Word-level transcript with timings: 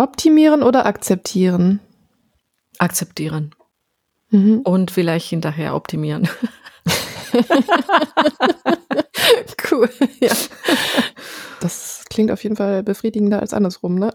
Optimieren 0.00 0.62
oder 0.62 0.86
akzeptieren? 0.86 1.78
Akzeptieren. 2.78 3.54
Mhm. 4.30 4.60
Und 4.60 4.90
vielleicht 4.90 5.28
hinterher 5.28 5.74
optimieren. 5.74 6.26
cool, 9.70 9.90
ja. 10.20 10.32
Das 11.60 12.04
klingt 12.08 12.30
auf 12.30 12.42
jeden 12.42 12.56
Fall 12.56 12.82
befriedigender 12.82 13.40
als 13.40 13.52
andersrum, 13.52 13.96
ne? 13.96 14.10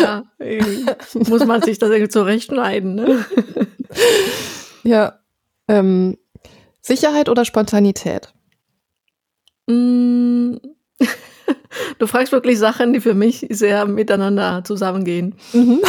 ja, 0.00 0.22
muss 1.14 1.44
man 1.44 1.62
sich 1.62 1.80
das 1.80 1.90
irgendwie 1.90 2.08
zurechtschneiden, 2.08 2.94
ne? 2.94 3.24
Ja. 4.84 5.18
Ähm, 5.66 6.16
Sicherheit 6.82 7.28
oder 7.28 7.44
Spontanität? 7.44 8.32
Mm. 9.66 10.54
Du 11.98 12.06
fragst 12.06 12.32
wirklich 12.32 12.58
Sachen, 12.58 12.92
die 12.92 13.00
für 13.00 13.14
mich 13.14 13.46
sehr 13.50 13.86
miteinander 13.86 14.62
zusammengehen. 14.64 15.34
Mhm. 15.52 15.80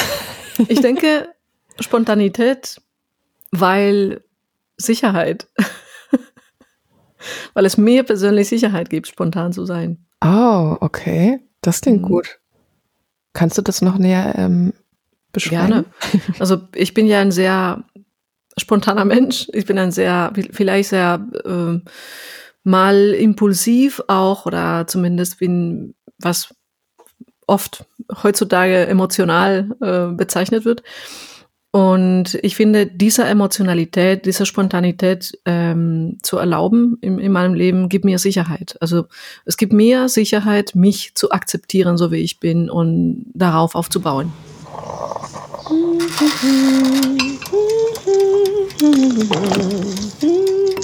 Ich 0.67 0.81
denke, 0.81 1.29
Spontanität, 1.79 2.81
weil 3.51 4.23
Sicherheit. 4.77 5.47
weil 7.53 7.65
es 7.65 7.77
mir 7.77 8.03
persönlich 8.03 8.49
Sicherheit 8.49 8.89
gibt, 8.89 9.07
spontan 9.07 9.53
zu 9.53 9.65
sein. 9.65 10.05
Oh, 10.23 10.77
okay. 10.79 11.39
Das 11.61 11.81
klingt 11.81 12.01
mhm. 12.01 12.07
gut. 12.07 12.39
Kannst 13.33 13.57
du 13.57 13.61
das 13.61 13.81
noch 13.81 13.97
näher 13.97 14.33
ähm, 14.37 14.73
beschreiben? 15.31 15.67
Gerne. 15.67 15.85
Also 16.39 16.61
ich 16.75 16.93
bin 16.93 17.07
ja 17.07 17.19
ein 17.19 17.31
sehr 17.31 17.83
spontaner 18.57 19.05
Mensch. 19.05 19.47
Ich 19.53 19.65
bin 19.65 19.77
ein 19.77 19.91
sehr, 19.91 20.33
vielleicht 20.51 20.89
sehr 20.89 21.25
äh, 21.45 21.79
mal 22.63 23.11
impulsiv 23.11 24.01
auch 24.07 24.45
oder 24.45 24.85
zumindest 24.87 25.39
bin, 25.39 25.95
was 26.19 26.53
oft 27.47 27.85
heutzutage 28.23 28.87
emotional 28.87 29.69
äh, 29.81 30.13
bezeichnet 30.15 30.65
wird. 30.65 30.83
Und 31.71 32.39
ich 32.41 32.55
finde, 32.55 32.87
diese 32.87 33.25
Emotionalität, 33.25 34.25
diese 34.25 34.47
Spontanität 34.47 35.37
ähm, 35.45 36.17
zu 36.23 36.37
erlauben 36.37 36.97
in, 37.01 37.19
in 37.19 37.31
meinem 37.31 37.53
Leben, 37.53 37.89
gibt 37.89 38.05
mir 38.05 38.17
Sicherheit. 38.17 38.75
Also 38.81 39.05
es 39.45 39.55
gibt 39.55 39.71
mir 39.71 40.09
Sicherheit, 40.09 40.73
mich 40.73 41.13
zu 41.13 41.29
akzeptieren, 41.29 41.95
so 41.97 42.11
wie 42.11 42.17
ich 42.17 42.39
bin 42.39 42.71
und 42.71 43.25
darauf 43.35 43.75
aufzubauen. 43.75 44.33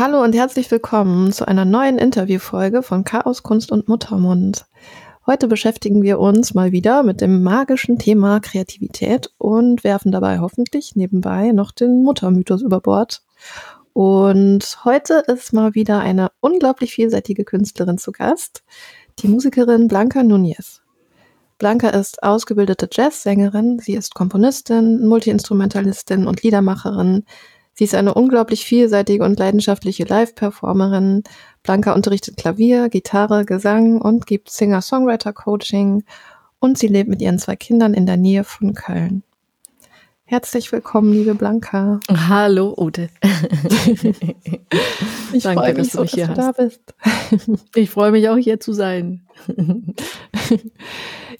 Hallo 0.00 0.22
und 0.22 0.34
herzlich 0.34 0.70
willkommen 0.70 1.30
zu 1.30 1.46
einer 1.46 1.66
neuen 1.66 1.98
Interviewfolge 1.98 2.82
von 2.82 3.04
Chaos, 3.04 3.42
Kunst 3.42 3.70
und 3.70 3.86
Muttermund. 3.86 4.64
Heute 5.26 5.46
beschäftigen 5.46 6.02
wir 6.02 6.18
uns 6.18 6.54
mal 6.54 6.72
wieder 6.72 7.02
mit 7.02 7.20
dem 7.20 7.42
magischen 7.42 7.98
Thema 7.98 8.40
Kreativität 8.40 9.30
und 9.36 9.84
werfen 9.84 10.10
dabei 10.10 10.38
hoffentlich 10.38 10.96
nebenbei 10.96 11.52
noch 11.52 11.70
den 11.70 12.02
Muttermythos 12.02 12.62
über 12.62 12.80
Bord. 12.80 13.20
Und 13.92 14.78
heute 14.86 15.22
ist 15.26 15.52
mal 15.52 15.74
wieder 15.74 15.98
eine 15.98 16.30
unglaublich 16.40 16.94
vielseitige 16.94 17.44
Künstlerin 17.44 17.98
zu 17.98 18.10
Gast, 18.10 18.62
die 19.18 19.28
Musikerin 19.28 19.86
Blanca 19.86 20.22
Nunez. 20.22 20.80
Blanca 21.58 21.90
ist 21.90 22.22
ausgebildete 22.22 22.88
Jazzsängerin, 22.90 23.80
sie 23.80 23.96
ist 23.96 24.14
Komponistin, 24.14 25.06
Multiinstrumentalistin 25.06 26.26
und 26.26 26.42
Liedermacherin, 26.42 27.26
Sie 27.74 27.84
ist 27.84 27.94
eine 27.94 28.14
unglaublich 28.14 28.64
vielseitige 28.64 29.24
und 29.24 29.38
leidenschaftliche 29.38 30.04
Live-Performerin. 30.04 31.22
Blanca 31.62 31.94
unterrichtet 31.94 32.36
Klavier, 32.36 32.88
Gitarre, 32.88 33.44
Gesang 33.44 34.00
und 34.00 34.26
gibt 34.26 34.50
Singer-Songwriter-Coaching. 34.50 36.04
Und 36.58 36.78
sie 36.78 36.88
lebt 36.88 37.08
mit 37.08 37.22
ihren 37.22 37.38
zwei 37.38 37.56
Kindern 37.56 37.94
in 37.94 38.06
der 38.06 38.18
Nähe 38.18 38.44
von 38.44 38.74
Köln. 38.74 39.22
Herzlich 40.30 40.70
willkommen, 40.70 41.12
liebe 41.12 41.34
Blanca. 41.34 41.98
Hallo, 42.08 42.72
Ute. 42.76 43.08
ich 45.32 45.42
freue 45.42 45.74
mich 45.74 45.90
so, 45.90 46.02
dass 46.02 46.12
du, 46.12 46.18
dass 46.18 46.28
du 46.28 46.34
da 46.34 46.52
bist. 46.52 46.80
ich 47.74 47.90
freue 47.90 48.12
mich 48.12 48.28
auch 48.28 48.36
hier 48.36 48.60
zu 48.60 48.72
sein. 48.72 49.26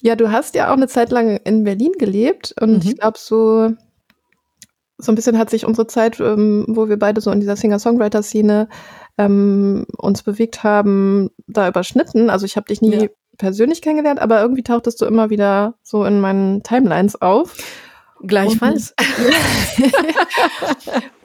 ja, 0.03 0.17
du 0.17 0.33
hast 0.33 0.57
ja 0.57 0.71
auch 0.71 0.77
eine 0.77 0.89
Zeit 0.89 1.13
lang 1.13 1.37
in 1.37 1.63
Berlin 1.63 1.93
gelebt 2.01 2.53
und 2.61 2.85
mhm. 2.85 2.91
ich 2.91 2.97
glaube 2.97 3.17
so 3.17 3.71
so 5.01 5.13
ein 5.13 5.15
bisschen 5.15 5.39
hat 5.39 5.51
sich 5.51 5.67
unsere 5.67 5.87
Zeit, 5.87 6.21
ähm, 6.21 6.65
wo 6.69 6.89
wir 6.89 6.99
beide 6.99 7.21
so 7.21 7.31
in 7.31 7.41
dieser 7.41 7.57
Singer-Songwriter-Szene 7.57 8.69
ähm, 9.19 9.87
uns 9.97 10.23
bewegt 10.23 10.63
haben, 10.63 11.31
da 11.47 11.69
überschnitten. 11.69 12.31
Also 12.31 12.47
ich 12.47 12.57
habe 12.57 12.67
dich 12.67 12.81
nie 12.81 12.95
ja. 12.95 13.09
persönlich 13.39 13.83
kennengelernt, 13.83 14.21
aber 14.21 14.41
irgendwie 14.41 14.63
tauchtest 14.63 15.01
du 15.01 15.07
immer 15.07 15.31
wieder 15.31 15.75
so 15.83 16.05
in 16.05 16.21
meinen 16.21 16.63
Timelines 16.63 17.21
auf. 17.21 17.57
Gleichfalls. 18.23 18.95
Und, 19.79 19.93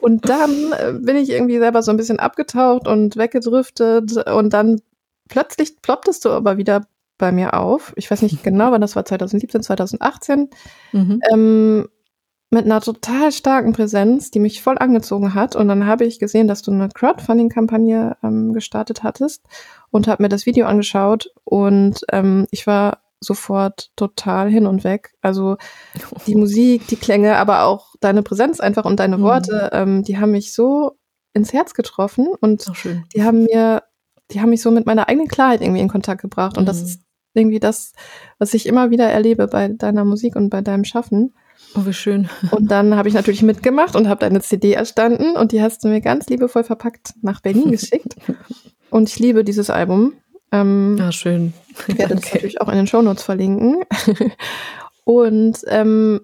und 0.00 0.28
dann 0.28 0.72
äh, 0.72 0.92
bin 0.98 1.16
ich 1.16 1.30
irgendwie 1.30 1.58
selber 1.58 1.82
so 1.82 1.90
ein 1.90 1.96
bisschen 1.96 2.18
abgetaucht 2.18 2.88
und 2.88 3.16
weggedriftet 3.16 4.16
und 4.28 4.52
dann 4.52 4.80
plötzlich 5.28 5.80
plopptest 5.82 6.24
du 6.24 6.30
aber 6.30 6.56
wieder 6.56 6.86
bei 7.18 7.32
mir 7.32 7.54
auf. 7.54 7.92
Ich 7.96 8.10
weiß 8.10 8.22
nicht 8.22 8.42
genau, 8.42 8.72
wann 8.72 8.80
das 8.80 8.96
war, 8.96 9.04
2017, 9.04 9.62
2018. 9.62 10.50
Mhm. 10.92 11.20
Ähm, 11.32 11.88
mit 12.50 12.64
einer 12.64 12.80
total 12.80 13.32
starken 13.32 13.72
Präsenz, 13.72 14.30
die 14.30 14.38
mich 14.38 14.62
voll 14.62 14.78
angezogen 14.78 15.34
hat. 15.34 15.56
Und 15.56 15.68
dann 15.68 15.86
habe 15.86 16.04
ich 16.04 16.18
gesehen, 16.18 16.46
dass 16.46 16.62
du 16.62 16.70
eine 16.70 16.88
Crowdfunding-Kampagne 16.88 18.16
ähm, 18.22 18.52
gestartet 18.52 19.02
hattest 19.02 19.44
und 19.90 20.06
habe 20.06 20.22
mir 20.22 20.28
das 20.28 20.46
Video 20.46 20.66
angeschaut 20.66 21.30
und 21.44 22.00
ähm, 22.12 22.46
ich 22.50 22.66
war 22.66 23.02
sofort 23.20 23.90
total 23.96 24.50
hin 24.50 24.66
und 24.66 24.84
weg. 24.84 25.14
Also 25.22 25.56
die 26.26 26.34
Musik, 26.36 26.86
die 26.86 26.96
Klänge, 26.96 27.36
aber 27.36 27.64
auch 27.64 27.94
deine 28.00 28.22
Präsenz 28.22 28.60
einfach 28.60 28.84
und 28.84 29.00
deine 29.00 29.18
mhm. 29.18 29.22
Worte, 29.22 29.70
ähm, 29.72 30.02
die 30.02 30.18
haben 30.18 30.32
mich 30.32 30.52
so 30.52 30.98
ins 31.32 31.52
Herz 31.52 31.74
getroffen 31.74 32.28
und 32.40 32.70
die 33.14 33.22
haben 33.22 33.44
mir, 33.44 33.82
die 34.30 34.40
haben 34.40 34.50
mich 34.50 34.62
so 34.62 34.70
mit 34.70 34.86
meiner 34.86 35.08
eigenen 35.08 35.28
Klarheit 35.28 35.60
irgendwie 35.60 35.80
in 35.80 35.88
Kontakt 35.88 36.22
gebracht. 36.22 36.56
Und 36.56 36.64
mhm. 36.64 36.66
das 36.66 36.80
ist 36.80 37.02
irgendwie 37.34 37.60
das, 37.60 37.92
was 38.38 38.54
ich 38.54 38.66
immer 38.66 38.90
wieder 38.90 39.08
erlebe 39.08 39.46
bei 39.46 39.68
deiner 39.68 40.04
Musik 40.04 40.36
und 40.36 40.48
bei 40.50 40.62
deinem 40.62 40.84
Schaffen. 40.84 41.34
Oh, 41.76 41.84
wie 41.84 41.92
schön. 41.92 42.28
Und 42.50 42.70
dann 42.70 42.96
habe 42.96 43.08
ich 43.08 43.14
natürlich 43.14 43.42
mitgemacht 43.42 43.96
und 43.96 44.08
habe 44.08 44.20
deine 44.20 44.40
CD 44.40 44.72
erstanden 44.72 45.36
und 45.36 45.52
die 45.52 45.60
hast 45.60 45.84
du 45.84 45.88
mir 45.88 46.00
ganz 46.00 46.26
liebevoll 46.28 46.64
verpackt 46.64 47.14
nach 47.20 47.40
Berlin 47.40 47.70
geschickt. 47.70 48.16
Und 48.88 49.08
ich 49.08 49.18
liebe 49.18 49.42
dieses 49.42 49.68
Album. 49.68 50.14
Ähm, 50.52 50.96
ah, 51.00 51.10
schön. 51.10 51.52
Ich 51.88 51.98
werde 51.98 52.14
das 52.14 52.24
natürlich 52.32 52.60
auch 52.60 52.68
in 52.68 52.76
den 52.76 52.86
Shownotes 52.86 53.24
verlinken. 53.24 53.82
und 55.04 55.58
ähm, 55.66 56.20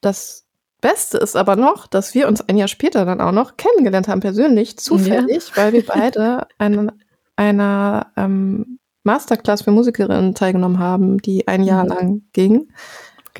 das 0.00 0.44
Beste 0.80 1.18
ist 1.18 1.36
aber 1.36 1.56
noch, 1.56 1.86
dass 1.86 2.12
wir 2.14 2.26
uns 2.26 2.40
ein 2.40 2.58
Jahr 2.58 2.68
später 2.68 3.04
dann 3.04 3.20
auch 3.20 3.32
noch 3.32 3.56
kennengelernt 3.56 4.08
haben, 4.08 4.20
persönlich, 4.20 4.76
zufällig, 4.76 5.50
ja. 5.50 5.56
weil 5.56 5.72
wir 5.72 5.86
beide 5.86 6.48
eine, 6.58 6.94
einer 7.36 8.12
ähm, 8.16 8.80
Masterclass 9.04 9.62
für 9.62 9.70
Musikerinnen 9.70 10.34
teilgenommen 10.34 10.78
haben, 10.78 11.18
die 11.18 11.48
ein 11.48 11.62
Jahr 11.62 11.84
mhm. 11.84 11.88
lang 11.88 12.22
ging. 12.32 12.68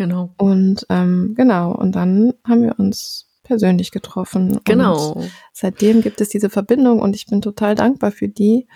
Genau. 0.00 0.32
Und 0.38 0.86
ähm, 0.88 1.34
genau, 1.36 1.72
und 1.72 1.94
dann 1.94 2.32
haben 2.48 2.62
wir 2.62 2.78
uns 2.78 3.28
persönlich 3.42 3.90
getroffen. 3.90 4.58
Genau. 4.64 5.12
Und 5.12 5.30
seitdem 5.52 6.00
gibt 6.00 6.22
es 6.22 6.30
diese 6.30 6.48
Verbindung 6.48 7.00
und 7.00 7.14
ich 7.14 7.26
bin 7.26 7.42
total 7.42 7.74
dankbar 7.74 8.10
für 8.10 8.26
die 8.26 8.66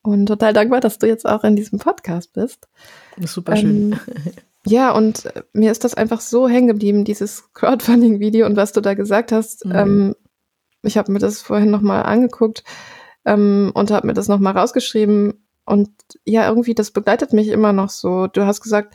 und 0.00 0.24
total 0.24 0.54
dankbar, 0.54 0.80
dass 0.80 0.98
du 0.98 1.06
jetzt 1.06 1.26
auch 1.28 1.44
in 1.44 1.56
diesem 1.56 1.78
Podcast 1.78 2.32
bist. 2.32 2.68
Super 3.20 3.54
schön. 3.54 3.92
Ähm, 3.92 3.98
ja, 4.66 4.92
und 4.92 5.28
mir 5.52 5.70
ist 5.70 5.84
das 5.84 5.92
einfach 5.92 6.22
so 6.22 6.48
hängen 6.48 6.68
geblieben, 6.68 7.04
dieses 7.04 7.52
Crowdfunding-Video 7.52 8.46
und 8.46 8.56
was 8.56 8.72
du 8.72 8.80
da 8.80 8.94
gesagt 8.94 9.32
hast. 9.32 9.66
Mhm. 9.66 9.74
Ähm, 9.74 10.16
ich 10.80 10.96
habe 10.96 11.12
mir 11.12 11.18
das 11.18 11.42
vorhin 11.42 11.70
nochmal 11.70 12.04
angeguckt 12.04 12.64
ähm, 13.26 13.72
und 13.74 13.90
habe 13.90 14.06
mir 14.06 14.14
das 14.14 14.28
nochmal 14.28 14.56
rausgeschrieben. 14.56 15.46
Und 15.66 15.90
ja, 16.24 16.48
irgendwie, 16.48 16.74
das 16.74 16.92
begleitet 16.92 17.34
mich 17.34 17.48
immer 17.48 17.74
noch 17.74 17.90
so. 17.90 18.26
Du 18.26 18.46
hast 18.46 18.62
gesagt, 18.62 18.94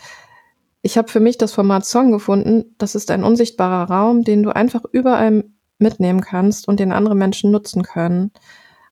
ich 0.81 0.97
habe 0.97 1.11
für 1.11 1.19
mich 1.19 1.37
das 1.37 1.53
Format 1.53 1.85
Song 1.85 2.11
gefunden. 2.11 2.75
Das 2.77 2.95
ist 2.95 3.11
ein 3.11 3.23
unsichtbarer 3.23 3.89
Raum, 3.91 4.23
den 4.23 4.43
du 4.43 4.55
einfach 4.55 4.83
überall 4.91 5.43
mitnehmen 5.77 6.21
kannst 6.21 6.67
und 6.67 6.79
den 6.79 6.91
andere 6.91 7.15
Menschen 7.15 7.51
nutzen 7.51 7.83
können. 7.83 8.31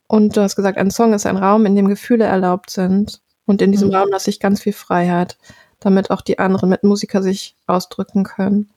Und 0.08 0.36
du 0.36 0.42
hast 0.42 0.56
gesagt, 0.56 0.78
ein 0.78 0.92
Song 0.92 1.14
ist 1.14 1.26
ein 1.26 1.38
Raum, 1.38 1.66
in 1.66 1.76
dem 1.76 1.88
Gefühle 1.88 2.26
erlaubt 2.26 2.70
sind. 2.70 3.22
Und 3.46 3.62
in 3.62 3.72
diesem 3.72 3.90
Mhm. 3.90 3.96
Raum 3.96 4.10
lasse 4.10 4.30
ich 4.30 4.40
ganz 4.40 4.62
viel 4.62 4.74
Freiheit, 4.74 5.38
damit 5.80 6.12
auch 6.12 6.22
die 6.22 6.40
anderen 6.40 6.70
Mitmusiker 6.70 7.22
sich 7.22 7.56
ausdrücken 7.68 8.24
können. 8.24 8.70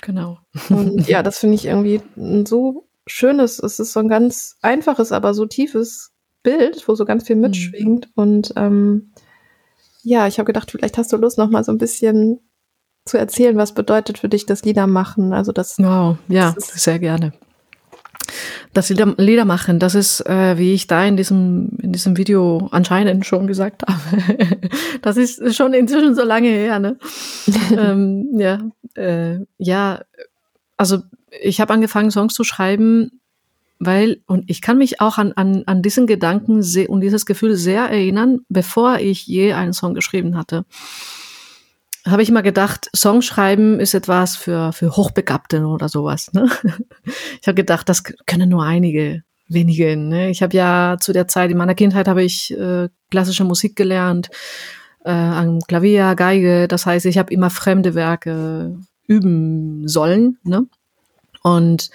Genau. 0.00 0.38
Und 0.68 1.06
ja, 1.08 1.22
das 1.22 1.38
finde 1.38 1.56
ich 1.56 1.66
irgendwie 1.66 2.00
ein 2.16 2.46
so 2.46 2.86
schönes, 3.06 3.58
es 3.60 3.78
ist 3.78 3.92
so 3.92 4.00
ein 4.00 4.08
ganz 4.08 4.56
einfaches, 4.62 5.12
aber 5.12 5.34
so 5.34 5.46
tiefes 5.46 6.12
Bild, 6.42 6.86
wo 6.88 6.94
so 6.94 7.04
ganz 7.04 7.26
viel 7.26 7.36
mitschwingt. 7.36 8.08
Und 8.14 8.52
ähm, 8.56 9.12
ja, 10.02 10.26
ich 10.26 10.38
habe 10.38 10.46
gedacht, 10.46 10.70
vielleicht 10.70 10.98
hast 10.98 11.12
du 11.12 11.16
Lust, 11.16 11.38
noch 11.38 11.50
mal 11.50 11.64
so 11.64 11.72
ein 11.72 11.78
bisschen 11.78 12.40
zu 13.06 13.16
erzählen, 13.18 13.56
was 13.56 13.72
bedeutet 13.74 14.18
für 14.18 14.28
dich 14.28 14.46
das 14.46 14.62
Lieder 14.64 14.86
machen. 14.86 15.32
Also 15.32 15.52
das, 15.52 15.78
Wow, 15.78 16.16
ja, 16.28 16.52
Das 16.52 16.68
ist- 16.74 16.84
sehr 16.84 16.98
gerne. 16.98 17.32
Das 18.74 18.88
Lieder, 18.88 19.14
Lieder 19.16 19.44
machen, 19.44 19.80
das 19.80 19.96
ist, 19.96 20.20
äh, 20.26 20.56
wie 20.56 20.74
ich 20.74 20.86
da 20.86 21.04
in 21.04 21.16
diesem, 21.16 21.70
in 21.82 21.92
diesem 21.92 22.16
Video 22.16 22.68
anscheinend 22.70 23.26
schon 23.26 23.46
gesagt 23.48 23.82
habe. 23.88 24.60
das 25.02 25.16
ist 25.16 25.56
schon 25.56 25.72
inzwischen 25.74 26.14
so 26.14 26.22
lange 26.22 26.48
her, 26.48 26.78
ne? 26.78 26.96
ähm, 27.76 28.28
ja, 28.38 28.58
äh, 28.94 29.38
ja, 29.58 30.02
also 30.76 30.98
ich 31.42 31.60
habe 31.60 31.72
angefangen, 31.72 32.10
Songs 32.12 32.34
zu 32.34 32.44
schreiben, 32.44 33.20
weil, 33.80 34.20
und 34.26 34.44
ich 34.48 34.62
kann 34.62 34.78
mich 34.78 35.00
auch 35.00 35.18
an, 35.18 35.32
an, 35.32 35.64
an 35.66 35.82
diesen 35.82 36.06
Gedanken 36.06 36.62
und 36.88 37.00
dieses 37.00 37.26
Gefühl 37.26 37.56
sehr 37.56 37.84
erinnern, 37.84 38.40
bevor 38.48 38.98
ich 38.98 39.26
je 39.26 39.54
einen 39.54 39.72
Song 39.72 39.94
geschrieben 39.94 40.36
hatte 40.36 40.64
habe 42.06 42.22
ich 42.22 42.28
immer 42.28 42.42
gedacht, 42.42 42.88
Songschreiben 42.96 43.78
ist 43.80 43.94
etwas 43.94 44.36
für, 44.36 44.72
für 44.72 44.96
Hochbegabte 44.96 45.64
oder 45.66 45.88
sowas. 45.88 46.32
Ne? 46.32 46.48
Ich 47.40 47.46
habe 47.46 47.54
gedacht, 47.54 47.88
das 47.88 48.02
können 48.26 48.48
nur 48.48 48.64
einige, 48.64 49.22
wenige. 49.48 49.96
Ne? 49.96 50.30
Ich 50.30 50.42
habe 50.42 50.56
ja 50.56 50.96
zu 51.00 51.12
der 51.12 51.28
Zeit, 51.28 51.50
in 51.50 51.56
meiner 51.56 51.74
Kindheit 51.74 52.08
habe 52.08 52.22
ich 52.22 52.56
äh, 52.56 52.88
klassische 53.10 53.44
Musik 53.44 53.76
gelernt, 53.76 54.30
äh, 55.04 55.10
am 55.10 55.60
Klavier, 55.60 56.14
Geige. 56.14 56.68
Das 56.68 56.86
heißt, 56.86 57.06
ich 57.06 57.18
habe 57.18 57.32
immer 57.32 57.50
fremde 57.50 57.94
Werke 57.94 58.78
üben 59.06 59.86
sollen. 59.88 60.38
Ne? 60.42 60.66
Und 61.42 61.90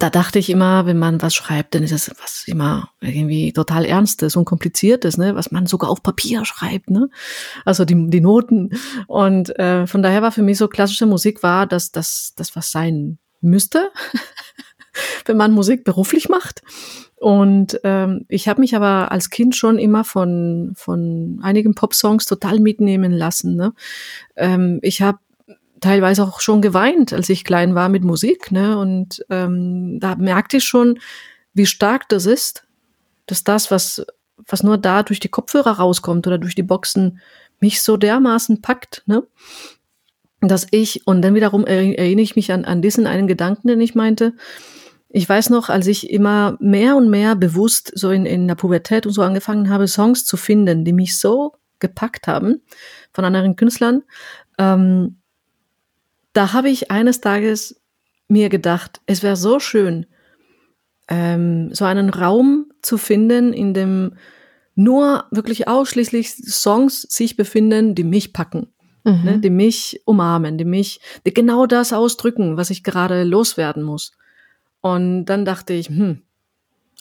da 0.00 0.08
dachte 0.08 0.38
ich 0.38 0.48
immer, 0.48 0.86
wenn 0.86 0.98
man 0.98 1.20
was 1.20 1.34
schreibt, 1.34 1.74
dann 1.74 1.82
ist 1.82 1.92
es 1.92 2.10
was 2.22 2.44
immer 2.46 2.90
irgendwie 3.00 3.52
total 3.52 3.84
Ernstes 3.84 4.34
und 4.34 4.46
Kompliziertes, 4.46 5.18
ne, 5.18 5.34
was 5.34 5.52
man 5.52 5.66
sogar 5.66 5.90
auf 5.90 6.02
Papier 6.02 6.44
schreibt, 6.46 6.90
ne, 6.90 7.10
also 7.66 7.84
die, 7.84 8.08
die 8.08 8.22
Noten. 8.22 8.70
Und 9.06 9.56
äh, 9.58 9.86
von 9.86 10.02
daher 10.02 10.22
war 10.22 10.32
für 10.32 10.42
mich 10.42 10.56
so 10.56 10.68
klassische 10.68 11.04
Musik 11.04 11.42
war, 11.42 11.66
dass 11.66 11.92
das 11.92 12.32
das 12.34 12.56
was 12.56 12.70
sein 12.70 13.18
müsste, 13.42 13.90
wenn 15.26 15.36
man 15.36 15.52
Musik 15.52 15.84
beruflich 15.84 16.30
macht. 16.30 16.62
Und 17.16 17.78
ähm, 17.84 18.24
ich 18.28 18.48
habe 18.48 18.62
mich 18.62 18.74
aber 18.74 19.12
als 19.12 19.28
Kind 19.28 19.54
schon 19.54 19.78
immer 19.78 20.04
von 20.04 20.72
von 20.74 21.40
einigen 21.42 21.74
Popsongs 21.74 22.24
total 22.24 22.58
mitnehmen 22.58 23.12
lassen. 23.12 23.54
Ne? 23.54 23.74
Ähm, 24.36 24.78
ich 24.80 25.02
habe 25.02 25.18
teilweise 25.80 26.22
auch 26.22 26.40
schon 26.40 26.60
geweint, 26.60 27.12
als 27.12 27.28
ich 27.28 27.44
klein 27.44 27.74
war 27.74 27.88
mit 27.88 28.04
Musik. 28.04 28.52
Ne? 28.52 28.78
Und 28.78 29.24
ähm, 29.30 29.98
da 30.00 30.16
merkte 30.16 30.58
ich 30.58 30.64
schon, 30.64 30.98
wie 31.54 31.66
stark 31.66 32.08
das 32.08 32.26
ist, 32.26 32.66
dass 33.26 33.44
das, 33.44 33.70
was, 33.70 34.04
was 34.46 34.62
nur 34.62 34.78
da 34.78 35.02
durch 35.02 35.20
die 35.20 35.28
Kopfhörer 35.28 35.72
rauskommt 35.72 36.26
oder 36.26 36.38
durch 36.38 36.54
die 36.54 36.62
Boxen, 36.62 37.20
mich 37.60 37.82
so 37.82 37.96
dermaßen 37.96 38.62
packt, 38.62 39.02
ne? 39.06 39.22
dass 40.40 40.66
ich, 40.70 41.06
und 41.06 41.20
dann 41.22 41.34
wiederum 41.34 41.64
eri- 41.64 41.96
erinnere 41.96 42.22
ich 42.22 42.36
mich 42.36 42.52
an, 42.52 42.64
an 42.64 42.80
diesen 42.80 43.06
einen 43.06 43.26
Gedanken, 43.26 43.68
den 43.68 43.80
ich 43.80 43.94
meinte, 43.94 44.34
ich 45.10 45.28
weiß 45.28 45.50
noch, 45.50 45.68
als 45.68 45.86
ich 45.86 46.08
immer 46.08 46.56
mehr 46.60 46.96
und 46.96 47.10
mehr 47.10 47.36
bewusst 47.36 47.92
so 47.94 48.10
in, 48.10 48.24
in 48.24 48.48
der 48.48 48.54
Pubertät 48.54 49.06
und 49.06 49.12
so 49.12 49.22
angefangen 49.22 49.68
habe, 49.68 49.88
Songs 49.88 50.24
zu 50.24 50.36
finden, 50.36 50.84
die 50.84 50.92
mich 50.92 51.18
so 51.18 51.52
gepackt 51.80 52.26
haben 52.26 52.62
von 53.12 53.24
anderen 53.24 53.56
Künstlern, 53.56 54.02
ähm, 54.56 55.19
da 56.32 56.52
habe 56.52 56.70
ich 56.70 56.90
eines 56.90 57.20
Tages 57.20 57.80
mir 58.28 58.48
gedacht, 58.48 59.00
es 59.06 59.22
wäre 59.22 59.36
so 59.36 59.58
schön, 59.58 60.06
ähm, 61.08 61.74
so 61.74 61.84
einen 61.84 62.10
Raum 62.10 62.66
zu 62.82 62.98
finden, 62.98 63.52
in 63.52 63.74
dem 63.74 64.12
nur 64.76 65.24
wirklich 65.30 65.66
ausschließlich 65.68 66.30
Songs 66.30 67.02
sich 67.02 67.36
befinden, 67.36 67.94
die 67.94 68.04
mich 68.04 68.32
packen, 68.32 68.68
Mhm. 69.04 69.24
ne, 69.24 69.38
die 69.40 69.50
mich 69.50 70.00
umarmen, 70.04 70.58
die 70.58 70.64
mich, 70.64 71.00
die 71.26 71.34
genau 71.34 71.66
das 71.66 71.92
ausdrücken, 71.92 72.56
was 72.56 72.70
ich 72.70 72.84
gerade 72.84 73.24
loswerden 73.24 73.82
muss. 73.82 74.12
Und 74.80 75.26
dann 75.26 75.44
dachte 75.44 75.72
ich, 75.72 75.88
hm, 75.88 76.22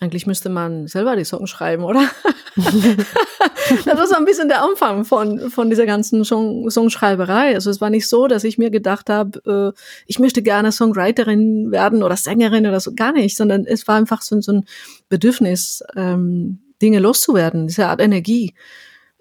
eigentlich 0.01 0.25
müsste 0.25 0.49
man 0.49 0.87
selber 0.87 1.15
die 1.15 1.25
Songs 1.25 1.49
schreiben, 1.49 1.83
oder? 1.83 2.09
das 2.55 3.97
war 3.97 4.07
so 4.07 4.15
ein 4.15 4.25
bisschen 4.25 4.47
der 4.47 4.63
Anfang 4.63 5.03
von, 5.03 5.49
von 5.49 5.69
dieser 5.69 5.85
ganzen 5.85 6.23
Song, 6.23 6.69
Songschreiberei. 6.69 7.53
Also 7.53 7.69
es 7.69 7.81
war 7.81 7.89
nicht 7.89 8.07
so, 8.07 8.27
dass 8.27 8.45
ich 8.45 8.57
mir 8.57 8.69
gedacht 8.69 9.09
habe, 9.09 9.73
äh, 9.75 9.79
ich 10.07 10.19
möchte 10.19 10.41
gerne 10.41 10.71
Songwriterin 10.71 11.71
werden 11.71 12.01
oder 12.01 12.15
Sängerin 12.15 12.65
oder 12.65 12.79
so, 12.79 12.93
gar 12.95 13.11
nicht, 13.11 13.35
sondern 13.35 13.65
es 13.65 13.87
war 13.87 13.95
einfach 13.95 14.21
so, 14.21 14.39
so 14.39 14.53
ein 14.53 14.65
Bedürfnis, 15.09 15.83
ähm, 15.95 16.59
Dinge 16.81 16.99
loszuwerden, 16.99 17.67
diese 17.67 17.87
Art 17.87 17.99
Energie 17.99 18.53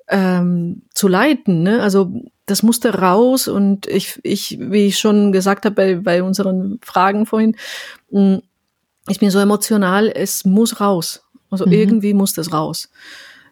ähm, 0.06 0.82
zu 0.94 1.08
leiten. 1.08 1.64
Ne? 1.64 1.82
Also 1.82 2.12
das 2.46 2.62
musste 2.62 2.94
raus 2.94 3.48
und 3.48 3.86
ich, 3.86 4.20
ich, 4.22 4.58
wie 4.60 4.86
ich 4.86 4.98
schon 4.98 5.32
gesagt 5.32 5.64
habe 5.64 5.75
bei, 5.75 5.94
bei 5.96 6.22
unseren 6.22 6.78
Fragen 6.82 7.26
vorhin, 7.26 7.56
mh, 8.10 8.40
ich 9.08 9.19
bin 9.19 9.31
so 9.31 9.38
emotional, 9.38 10.08
es 10.08 10.44
muss 10.44 10.81
raus. 10.81 11.22
Also 11.50 11.66
Mhm. 11.66 11.72
irgendwie 11.72 12.14
muss 12.14 12.34
das 12.34 12.52
raus. 12.52 12.90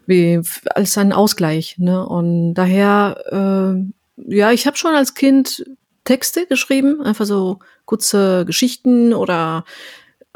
Wie 0.06 0.41
als 0.75 0.97
ein 0.99 1.12
Ausgleich. 1.12 1.76
Ne? 1.79 2.06
Und 2.06 2.55
daher, 2.55 3.75
äh, 3.76 4.35
ja, 4.35 4.53
ich 4.53 4.67
habe 4.67 4.76
schon 4.76 4.94
als 4.94 5.14
Kind 5.14 5.64
Texte 6.05 6.47
geschrieben, 6.47 7.03
einfach 7.03 7.26
so 7.26 7.58
kurze 7.85 8.44
Geschichten 8.47 9.12
oder 9.12 9.64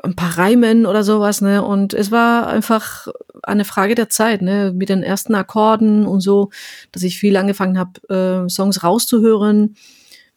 ein 0.02 0.16
paar 0.16 0.38
Reimen 0.38 0.86
oder 0.86 1.04
sowas, 1.04 1.42
ne? 1.42 1.62
Und 1.62 1.92
es 1.92 2.10
war 2.10 2.46
einfach 2.46 3.06
eine 3.42 3.64
Frage 3.66 3.94
der 3.94 4.08
Zeit, 4.08 4.40
ne? 4.42 4.72
Mit 4.74 4.88
den 4.88 5.02
ersten 5.02 5.34
Akkorden 5.34 6.06
und 6.06 6.20
so, 6.22 6.48
dass 6.90 7.02
ich 7.02 7.18
viel 7.18 7.36
angefangen 7.36 7.78
habe, 7.78 8.44
äh, 8.46 8.48
Songs 8.48 8.82
rauszuhören. 8.82 9.76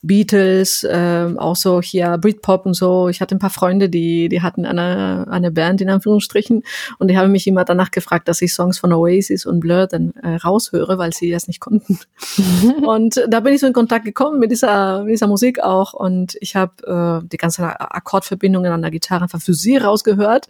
Beatles, 0.03 0.83
äh, 0.83 1.29
auch 1.38 1.55
so 1.55 1.81
hier 1.81 2.17
Britpop 2.17 2.65
und 2.65 2.73
so. 2.73 3.07
Ich 3.07 3.21
hatte 3.21 3.35
ein 3.35 3.39
paar 3.39 3.50
Freunde, 3.50 3.89
die, 3.89 4.29
die 4.29 4.41
hatten 4.41 4.65
eine, 4.65 5.25
eine 5.29 5.51
Band 5.51 5.81
in 5.81 5.89
Anführungsstrichen 5.89 6.63
und 7.00 7.07
die 7.09 7.17
haben 7.17 7.31
mich 7.31 7.47
immer 7.47 7.63
danach 7.63 7.89
gefragt, 7.89 8.27
dass 8.27 8.41
ich 8.41 8.53
Songs 8.53 8.77
von 8.77 8.91
Oasis 8.91 9.45
und 9.45 9.61
Blur 9.61 9.88
dann 9.88 10.13
äh, 10.21 10.35
raushöre, 10.35 10.97
weil 10.97 11.13
sie 11.13 11.31
das 11.31 11.47
nicht 11.47 11.61
konnten. 11.61 12.00
und 12.85 13.24
da 13.27 13.39
bin 13.39 13.53
ich 13.53 13.62
so 13.62 13.67
in 13.67 13.74
Kontakt 13.74 14.05
gekommen 14.05 14.39
mit 14.39 14.51
dieser, 14.51 15.03
mit 15.03 15.13
dieser 15.13 15.27
Musik 15.27 15.62
auch 15.62 15.93
und 15.93 16.36
ich 16.41 16.55
habe 16.55 17.24
äh, 17.24 17.27
die 17.27 17.38
ganzen 17.38 17.63
Akkordverbindungen 17.63 18.72
an 18.72 18.81
der 18.81 18.91
Gitarre 18.91 19.24
einfach 19.24 19.41
für 19.41 19.53
sie 19.53 19.77
rausgehört, 19.77 20.48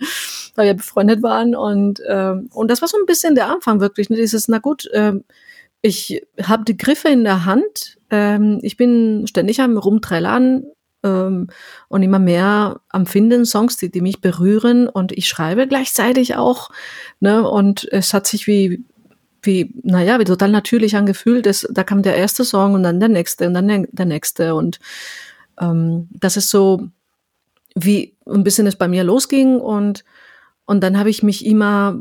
weil 0.55 0.65
wir 0.65 0.73
befreundet 0.73 1.21
waren 1.21 1.55
und 1.55 2.01
ähm, 2.09 2.49
und 2.53 2.71
das 2.71 2.81
war 2.81 2.87
so 2.87 2.97
ein 2.97 3.05
bisschen 3.05 3.35
der 3.35 3.47
Anfang 3.47 3.79
wirklich. 3.79 4.09
Ne? 4.09 4.17
Dieses, 4.17 4.47
na 4.47 4.59
gut, 4.59 4.89
ähm, 4.93 5.23
ich 5.83 6.25
habe 6.41 6.63
die 6.63 6.77
Griffe 6.77 7.09
in 7.09 7.25
der 7.25 7.45
Hand. 7.45 7.97
Ähm, 8.09 8.59
ich 8.63 8.77
bin 8.77 9.27
ständig 9.27 9.59
am 9.59 9.77
Rumträllern 9.77 10.63
ähm, 11.03 11.49
und 11.89 12.01
immer 12.01 12.19
mehr 12.19 12.79
am 12.87 13.05
Finden 13.05 13.45
Songs, 13.45 13.75
die, 13.75 13.91
die 13.91 13.99
mich 13.99 14.21
berühren. 14.21 14.87
Und 14.87 15.11
ich 15.11 15.27
schreibe 15.27 15.67
gleichzeitig 15.67 16.35
auch. 16.35 16.71
Ne? 17.19 17.47
Und 17.47 17.85
es 17.91 18.13
hat 18.13 18.25
sich 18.27 18.47
wie, 18.47 18.85
wie, 19.41 19.75
naja, 19.83 20.19
wie 20.19 20.23
total 20.23 20.51
natürlich 20.51 20.95
angefühlt. 20.95 21.45
Es, 21.45 21.67
da 21.69 21.83
kam 21.83 22.01
der 22.01 22.15
erste 22.15 22.45
Song 22.45 22.75
und 22.75 22.83
dann 22.83 23.01
der 23.01 23.09
nächste 23.09 23.45
und 23.45 23.53
dann 23.53 23.67
der, 23.67 23.85
der 23.91 24.05
nächste. 24.05 24.55
Und 24.55 24.79
ähm, 25.59 26.07
das 26.11 26.37
ist 26.37 26.49
so, 26.49 26.87
wie 27.75 28.15
ein 28.25 28.45
bisschen 28.45 28.67
es 28.67 28.77
bei 28.77 28.87
mir 28.87 29.03
losging. 29.03 29.59
Und, 29.59 30.05
und 30.63 30.81
dann 30.81 30.97
habe 30.97 31.09
ich 31.09 31.23
mich 31.23 31.45
immer 31.45 31.99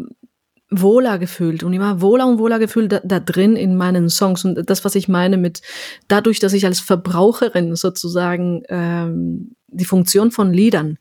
wohler 0.72 1.18
gefühlt 1.18 1.62
und 1.62 1.72
immer 1.72 2.00
wohler 2.00 2.26
und 2.26 2.38
wohler 2.38 2.58
gefühlt 2.58 2.90
da, 2.90 3.00
da 3.04 3.20
drin 3.20 3.56
in 3.56 3.76
meinen 3.76 4.08
Songs. 4.08 4.44
Und 4.44 4.68
das, 4.68 4.84
was 4.84 4.94
ich 4.94 5.08
meine 5.08 5.36
mit 5.36 5.62
dadurch, 6.08 6.40
dass 6.40 6.52
ich 6.52 6.64
als 6.64 6.80
Verbraucherin 6.80 7.76
sozusagen 7.76 8.62
ähm, 8.68 9.54
die 9.68 9.84
Funktion 9.84 10.30
von 10.30 10.52
Liedern 10.52 10.98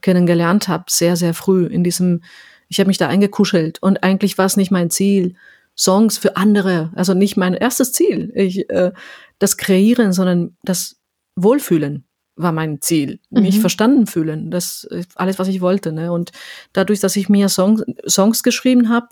kennengelernt 0.00 0.68
habe, 0.68 0.84
sehr, 0.88 1.16
sehr 1.16 1.34
früh 1.34 1.66
in 1.66 1.84
diesem, 1.84 2.22
ich 2.68 2.78
habe 2.78 2.88
mich 2.88 2.98
da 2.98 3.08
eingekuschelt 3.08 3.82
und 3.82 4.02
eigentlich 4.02 4.38
war 4.38 4.46
es 4.46 4.56
nicht 4.56 4.70
mein 4.70 4.90
Ziel, 4.90 5.34
Songs 5.76 6.18
für 6.18 6.36
andere, 6.36 6.90
also 6.94 7.14
nicht 7.14 7.36
mein 7.36 7.54
erstes 7.54 7.92
Ziel, 7.92 8.32
ich, 8.34 8.68
äh, 8.70 8.92
das 9.38 9.56
Kreieren, 9.56 10.12
sondern 10.12 10.56
das 10.62 11.00
Wohlfühlen 11.36 12.04
war 12.42 12.52
mein 12.52 12.80
Ziel, 12.80 13.18
mich 13.30 13.56
Mhm. 13.56 13.60
verstanden 13.60 14.06
fühlen, 14.06 14.50
das 14.50 14.84
ist 14.84 15.18
alles, 15.18 15.38
was 15.38 15.48
ich 15.48 15.60
wollte. 15.60 15.92
Ne? 15.92 16.12
Und 16.12 16.32
dadurch, 16.72 17.00
dass 17.00 17.16
ich 17.16 17.28
mir 17.28 17.48
Songs, 17.48 17.82
Songs 18.06 18.42
geschrieben 18.42 18.88
habe, 18.88 19.08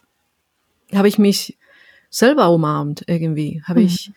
habe 0.95 1.09
ich 1.09 1.19
mich 1.19 1.59
selber 2.11 2.51
umarmt 2.51 3.05
irgendwie, 3.07 3.63
habe 3.65 3.81
Mhm. 3.81 3.87
ich 3.87 4.11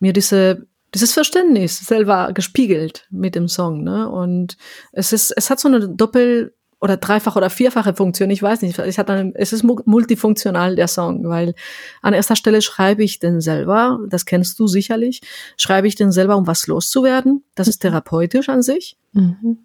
mir 0.00 0.12
diese 0.12 0.66
dieses 0.94 1.12
Verständnis 1.12 1.80
selber 1.80 2.30
gespiegelt 2.32 3.06
mit 3.10 3.34
dem 3.34 3.46
Song, 3.46 3.84
ne? 3.84 4.08
Und 4.08 4.56
es 4.92 5.12
ist, 5.12 5.32
es 5.36 5.50
hat 5.50 5.60
so 5.60 5.68
eine 5.68 5.86
Doppel, 5.86 6.54
oder 6.80 6.96
dreifach 6.96 7.36
oder 7.36 7.50
vierfache 7.50 7.94
Funktion, 7.94 8.30
ich 8.30 8.42
weiß 8.42 8.62
nicht. 8.62 8.78
Ich 8.78 8.98
hatte 8.98 9.12
eine, 9.12 9.32
es 9.34 9.52
ist 9.52 9.64
multifunktional, 9.64 10.76
der 10.76 10.86
Song, 10.86 11.28
weil 11.28 11.54
an 12.02 12.14
erster 12.14 12.36
Stelle 12.36 12.62
schreibe 12.62 13.02
ich 13.02 13.18
den 13.18 13.40
selber, 13.40 13.98
das 14.08 14.26
kennst 14.26 14.58
du 14.60 14.68
sicherlich, 14.68 15.20
schreibe 15.56 15.88
ich 15.88 15.96
den 15.96 16.12
selber, 16.12 16.36
um 16.36 16.46
was 16.46 16.66
loszuwerden. 16.66 17.42
Das 17.54 17.66
ist 17.66 17.80
therapeutisch 17.80 18.48
an 18.48 18.62
sich. 18.62 18.96
Mhm. 19.12 19.58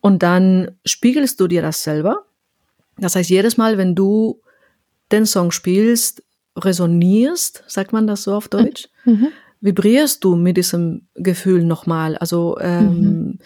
Und 0.00 0.22
dann 0.22 0.72
spiegelst 0.84 1.38
du 1.40 1.46
dir 1.46 1.62
das 1.62 1.82
selber. 1.82 2.24
Das 2.96 3.14
heißt, 3.14 3.30
jedes 3.30 3.56
Mal, 3.56 3.78
wenn 3.78 3.94
du 3.94 4.40
den 5.12 5.26
Song 5.26 5.52
spielst, 5.52 6.24
resonierst, 6.56 7.62
sagt 7.68 7.92
man 7.92 8.08
das 8.08 8.24
so 8.24 8.34
auf 8.34 8.48
Deutsch, 8.48 8.88
mhm. 9.04 9.28
vibrierst 9.60 10.24
du 10.24 10.34
mit 10.34 10.56
diesem 10.56 11.06
Gefühl 11.14 11.62
nochmal. 11.62 12.16
Also 12.16 12.58
ähm, 12.60 12.86
mhm 12.88 13.38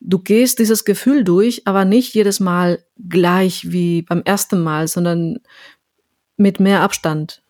du 0.00 0.18
gehst 0.18 0.58
dieses 0.58 0.84
Gefühl 0.84 1.24
durch, 1.24 1.62
aber 1.66 1.84
nicht 1.84 2.14
jedes 2.14 2.40
Mal 2.40 2.84
gleich 3.08 3.70
wie 3.70 4.02
beim 4.02 4.22
ersten 4.22 4.60
Mal, 4.60 4.88
sondern 4.88 5.40
mit 6.36 6.60
mehr 6.60 6.82
Abstand. 6.82 7.42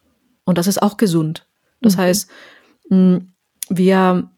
Und 0.44 0.58
das 0.58 0.66
ist 0.66 0.80
auch 0.82 0.96
gesund. 0.96 1.46
Das 1.80 1.96
mhm. 1.96 2.00
heißt, 2.00 2.30
wir, 3.68 4.30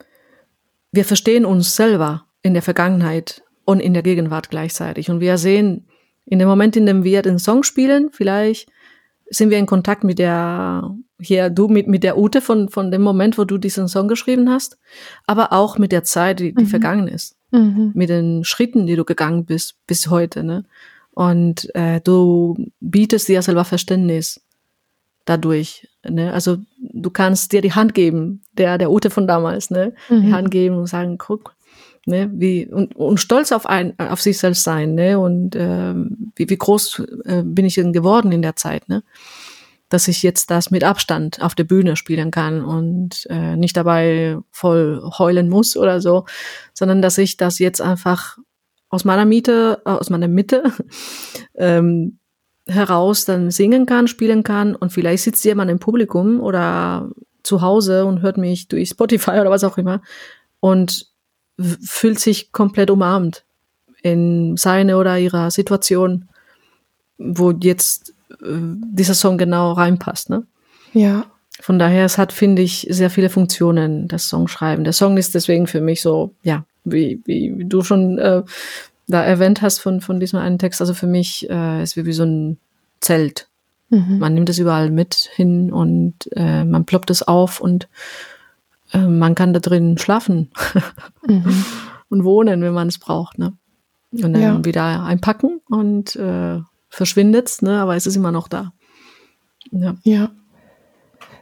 wir 0.92 1.04
verstehen 1.04 1.44
uns 1.44 1.76
selber 1.76 2.26
in 2.42 2.54
der 2.54 2.62
Vergangenheit 2.62 3.42
und 3.64 3.80
in 3.80 3.94
der 3.94 4.02
Gegenwart 4.02 4.50
gleichzeitig. 4.50 5.10
Und 5.10 5.20
wir 5.20 5.38
sehen, 5.38 5.86
in 6.24 6.38
dem 6.38 6.48
Moment, 6.48 6.76
in 6.76 6.86
dem 6.86 7.04
wir 7.04 7.22
den 7.22 7.38
Song 7.38 7.62
spielen, 7.62 8.10
vielleicht 8.12 8.68
sind 9.32 9.50
wir 9.50 9.58
in 9.58 9.66
Kontakt 9.66 10.02
mit 10.02 10.18
der, 10.18 10.96
hier, 11.20 11.50
du 11.50 11.68
mit, 11.68 11.86
mit 11.86 12.02
der 12.02 12.18
Ute 12.18 12.40
von, 12.40 12.68
von 12.68 12.90
dem 12.90 13.02
Moment, 13.02 13.38
wo 13.38 13.44
du 13.44 13.58
diesen 13.58 13.86
Song 13.86 14.08
geschrieben 14.08 14.50
hast, 14.50 14.78
aber 15.26 15.52
auch 15.52 15.78
mit 15.78 15.92
der 15.92 16.02
Zeit, 16.02 16.40
die, 16.40 16.52
die 16.52 16.64
mhm. 16.64 16.68
vergangen 16.68 17.06
ist 17.06 17.36
mhm. 17.50 17.92
mit 17.94 18.08
den 18.08 18.44
Schritten, 18.44 18.86
die 18.86 18.96
du 18.96 19.04
gegangen 19.04 19.44
bist 19.44 19.74
bis 19.86 20.08
heute. 20.08 20.42
Ne? 20.44 20.64
Und 21.12 21.74
äh, 21.74 22.00
du 22.00 22.70
bietest 22.80 23.28
dir 23.28 23.42
selber 23.42 23.64
Verständnis 23.64 24.40
dadurch. 25.24 25.88
Ne? 26.08 26.32
Also 26.32 26.58
du 26.78 27.10
kannst 27.10 27.52
dir 27.52 27.60
die 27.60 27.72
Hand 27.72 27.94
geben, 27.94 28.42
der 28.52 28.78
der 28.78 28.90
Ute 28.90 29.10
von 29.10 29.26
damals, 29.26 29.70
ne? 29.70 29.92
Mhm. 30.08 30.22
Die 30.22 30.32
Hand 30.32 30.50
geben 30.50 30.76
und 30.76 30.86
sagen, 30.86 31.18
guck, 31.18 31.54
ne, 32.06 32.30
wie 32.32 32.66
und, 32.66 32.96
und 32.96 33.20
stolz 33.20 33.52
auf 33.52 33.66
ein 33.66 33.98
auf 33.98 34.20
sich 34.20 34.38
selbst 34.38 34.64
sein, 34.64 34.94
ne? 34.94 35.18
Und 35.18 35.54
äh, 35.56 35.94
wie, 36.36 36.48
wie 36.48 36.56
groß 36.56 37.02
äh, 37.24 37.42
bin 37.44 37.64
ich 37.64 37.74
denn 37.74 37.92
geworden 37.92 38.32
in 38.32 38.42
der 38.42 38.56
Zeit, 38.56 38.88
ne? 38.88 39.02
Dass 39.90 40.08
ich 40.08 40.22
jetzt 40.22 40.50
das 40.50 40.70
mit 40.70 40.84
Abstand 40.84 41.42
auf 41.42 41.54
der 41.54 41.64
Bühne 41.64 41.96
spielen 41.96 42.30
kann 42.30 42.64
und 42.64 43.26
äh, 43.28 43.56
nicht 43.56 43.76
dabei 43.76 44.38
voll 44.50 45.02
heulen 45.18 45.50
muss 45.50 45.76
oder 45.76 46.00
so, 46.00 46.24
sondern 46.72 47.02
dass 47.02 47.18
ich 47.18 47.36
das 47.36 47.58
jetzt 47.58 47.82
einfach 47.82 48.38
aus 48.88 49.04
meiner 49.04 49.26
Miete, 49.26 49.82
äh, 49.84 49.90
aus 49.90 50.08
meiner 50.08 50.28
Mitte 50.28 50.72
ähm, 51.54 52.18
heraus 52.66 53.24
dann 53.24 53.50
singen 53.50 53.84
kann, 53.84 54.08
spielen 54.08 54.44
kann 54.44 54.74
und 54.76 54.92
vielleicht 54.92 55.24
sitzt 55.24 55.44
jemand 55.44 55.70
im 55.70 55.80
Publikum 55.80 56.40
oder 56.40 57.10
zu 57.42 57.60
Hause 57.60 58.06
und 58.06 58.22
hört 58.22 58.38
mich 58.38 58.68
durch 58.68 58.90
Spotify 58.90 59.32
oder 59.32 59.50
was 59.50 59.64
auch 59.64 59.76
immer 59.76 60.02
und 60.60 61.10
fühlt 61.58 62.20
sich 62.20 62.52
komplett 62.52 62.90
umarmt 62.90 63.44
in 64.02 64.56
seine 64.56 64.96
oder 64.98 65.18
ihrer 65.18 65.50
Situation, 65.50 66.28
wo 67.18 67.50
jetzt 67.50 68.14
dieser 68.40 69.14
Song 69.14 69.38
genau 69.38 69.72
reinpasst. 69.72 70.30
Ne? 70.30 70.44
Ja. 70.92 71.26
Von 71.60 71.78
daher, 71.78 72.04
es 72.04 72.16
hat, 72.16 72.32
finde 72.32 72.62
ich, 72.62 72.86
sehr 72.90 73.10
viele 73.10 73.28
Funktionen, 73.28 74.08
das 74.08 74.28
Songschreiben. 74.28 74.84
Der 74.84 74.92
Song 74.92 75.18
ist 75.18 75.34
deswegen 75.34 75.66
für 75.66 75.80
mich 75.80 76.00
so, 76.00 76.34
ja, 76.42 76.64
wie, 76.84 77.20
wie, 77.26 77.58
wie 77.58 77.64
du 77.66 77.82
schon 77.82 78.18
äh, 78.18 78.42
da 79.06 79.22
erwähnt 79.22 79.60
hast 79.60 79.80
von, 79.80 80.00
von 80.00 80.20
diesem 80.20 80.38
einen 80.38 80.58
Text, 80.58 80.80
also 80.80 80.94
für 80.94 81.06
mich 81.06 81.48
äh, 81.50 81.82
ist 81.82 81.96
wie, 81.96 82.06
wie 82.06 82.12
so 82.12 82.24
ein 82.24 82.58
Zelt. 83.00 83.48
Mhm. 83.90 84.18
Man 84.18 84.34
nimmt 84.34 84.48
es 84.48 84.58
überall 84.58 84.90
mit 84.90 85.14
hin 85.34 85.72
und 85.72 86.14
äh, 86.34 86.64
man 86.64 86.86
ploppt 86.86 87.10
es 87.10 87.22
auf 87.22 87.60
und 87.60 87.88
äh, 88.92 88.98
man 88.98 89.34
kann 89.34 89.52
da 89.52 89.60
drin 89.60 89.98
schlafen 89.98 90.50
mhm. 91.26 91.64
und 92.08 92.24
wohnen, 92.24 92.62
wenn 92.62 92.72
man 92.72 92.88
es 92.88 92.98
braucht. 92.98 93.38
Ne? 93.38 93.52
Und 94.12 94.32
dann 94.32 94.42
ja. 94.42 94.64
wieder 94.64 95.04
einpacken 95.04 95.60
und 95.68 96.16
äh, 96.16 96.60
verschwindet, 96.90 97.62
ne, 97.62 97.80
aber 97.80 97.96
es 97.96 98.06
ist 98.06 98.16
immer 98.16 98.32
noch 98.32 98.48
da. 98.48 98.72
Ja. 99.70 99.96
ja. 100.02 100.30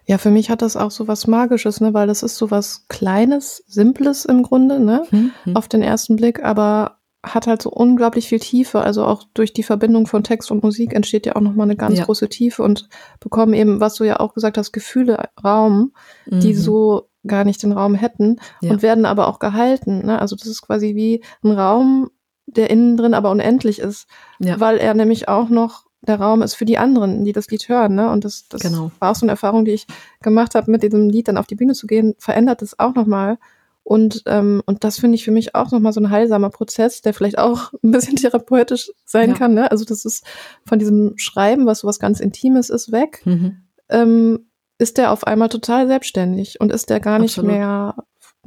Ja, 0.07 0.17
für 0.17 0.31
mich 0.31 0.49
hat 0.49 0.63
das 0.63 0.77
auch 0.77 0.91
so 0.91 1.07
was 1.07 1.27
Magisches, 1.27 1.83
ne, 1.83 1.93
weil 1.93 2.07
das 2.07 2.23
ist 2.23 2.37
so 2.37 2.51
was 2.51 2.87
Kleines, 2.89 3.63
Simples 3.67 4.25
im 4.25 4.43
Grunde, 4.43 4.81
ne, 4.81 5.03
mhm. 5.11 5.33
auf 5.55 5.69
den 5.69 5.83
ersten 5.83 6.17
Blick, 6.17 6.43
aber 6.43 6.99
hat 7.23 7.47
halt 7.47 7.63
so 7.63 7.71
unglaublich 7.71 8.29
viel 8.29 8.39
Tiefe. 8.39 8.81
Also 8.81 9.05
auch 9.05 9.25
durch 9.35 9.53
die 9.53 9.63
Verbindung 9.63 10.07
von 10.07 10.23
Text 10.23 10.51
und 10.51 10.63
Musik 10.63 10.95
entsteht 10.95 11.27
ja 11.27 11.37
auch 11.37 11.41
nochmal 11.41 11.67
eine 11.67 11.77
ganz 11.77 11.99
ja. 11.99 12.05
große 12.05 12.29
Tiefe 12.29 12.63
und 12.63 12.89
bekommen 13.21 13.55
eben, 13.55 13.81
was 13.81 13.95
du 13.97 14.05
ja 14.05 14.21
auch 14.21 14.35
gesagt 14.35 14.57
hast, 14.57 14.73
Gefühle 14.73 15.29
Raum, 15.43 15.93
mhm. 16.27 16.41
die 16.41 16.55
so 16.55 17.09
gar 17.27 17.45
nicht 17.45 17.63
den 17.63 17.73
Raum 17.73 17.95
hätten 17.95 18.37
ja. 18.61 18.71
und 18.71 18.83
werden 18.83 19.05
aber 19.05 19.29
auch 19.29 19.41
gehalten. 19.41 20.07
Ne? 20.07 20.19
Also 20.19 20.37
das 20.37 20.47
ist 20.47 20.63
quasi 20.63 20.95
wie 20.95 21.23
ein 21.43 21.51
Raum, 21.51 22.11
der 22.57 22.71
innen 22.71 22.97
drin 22.97 23.15
aber 23.15 23.31
unendlich 23.31 23.79
ist, 23.79 24.07
ja. 24.39 24.59
weil 24.61 24.79
er 24.79 24.95
nämlich 24.95 25.29
auch 25.29 25.49
noch 25.49 25.85
der 26.01 26.21
Raum 26.21 26.43
ist 26.43 26.55
für 26.55 26.65
die 26.65 26.79
anderen, 26.79 27.25
die 27.25 27.33
das 27.33 27.49
Lied 27.49 27.69
hören. 27.69 27.95
Ne? 27.95 28.11
Und 28.11 28.25
das, 28.25 28.49
das 28.49 28.63
genau. 28.63 28.91
war 28.99 29.11
auch 29.11 29.15
so 29.15 29.25
eine 29.25 29.33
Erfahrung, 29.33 29.65
die 29.65 29.73
ich 29.73 29.87
gemacht 30.23 30.55
habe, 30.55 30.71
mit 30.71 30.83
diesem 30.83 31.11
Lied 31.11 31.29
dann 31.29 31.37
auf 31.37 31.47
die 31.47 31.57
Bühne 31.57 31.75
zu 31.75 31.87
gehen, 31.87 32.15
verändert 32.19 32.63
es 32.63 32.79
auch 32.79 32.95
nochmal. 32.95 33.39
Und, 33.83 34.23
ähm, 34.27 34.63
und 34.67 34.85
das 34.85 34.99
finde 34.99 35.17
ich 35.17 35.25
für 35.25 35.31
mich 35.31 35.55
auch 35.55 35.71
nochmal 35.71 35.93
so 35.93 36.01
ein 36.01 36.11
heilsamer 36.11 36.51
Prozess, 36.51 37.01
der 37.01 37.15
vielleicht 37.15 37.39
auch 37.39 37.73
ein 37.83 37.91
bisschen 37.91 38.17
therapeutisch 38.17 38.93
sein 39.05 39.31
ja. 39.31 39.37
kann. 39.37 39.55
Ne? 39.55 39.71
Also 39.71 39.85
das 39.85 40.05
ist 40.05 40.25
von 40.65 40.79
diesem 40.79 41.15
Schreiben, 41.17 41.67
was 41.67 41.81
so 41.81 41.89
was 41.89 41.99
ganz 41.99 42.21
Intimes 42.21 42.71
ist, 42.71 42.93
weg. 42.93 43.23
Mhm. 43.25 43.63
Ähm, 43.89 44.47
ist 44.79 44.99
der 44.99 45.11
auf 45.11 45.27
einmal 45.27 45.49
total 45.49 45.89
selbstständig 45.89 46.61
und 46.61 46.71
ist 46.71 46.89
der 46.89 47.01
gar 47.01 47.19
nicht 47.19 47.37
Absolut. 47.39 47.51
mehr 47.51 47.95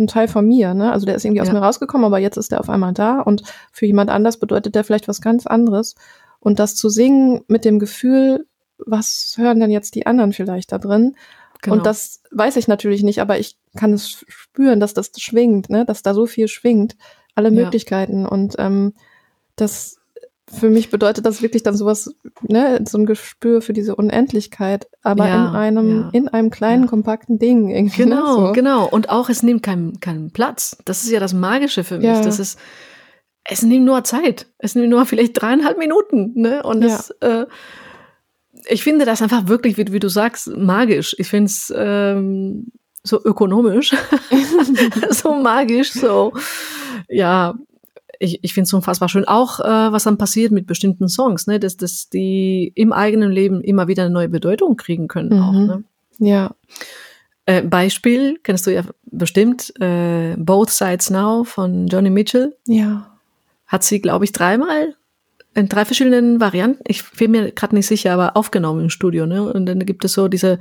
ein 0.01 0.07
Teil 0.07 0.27
von 0.27 0.45
mir, 0.47 0.73
ne? 0.73 0.91
Also 0.91 1.05
der 1.05 1.15
ist 1.15 1.25
irgendwie 1.25 1.41
aus 1.41 1.51
mir 1.51 1.59
rausgekommen, 1.59 2.05
aber 2.05 2.19
jetzt 2.19 2.37
ist 2.37 2.51
der 2.51 2.59
auf 2.59 2.69
einmal 2.69 2.93
da 2.93 3.21
und 3.21 3.43
für 3.71 3.85
jemand 3.85 4.09
anders 4.09 4.37
bedeutet 4.37 4.75
der 4.75 4.83
vielleicht 4.83 5.07
was 5.07 5.21
ganz 5.21 5.47
anderes. 5.47 5.95
Und 6.39 6.59
das 6.59 6.75
zu 6.75 6.89
singen 6.89 7.41
mit 7.47 7.65
dem 7.65 7.79
Gefühl, 7.79 8.47
was 8.77 9.35
hören 9.37 9.59
denn 9.59 9.71
jetzt 9.71 9.95
die 9.95 10.07
anderen 10.07 10.33
vielleicht 10.33 10.71
da 10.71 10.79
drin? 10.79 11.15
Genau. 11.61 11.77
Und 11.77 11.85
das 11.85 12.23
weiß 12.31 12.55
ich 12.55 12.67
natürlich 12.67 13.03
nicht, 13.03 13.21
aber 13.21 13.37
ich 13.37 13.57
kann 13.77 13.93
es 13.93 14.25
spüren, 14.27 14.79
dass 14.79 14.95
das 14.95 15.11
schwingt, 15.17 15.69
ne? 15.69 15.85
dass 15.85 16.01
da 16.01 16.15
so 16.15 16.25
viel 16.25 16.47
schwingt, 16.47 16.97
alle 17.35 17.51
Möglichkeiten. 17.51 18.25
Und 18.25 18.55
ähm, 18.57 18.93
das 19.55 20.00
für 20.53 20.69
mich 20.69 20.89
bedeutet 20.89 21.25
das 21.25 21.41
wirklich 21.41 21.63
dann 21.63 21.75
sowas, 21.75 22.13
ne, 22.41 22.83
so 22.87 22.97
ein 22.97 23.05
Gespür 23.05 23.61
für 23.61 23.73
diese 23.73 23.95
Unendlichkeit, 23.95 24.87
aber 25.01 25.27
ja, 25.27 25.47
in 25.47 25.55
einem, 25.55 26.01
ja. 26.01 26.09
in 26.11 26.27
einem 26.27 26.49
kleinen, 26.49 26.83
ja. 26.83 26.89
kompakten 26.89 27.39
Ding 27.39 27.69
irgendwie. 27.69 28.05
Ne, 28.05 28.15
genau, 28.15 28.47
so. 28.47 28.51
genau. 28.53 28.87
Und 28.87 29.09
auch 29.09 29.29
es 29.29 29.43
nimmt 29.43 29.63
keinen, 29.63 29.99
keinen 29.99 30.31
Platz. 30.31 30.77
Das 30.85 31.03
ist 31.03 31.11
ja 31.11 31.19
das 31.19 31.33
Magische 31.33 31.83
für 31.83 31.99
mich. 31.99 32.07
Das 32.07 32.39
ist, 32.39 32.59
es 33.43 33.63
nimmt 33.63 33.85
nur 33.85 34.03
Zeit. 34.03 34.47
Es 34.57 34.75
nimmt 34.75 34.89
nur 34.89 35.05
vielleicht 35.05 35.41
dreieinhalb 35.41 35.77
Minuten, 35.77 36.33
ne? 36.35 36.63
Und 36.63 36.81
das, 36.81 37.11
äh, 37.21 37.45
ich 38.67 38.83
finde 38.83 39.05
das 39.05 39.21
einfach 39.21 39.47
wirklich, 39.47 39.77
wie, 39.77 39.91
wie 39.91 39.99
du 39.99 40.09
sagst, 40.09 40.47
magisch. 40.55 41.15
Ich 41.17 41.27
finde 41.27 41.45
es 41.45 41.73
ähm, 41.75 42.71
so 43.03 43.23
ökonomisch, 43.23 43.95
so 45.09 45.33
magisch, 45.35 45.91
so 45.93 46.33
ja, 47.09 47.55
ich, 48.21 48.39
ich 48.43 48.53
finde 48.53 48.65
es 48.67 48.73
unfassbar 48.73 49.09
schön. 49.09 49.25
Auch 49.25 49.59
äh, 49.59 49.91
was 49.91 50.03
dann 50.03 50.17
passiert 50.17 50.51
mit 50.51 50.67
bestimmten 50.67 51.07
Songs, 51.09 51.47
ne? 51.47 51.59
dass, 51.59 51.77
dass 51.77 52.09
die 52.09 52.71
im 52.75 52.93
eigenen 52.93 53.31
Leben 53.31 53.61
immer 53.61 53.87
wieder 53.87 54.03
eine 54.03 54.13
neue 54.13 54.29
Bedeutung 54.29 54.77
kriegen 54.77 55.07
können. 55.07 55.29
Mhm. 55.29 55.43
Auch, 55.43 55.51
ne? 55.53 55.83
Ja. 56.19 56.55
Äh, 57.45 57.63
Beispiel 57.63 58.39
kennst 58.43 58.67
du 58.67 58.73
ja 58.73 58.83
bestimmt, 59.05 59.73
äh, 59.81 60.35
Both 60.37 60.69
Sides 60.69 61.09
Now 61.09 61.43
von 61.43 61.87
Johnny 61.87 62.11
Mitchell. 62.11 62.55
Ja. 62.67 63.17
Hat 63.65 63.83
sie, 63.83 64.01
glaube 64.01 64.25
ich, 64.25 64.31
dreimal 64.31 64.95
in 65.53 65.67
drei 65.67 65.85
verschiedenen 65.85 66.39
Varianten, 66.39 66.81
ich 66.87 67.09
bin 67.11 67.31
mir 67.31 67.51
gerade 67.51 67.75
nicht 67.75 67.87
sicher, 67.87 68.13
aber 68.13 68.37
aufgenommen 68.37 68.83
im 68.83 68.89
Studio. 68.89 69.25
Ne? 69.25 69.43
Und 69.43 69.65
dann 69.65 69.79
gibt 69.85 70.05
es 70.05 70.13
so 70.13 70.27
diese 70.27 70.59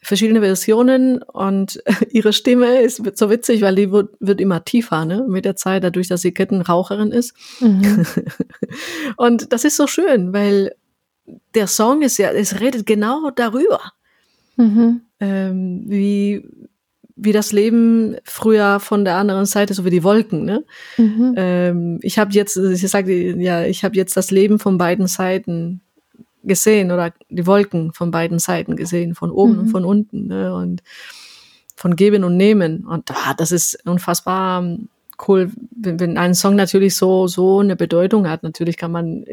verschiedene 0.00 0.40
Versionen 0.40 1.22
und 1.22 1.82
ihre 2.10 2.32
Stimme 2.32 2.80
ist 2.80 3.02
so 3.16 3.30
witzig, 3.30 3.62
weil 3.62 3.74
die 3.74 3.90
wird, 3.90 4.14
wird 4.20 4.40
immer 4.40 4.64
tiefer 4.64 5.04
ne? 5.04 5.24
mit 5.28 5.44
der 5.44 5.56
Zeit, 5.56 5.84
dadurch, 5.84 6.08
dass 6.08 6.22
sie 6.22 6.32
Kettenraucherin 6.32 7.12
ist. 7.12 7.34
Mhm. 7.60 8.06
und 9.16 9.52
das 9.52 9.64
ist 9.64 9.76
so 9.76 9.86
schön, 9.86 10.32
weil 10.32 10.72
der 11.54 11.66
Song 11.66 12.02
ist 12.02 12.18
ja, 12.18 12.30
es 12.30 12.60
redet 12.60 12.86
genau 12.86 13.30
darüber, 13.30 13.80
mhm. 14.56 15.02
ähm, 15.20 15.84
wie, 15.86 16.48
wie 17.16 17.32
das 17.32 17.52
Leben 17.52 18.16
früher 18.24 18.78
von 18.78 19.04
der 19.04 19.16
anderen 19.16 19.46
Seite, 19.46 19.74
so 19.74 19.84
wie 19.84 19.90
die 19.90 20.04
Wolken. 20.04 20.44
Ne? 20.44 20.64
Mhm. 20.98 21.34
Ähm, 21.36 21.98
ich 22.02 22.18
habe 22.18 22.32
jetzt, 22.32 22.56
ich 22.56 22.88
sage 22.88 23.36
ja, 23.40 23.64
ich 23.64 23.84
habe 23.84 23.96
jetzt 23.96 24.16
das 24.16 24.30
Leben 24.30 24.58
von 24.58 24.78
beiden 24.78 25.06
Seiten 25.06 25.80
gesehen 26.46 26.90
oder 26.92 27.12
die 27.28 27.46
Wolken 27.46 27.92
von 27.92 28.10
beiden 28.10 28.38
Seiten 28.38 28.76
gesehen, 28.76 29.14
von 29.14 29.30
oben 29.30 29.54
mhm. 29.54 29.58
und 29.60 29.68
von 29.68 29.84
unten 29.84 30.26
ne? 30.28 30.54
und 30.54 30.82
von 31.76 31.96
Geben 31.96 32.24
und 32.24 32.36
Nehmen. 32.36 32.86
Und 32.86 33.10
ah, 33.10 33.34
das 33.36 33.52
ist 33.52 33.86
unfassbar 33.86 34.62
ähm, 34.62 34.88
cool, 35.26 35.50
wenn, 35.70 36.00
wenn 36.00 36.18
ein 36.18 36.34
Song 36.34 36.56
natürlich 36.56 36.96
so, 36.96 37.26
so 37.26 37.60
eine 37.60 37.76
Bedeutung 37.76 38.28
hat. 38.28 38.42
Natürlich 38.42 38.76
kann 38.76 38.92
man 38.92 39.24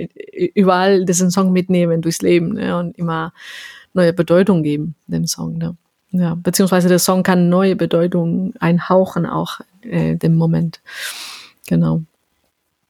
überall 0.54 1.06
diesen 1.06 1.32
Song 1.32 1.52
mitnehmen 1.52 2.02
durchs 2.02 2.22
Leben 2.22 2.54
ne? 2.54 2.78
und 2.78 2.98
immer 2.98 3.34
neue 3.94 4.14
Bedeutung 4.14 4.64
geben 4.64 4.96
dem 5.08 5.26
Song. 5.28 5.58
Ne? 5.58 5.76
Ja, 6.12 6.36
beziehungsweise 6.36 6.90
der 6.90 7.00
Song 7.00 7.24
kann 7.24 7.50
neue 7.50 7.76
Bedeutung 7.76 8.54
einhauchen 8.60 9.26
auch 9.26 9.60
äh, 9.82 10.16
dem 10.16 10.36
Moment. 10.36 10.82
Genau. 11.68 12.02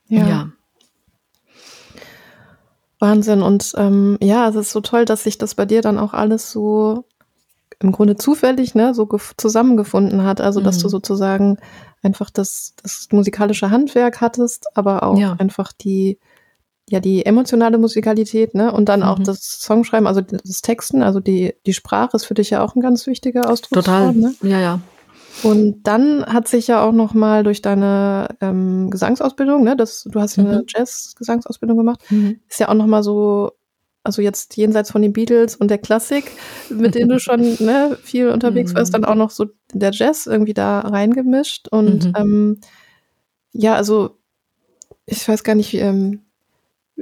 Ja. 0.08 0.28
ja. 0.28 0.52
Wahnsinn. 2.98 3.42
Und 3.42 3.72
ähm, 3.76 4.18
ja, 4.20 4.48
es 4.48 4.54
ist 4.54 4.72
so 4.72 4.80
toll, 4.80 5.04
dass 5.04 5.24
sich 5.24 5.38
das 5.38 5.54
bei 5.54 5.66
dir 5.66 5.82
dann 5.82 5.98
auch 5.98 6.14
alles 6.14 6.50
so 6.50 7.04
im 7.80 7.92
Grunde 7.92 8.16
zufällig, 8.16 8.74
ne, 8.74 8.94
so 8.94 9.08
zusammengefunden 9.36 10.24
hat. 10.24 10.40
Also, 10.40 10.60
dass 10.60 10.78
mhm. 10.78 10.82
du 10.82 10.88
sozusagen 10.88 11.58
einfach 12.02 12.30
das, 12.30 12.74
das 12.82 13.08
musikalische 13.10 13.70
Handwerk 13.70 14.20
hattest, 14.20 14.66
aber 14.76 15.02
auch 15.02 15.18
ja. 15.18 15.36
einfach 15.38 15.72
die, 15.72 16.18
ja, 16.88 17.00
die 17.00 17.24
emotionale 17.24 17.78
Musikalität, 17.78 18.54
ne, 18.54 18.72
und 18.72 18.88
dann 18.88 19.00
mhm. 19.00 19.06
auch 19.06 19.18
das 19.18 19.60
Songschreiben, 19.60 20.06
also 20.06 20.20
das 20.20 20.62
Texten, 20.62 21.02
also 21.02 21.20
die, 21.20 21.54
die 21.66 21.72
Sprache 21.72 22.16
ist 22.16 22.24
für 22.24 22.34
dich 22.34 22.50
ja 22.50 22.62
auch 22.62 22.74
ein 22.74 22.80
ganz 22.80 23.06
wichtiger 23.06 23.50
Ausdrucksform, 23.50 23.84
Total. 23.84 24.14
Ne? 24.14 24.34
Ja, 24.42 24.60
ja. 24.60 24.80
Und 25.42 25.82
dann 25.82 26.24
hat 26.24 26.48
sich 26.48 26.68
ja 26.68 26.82
auch 26.82 26.92
noch 26.92 27.12
mal 27.12 27.42
durch 27.42 27.60
deine 27.60 28.28
ähm, 28.40 28.90
Gesangsausbildung, 28.90 29.64
ne, 29.64 29.76
das, 29.76 30.04
du 30.04 30.20
hast 30.20 30.36
ja 30.36 30.44
eine 30.44 30.58
mhm. 30.58 30.64
Jazz-Gesangsausbildung 30.68 31.76
gemacht, 31.76 32.00
mhm. 32.10 32.40
ist 32.48 32.60
ja 32.60 32.68
auch 32.68 32.74
noch 32.74 32.86
mal 32.86 33.02
so 33.02 33.52
also 34.04 34.20
jetzt 34.20 34.56
jenseits 34.58 34.90
von 34.90 35.00
den 35.00 35.14
Beatles 35.14 35.56
und 35.56 35.68
der 35.68 35.78
Klassik, 35.78 36.30
mit 36.68 36.94
denen 36.94 37.08
du 37.08 37.18
schon 37.18 37.40
ne, 37.58 37.96
viel 38.02 38.28
unterwegs 38.28 38.72
mhm. 38.72 38.76
warst, 38.76 38.92
dann 38.92 39.06
auch 39.06 39.14
noch 39.14 39.30
so 39.30 39.46
der 39.72 39.92
Jazz 39.92 40.26
irgendwie 40.26 40.54
da 40.54 40.80
reingemischt. 40.80 41.68
Und 41.68 42.04
mhm. 42.04 42.12
ähm, 42.16 42.60
ja, 43.52 43.74
also 43.74 44.18
ich 45.06 45.26
weiß 45.26 45.42
gar 45.42 45.54
nicht, 45.54 45.72
ähm, 45.74 46.23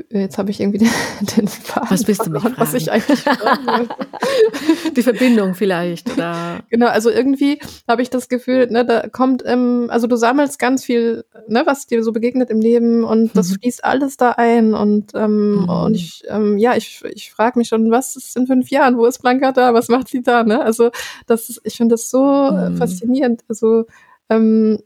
Jetzt 0.09 0.39
habe 0.39 0.51
ich 0.51 0.59
irgendwie 0.59 0.79
den, 0.79 0.91
den 1.37 1.49
Faden 1.49 1.91
Was 1.91 2.05
bist 2.05 2.25
du 2.25 2.31
mich 2.31 2.41
fragen? 2.41 2.55
was 2.57 2.73
ich 2.73 2.91
eigentlich 2.91 3.23
Die 4.97 5.03
Verbindung 5.03 5.55
vielleicht 5.55 6.11
oder 6.11 6.61
genau 6.71 6.87
also 6.87 7.11
irgendwie 7.11 7.61
habe 7.87 8.01
ich 8.01 8.09
das 8.09 8.31
Gefühl 8.31 8.69
ne 8.69 8.87
da 8.87 9.09
kommt 9.09 9.43
ähm, 9.45 9.89
also 9.91 10.07
du 10.07 10.17
sammelst 10.17 10.59
ganz 10.59 10.83
viel 10.83 11.25
ne 11.47 11.65
was 11.67 11.87
dir 11.87 12.03
so 12.03 12.13
begegnet 12.13 12.49
im 12.49 12.61
Leben 12.61 13.05
und 13.05 13.37
das 13.37 13.51
mhm. 13.51 13.55
fließt 13.57 13.85
alles 13.85 14.17
da 14.17 14.31
ein 14.31 14.73
und 14.73 15.13
ähm, 15.15 15.63
mhm. 15.63 15.69
und 15.69 15.95
ich 15.95 16.23
ähm, 16.27 16.57
ja 16.57 16.75
ich 16.75 17.03
ich 17.05 17.31
frage 17.31 17.59
mich 17.59 17.69
schon 17.69 17.91
was 17.91 18.17
ist 18.17 18.35
in 18.35 18.47
fünf 18.47 18.71
Jahren 18.71 18.97
wo 18.97 19.05
ist 19.05 19.21
Blanca 19.21 19.53
da 19.53 19.75
was 19.75 19.89
macht 19.89 20.09
sie 20.09 20.23
da 20.23 20.43
ne 20.43 20.63
also 20.63 20.91
das 21.27 21.51
ist, 21.51 21.61
ich 21.65 21.77
finde 21.77 21.95
das 21.95 22.09
so 22.09 22.51
mhm. 22.51 22.79
faszinierend 22.79 23.43
also 23.47 23.85
ähm, 24.31 24.79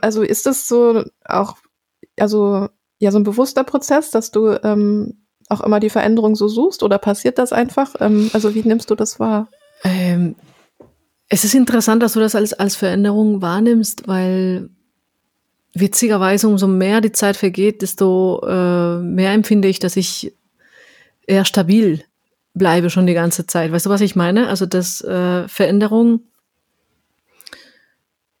also 0.00 0.22
ist 0.22 0.46
das 0.46 0.66
so 0.66 1.04
auch 1.24 1.56
also 2.18 2.68
ja 2.98 3.10
so 3.10 3.18
ein 3.18 3.24
bewusster 3.24 3.64
Prozess, 3.64 4.10
dass 4.10 4.30
du 4.30 4.58
ähm, 4.62 5.18
auch 5.48 5.60
immer 5.60 5.80
die 5.80 5.90
Veränderung 5.90 6.36
so 6.36 6.48
suchst 6.48 6.82
oder 6.82 6.98
passiert 6.98 7.38
das 7.38 7.52
einfach? 7.52 7.94
Ähm, 8.00 8.30
also 8.32 8.54
wie 8.54 8.62
nimmst 8.62 8.90
du 8.90 8.94
das 8.94 9.18
wahr? 9.18 9.48
Ähm, 9.84 10.34
es 11.28 11.44
ist 11.44 11.54
interessant, 11.54 12.02
dass 12.02 12.14
du 12.14 12.20
das 12.20 12.34
als, 12.34 12.52
als 12.52 12.76
Veränderung 12.76 13.42
wahrnimmst, 13.42 14.08
weil 14.08 14.70
witzigerweise 15.74 16.48
umso 16.48 16.66
mehr 16.66 17.00
die 17.00 17.12
Zeit 17.12 17.36
vergeht, 17.36 17.82
desto 17.82 18.40
äh, 18.46 18.98
mehr 18.98 19.32
empfinde 19.32 19.68
ich, 19.68 19.78
dass 19.78 19.96
ich 19.96 20.34
eher 21.26 21.44
stabil 21.44 22.02
bleibe 22.54 22.90
schon 22.90 23.06
die 23.06 23.14
ganze 23.14 23.46
Zeit. 23.46 23.70
Weißt 23.70 23.86
du, 23.86 23.90
was 23.90 24.00
ich 24.00 24.16
meine? 24.16 24.48
Also 24.48 24.66
dass 24.66 25.00
äh, 25.02 25.46
Veränderung 25.46 26.20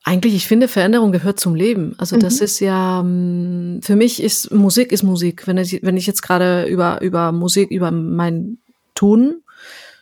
eigentlich, 0.08 0.34
ich 0.34 0.46
finde, 0.46 0.68
Veränderung 0.68 1.12
gehört 1.12 1.38
zum 1.38 1.54
Leben. 1.54 1.94
Also 1.98 2.16
mhm. 2.16 2.20
das 2.20 2.40
ist 2.40 2.60
ja, 2.60 3.02
mm, 3.02 3.80
für 3.82 3.94
mich 3.94 4.22
ist 4.22 4.50
Musik 4.50 4.90
ist 4.90 5.02
Musik. 5.02 5.46
Wenn 5.46 5.58
ich, 5.58 5.82
wenn 5.82 5.98
ich 5.98 6.06
jetzt 6.06 6.22
gerade 6.22 6.64
über, 6.64 7.02
über 7.02 7.30
Musik, 7.30 7.70
über 7.70 7.90
mein 7.90 8.56
Tun 8.94 9.42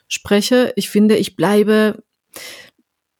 spreche, 0.06 0.72
ich 0.76 0.90
finde, 0.90 1.16
ich 1.16 1.34
bleibe 1.34 2.04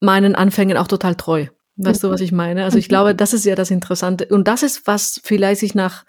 meinen 0.00 0.36
Anfängen 0.36 0.76
auch 0.76 0.86
total 0.86 1.16
treu. 1.16 1.46
Weißt 1.74 2.04
mhm. 2.04 2.06
du, 2.06 2.12
was 2.12 2.20
ich 2.20 2.30
meine? 2.30 2.62
Also 2.62 2.78
ich 2.78 2.86
mhm. 2.86 2.90
glaube, 2.90 3.14
das 3.16 3.32
ist 3.32 3.44
ja 3.44 3.56
das 3.56 3.72
Interessante. 3.72 4.26
Und 4.26 4.46
das 4.46 4.62
ist, 4.62 4.86
was 4.86 5.20
vielleicht 5.24 5.60
sich 5.60 5.74
nach 5.74 6.04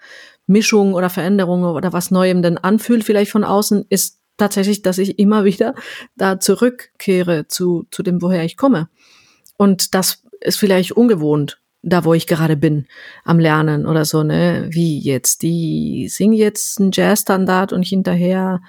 Mischung 0.46 0.94
oder 0.94 1.10
Veränderung 1.10 1.64
oder 1.64 1.92
was 1.92 2.12
Neuem 2.12 2.40
denn 2.40 2.56
anfühlt, 2.56 3.02
vielleicht 3.02 3.32
von 3.32 3.42
außen, 3.42 3.84
ist 3.88 4.20
tatsächlich, 4.36 4.82
dass 4.82 4.98
ich 4.98 5.18
immer 5.18 5.44
wieder 5.50 5.74
da 6.16 6.38
zurückkehre 6.38 7.48
zu, 7.48 7.88
zu 7.90 8.04
dem, 8.04 8.22
woher 8.22 8.44
ich 8.44 8.56
komme. 8.56 8.88
Und 9.56 9.96
das 9.96 10.22
ist 10.40 10.58
vielleicht 10.58 10.92
ungewohnt, 10.92 11.60
da 11.82 12.04
wo 12.04 12.14
ich 12.14 12.26
gerade 12.26 12.56
bin, 12.56 12.86
am 13.24 13.38
Lernen 13.38 13.86
oder 13.86 14.04
so, 14.04 14.22
ne? 14.22 14.66
Wie 14.70 14.98
jetzt? 14.98 15.42
Die 15.42 16.08
singen 16.08 16.34
jetzt 16.34 16.80
einen 16.80 16.90
Jazzstandard 16.92 17.72
und 17.72 17.84
hinterher 17.84 18.60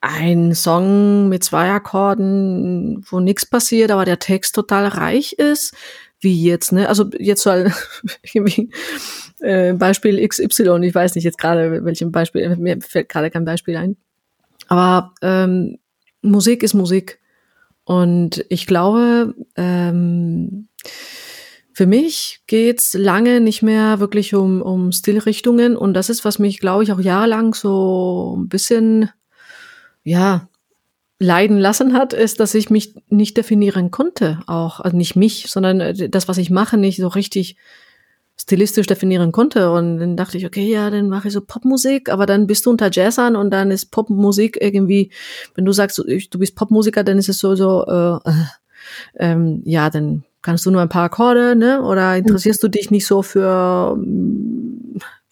ein 0.00 0.54
Song 0.54 1.28
mit 1.28 1.44
zwei 1.44 1.70
Akkorden, 1.70 3.04
wo 3.10 3.20
nichts 3.20 3.44
passiert, 3.44 3.90
aber 3.90 4.04
der 4.04 4.18
Text 4.18 4.54
total 4.54 4.86
reich 4.86 5.34
ist. 5.34 5.74
Wie 6.20 6.42
jetzt, 6.42 6.72
ne? 6.72 6.88
Also 6.88 7.10
jetzt 7.18 7.42
so 7.42 7.50
ein 7.50 7.66
äh, 9.40 9.72
Beispiel 9.74 10.26
XY, 10.26 10.80
ich 10.82 10.94
weiß 10.94 11.14
nicht 11.14 11.24
jetzt 11.24 11.38
gerade, 11.38 11.84
welchem 11.84 12.12
Beispiel, 12.12 12.56
mir 12.56 12.80
fällt 12.80 13.08
gerade 13.08 13.30
kein 13.30 13.44
Beispiel 13.44 13.76
ein. 13.76 13.96
Aber 14.68 15.14
ähm, 15.22 15.78
Musik 16.22 16.62
ist 16.62 16.74
Musik. 16.74 17.18
Und 17.84 18.44
ich 18.48 18.66
glaube, 18.66 19.34
ähm, 19.56 20.68
für 21.72 21.86
mich 21.86 22.42
geht's 22.46 22.94
lange 22.94 23.40
nicht 23.40 23.62
mehr 23.62 24.00
wirklich 24.00 24.34
um, 24.34 24.60
um 24.60 24.92
Stilrichtungen 24.92 25.76
und 25.76 25.94
das 25.94 26.10
ist, 26.10 26.24
was 26.24 26.38
mich, 26.38 26.60
glaube 26.60 26.82
ich, 26.82 26.92
auch 26.92 27.00
jahrelang 27.00 27.54
so 27.54 28.36
ein 28.38 28.48
bisschen, 28.48 29.10
ja, 30.02 30.48
leiden 31.18 31.58
lassen 31.58 31.92
hat, 31.92 32.12
ist, 32.12 32.40
dass 32.40 32.54
ich 32.54 32.70
mich 32.70 32.94
nicht 33.08 33.36
definieren 33.36 33.90
konnte, 33.90 34.40
auch, 34.46 34.80
also 34.80 34.96
nicht 34.96 35.16
mich, 35.16 35.46
sondern 35.48 35.80
äh, 35.80 36.08
das, 36.08 36.28
was 36.28 36.38
ich 36.38 36.50
mache, 36.50 36.78
nicht 36.78 36.96
so 36.96 37.08
richtig 37.08 37.56
stilistisch 38.40 38.86
definieren 38.86 39.30
konnte. 39.30 39.70
Und 39.70 39.98
dann 39.98 40.16
dachte 40.16 40.38
ich, 40.38 40.46
okay, 40.46 40.66
ja, 40.66 40.88
dann 40.88 41.10
mache 41.10 41.28
ich 41.28 41.34
so 41.34 41.42
Popmusik, 41.42 42.08
aber 42.08 42.24
dann 42.24 42.46
bist 42.46 42.64
du 42.64 42.70
unter 42.70 42.90
Jazzern 42.90 43.36
und 43.36 43.50
dann 43.50 43.70
ist 43.70 43.90
Popmusik 43.90 44.56
irgendwie, 44.60 45.12
wenn 45.54 45.66
du 45.66 45.72
sagst, 45.72 45.98
du 45.98 46.38
bist 46.38 46.56
Popmusiker, 46.56 47.04
dann 47.04 47.18
ist 47.18 47.28
es 47.28 47.38
so, 47.38 47.54
so, 47.54 47.84
äh, 47.86 48.30
äh, 48.30 48.44
ähm, 49.18 49.62
ja, 49.66 49.90
dann 49.90 50.24
kannst 50.42 50.66
du 50.66 50.70
nur 50.70 50.82
ein 50.82 50.88
paar 50.88 51.04
Akkorde, 51.04 51.54
ne? 51.56 51.82
Oder 51.82 52.16
interessierst 52.16 52.62
du 52.62 52.68
dich 52.68 52.90
nicht 52.90 53.06
so 53.06 53.22
für 53.22 53.98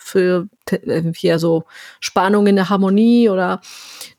für 0.09 0.49
äh, 0.71 1.13
hier 1.15 1.39
so 1.39 1.65
Spannung 2.01 2.47
in 2.47 2.57
der 2.57 2.69
Harmonie 2.69 3.29
oder 3.29 3.61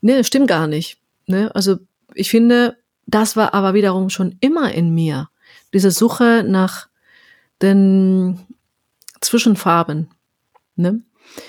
ne, 0.01 0.23
stimmt 0.23 0.47
gar 0.47 0.67
nicht. 0.67 0.99
Ne? 1.25 1.53
Also 1.55 1.77
ich 2.13 2.29
finde, 2.29 2.77
das 3.07 3.35
war 3.35 3.53
aber 3.53 3.73
wiederum 3.73 4.09
schon 4.09 4.37
immer 4.39 4.71
in 4.71 4.93
mir. 4.93 5.29
Diese 5.73 5.91
Suche 5.91 6.43
nach 6.47 6.87
den 7.61 8.39
Zwischenfarben. 9.21 10.09
Ne? 10.75 11.01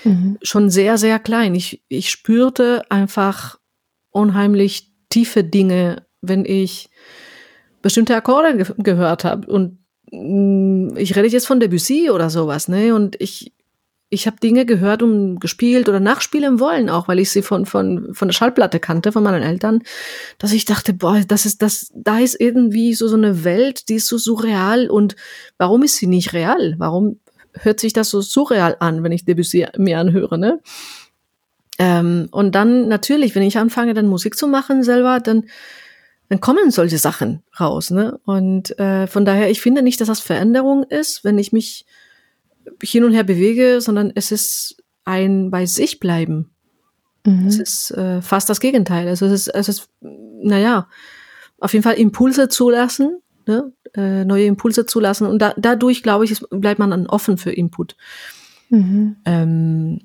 Mhm. 0.03 0.37
Schon 0.41 0.69
sehr, 0.69 0.97
sehr 0.97 1.19
klein. 1.19 1.55
Ich, 1.55 1.81
ich 1.87 2.09
spürte 2.09 2.83
einfach 2.89 3.59
unheimlich 4.09 4.91
tiefe 5.09 5.43
Dinge, 5.43 6.05
wenn 6.21 6.45
ich 6.45 6.89
bestimmte 7.81 8.15
Akkorde 8.15 8.57
ge 8.57 8.65
gehört 8.77 9.23
habe. 9.23 9.47
Und 9.47 9.79
mh, 10.11 10.93
mm, 10.93 10.97
ich 10.97 11.15
rede 11.15 11.27
jetzt 11.27 11.47
von 11.47 11.59
Debussy 11.59 12.09
oder 12.09 12.29
sowas, 12.29 12.67
ne? 12.67 12.93
Und 12.93 13.19
ich, 13.19 13.53
ich 14.09 14.27
habe 14.27 14.37
Dinge 14.41 14.65
gehört 14.65 15.01
und 15.03 15.39
gespielt 15.39 15.87
oder 15.87 15.99
nachspielen 15.99 16.59
wollen, 16.59 16.89
auch 16.89 17.07
weil 17.07 17.19
ich 17.19 17.31
sie 17.31 17.41
von, 17.41 17.65
von, 17.65 18.13
von 18.13 18.27
der 18.27 18.33
Schallplatte 18.33 18.79
kannte, 18.79 19.11
von 19.11 19.23
meinen 19.23 19.41
Eltern, 19.41 19.83
dass 20.37 20.51
ich 20.51 20.65
dachte, 20.65 20.93
boah, 20.93 21.21
das 21.25 21.45
ist, 21.45 21.61
das, 21.61 21.91
da 21.95 22.19
ist 22.19 22.39
irgendwie 22.39 22.93
so, 22.93 23.07
so 23.07 23.15
eine 23.15 23.43
Welt, 23.45 23.87
die 23.87 23.95
ist 23.95 24.07
so 24.07 24.17
surreal 24.17 24.89
und 24.89 25.15
warum 25.57 25.83
ist 25.83 25.95
sie 25.95 26.07
nicht 26.07 26.33
real? 26.33 26.75
Warum 26.77 27.19
hört 27.53 27.79
sich 27.79 27.93
das 27.93 28.09
so 28.09 28.21
surreal 28.21 28.75
an, 28.79 29.03
wenn 29.03 29.11
ich 29.11 29.25
Debussy 29.25 29.67
mir 29.77 29.99
anhöre, 29.99 30.37
ne? 30.37 30.59
Ähm, 31.79 32.27
und 32.31 32.53
dann 32.53 32.89
natürlich, 32.89 33.33
wenn 33.33 33.41
ich 33.43 33.57
anfange, 33.57 33.93
dann 33.93 34.07
Musik 34.07 34.37
zu 34.37 34.47
machen 34.47 34.83
selber, 34.83 35.19
dann 35.19 35.45
dann 36.31 36.39
kommen 36.39 36.71
solche 36.71 36.97
Sachen 36.97 37.43
raus. 37.59 37.91
Ne? 37.91 38.17
Und 38.23 38.79
äh, 38.79 39.05
von 39.05 39.25
daher, 39.25 39.51
ich 39.51 39.59
finde 39.59 39.81
nicht, 39.81 39.99
dass 39.99 40.07
das 40.07 40.21
Veränderung 40.21 40.83
ist, 40.83 41.25
wenn 41.25 41.37
ich 41.37 41.51
mich 41.51 41.85
hin 42.81 43.03
und 43.03 43.11
her 43.11 43.25
bewege, 43.25 43.81
sondern 43.81 44.13
es 44.15 44.31
ist 44.31 44.81
ein 45.03 45.51
bei 45.51 45.65
sich 45.65 45.99
bleiben. 45.99 46.51
Mhm. 47.25 47.47
Es 47.47 47.59
ist 47.59 47.91
äh, 47.91 48.21
fast 48.21 48.49
das 48.49 48.61
Gegenteil. 48.61 49.09
Also 49.09 49.25
es 49.25 49.33
ist, 49.33 49.47
es 49.49 49.67
ist, 49.67 49.89
naja, 49.99 50.87
auf 51.59 51.73
jeden 51.73 51.83
Fall 51.83 51.95
Impulse 51.95 52.47
zulassen, 52.47 53.17
ne? 53.45 53.73
äh, 53.93 54.23
neue 54.23 54.45
Impulse 54.45 54.85
zulassen 54.85 55.27
und 55.27 55.41
da, 55.41 55.53
dadurch, 55.57 56.01
glaube 56.01 56.23
ich, 56.23 56.39
bleibt 56.49 56.79
man 56.79 56.91
dann 56.91 57.07
offen 57.07 57.37
für 57.37 57.51
Input. 57.51 57.97
Mhm. 58.69 59.17
Ähm, 59.25 59.99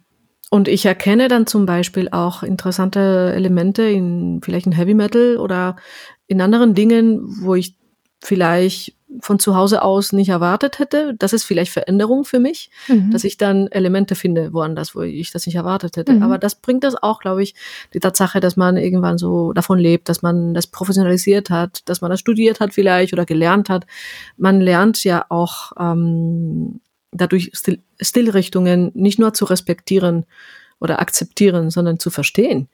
und 0.51 0.69
ich 0.69 0.87
erkenne 0.87 1.29
dann 1.29 1.47
zum 1.47 1.67
Beispiel 1.67 2.09
auch 2.11 2.43
interessante 2.43 3.33
Elemente 3.35 3.83
in 3.83 4.41
vielleicht 4.43 4.67
in 4.67 4.73
Heavy 4.73 4.95
Metal 4.95 5.37
oder 5.39 5.77
in 6.27 6.41
anderen 6.41 6.75
Dingen, 6.75 7.21
wo 7.43 7.55
ich 7.55 7.77
vielleicht 8.23 8.97
von 9.21 9.39
zu 9.39 9.55
Hause 9.55 9.83
aus 9.83 10.13
nicht 10.13 10.29
erwartet 10.29 10.79
hätte. 10.79 11.15
Das 11.19 11.33
ist 11.33 11.45
vielleicht 11.45 11.73
Veränderung 11.73 12.25
für 12.25 12.41
mich, 12.41 12.71
mhm. 12.89 13.11
dass 13.11 13.25
ich 13.25 13.37
dann 13.37 13.69
Elemente 13.69 14.15
finde 14.15 14.53
woanders, 14.53 14.95
wo 14.95 15.03
ich 15.03 15.31
das 15.31 15.47
nicht 15.47 15.55
erwartet 15.55 15.97
hätte. 15.97 16.13
Mhm. 16.13 16.23
Aber 16.23 16.39
das 16.39 16.57
bringt 16.57 16.85
das 16.85 16.97
auch, 17.01 17.21
glaube 17.21 17.43
ich, 17.43 17.55
die 17.95 18.01
Tatsache, 18.01 18.41
dass 18.41 18.57
man 18.57 18.77
irgendwann 18.77 19.17
so 19.17 19.53
davon 19.53 19.79
lebt, 19.79 20.09
dass 20.09 20.23
man 20.23 20.55
das 20.55 20.67
professionalisiert 20.67 21.51
hat, 21.51 21.89
dass 21.89 22.01
man 22.01 22.11
das 22.11 22.21
studiert 22.21 22.61
hat 22.61 22.75
vielleicht 22.75 23.13
oder 23.13 23.25
gelernt 23.25 23.69
hat. 23.69 23.87
Man 24.37 24.61
lernt 24.61 25.03
ja 25.05 25.25
auch 25.29 25.73
ähm, 25.79 26.81
dadurch 27.13 27.53
Stil 27.55 27.81
Stilrichtungen 28.01 28.91
nicht 28.95 29.19
nur 29.19 29.33
zu 29.33 29.47
respektieren 29.47 30.27
oder 30.81 31.01
akzeptieren, 31.01 31.71
sondern 31.71 31.99
zu 31.99 32.11
verstehen. 32.11 32.69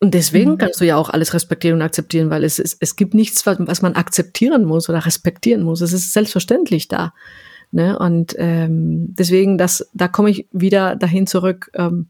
Und 0.00 0.12
deswegen 0.12 0.52
mhm. 0.52 0.58
kannst 0.58 0.80
du 0.80 0.84
ja 0.84 0.96
auch 0.96 1.08
alles 1.08 1.32
respektieren 1.34 1.76
und 1.76 1.82
akzeptieren, 1.82 2.30
weil 2.30 2.44
es, 2.44 2.58
es, 2.58 2.76
es 2.78 2.96
gibt 2.96 3.14
nichts, 3.14 3.46
was, 3.46 3.58
was 3.60 3.82
man 3.82 3.94
akzeptieren 3.94 4.64
muss 4.64 4.88
oder 4.88 5.06
respektieren 5.06 5.62
muss. 5.62 5.80
Es 5.80 5.92
ist 5.92 6.12
selbstverständlich 6.12 6.88
da. 6.88 7.14
Ne? 7.70 7.98
Und 7.98 8.34
ähm, 8.38 9.14
deswegen, 9.14 9.58
das, 9.58 9.88
da 9.94 10.08
komme 10.08 10.30
ich 10.30 10.46
wieder 10.52 10.96
dahin 10.96 11.26
zurück. 11.26 11.70
Ähm, 11.74 12.08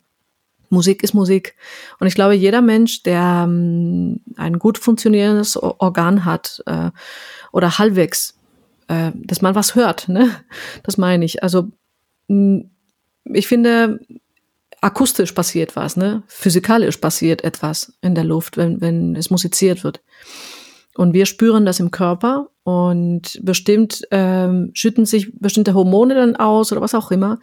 Musik 0.71 1.03
ist 1.03 1.15
Musik. 1.15 1.55
Und 2.01 2.07
ich 2.07 2.15
glaube, 2.15 2.35
jeder 2.35 2.61
Mensch, 2.61 3.03
der 3.03 3.45
ähm, 3.47 4.21
ein 4.37 4.59
gut 4.59 4.77
funktionierendes 4.77 5.57
Organ 5.57 6.25
hat 6.25 6.63
äh, 6.67 6.91
oder 7.53 7.79
halbwegs, 7.79 8.37
äh, 8.89 9.13
dass 9.15 9.41
man 9.41 9.55
was 9.55 9.75
hört, 9.75 10.09
ne? 10.09 10.31
das 10.83 10.99
meine 10.99 11.25
ich. 11.25 11.43
Also 11.43 11.71
ich 12.29 13.47
finde, 13.47 14.01
akustisch 14.85 15.33
passiert 15.33 15.77
was, 15.77 15.97
ne? 15.97 16.23
Physikalisch 16.27 16.99
passiert 16.99 17.43
etwas 17.43 17.95
in 18.03 18.15
der 18.15 18.25
Luft, 18.25 18.59
wenn, 18.59 18.83
wenn 18.83 19.17
es 19.17 19.31
musiziert 19.31 19.83
wird. 19.83 20.03
Und 20.95 21.15
wir 21.15 21.25
spüren 21.25 21.65
das 21.65 21.81
im 21.81 21.91
Körper 21.91 22.49
und 22.65 23.41
bestimmt 23.43 24.07
ähm, 24.11 24.71
schütten 24.75 25.07
sich 25.07 25.33
bestimmte 25.41 25.73
Hormone 25.73 26.15
dann 26.15 26.37
aus 26.37 26.71
oder 26.71 26.83
was 26.83 26.95
auch 26.95 27.11
immer. 27.11 27.41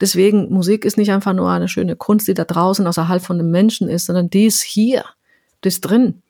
Deswegen, 0.00 0.48
Musik 0.52 0.84
ist 0.84 0.96
nicht 0.96 1.10
einfach 1.10 1.32
nur 1.32 1.50
eine 1.50 1.66
schöne 1.66 1.96
Kunst, 1.96 2.28
die 2.28 2.34
da 2.34 2.44
draußen 2.44 2.86
außerhalb 2.86 3.20
von 3.20 3.38
dem 3.38 3.50
Menschen 3.50 3.88
ist, 3.88 4.06
sondern 4.06 4.30
die 4.30 4.46
ist 4.46 4.62
hier, 4.62 5.04
die 5.64 5.68
ist 5.68 5.80
drin. 5.80 6.22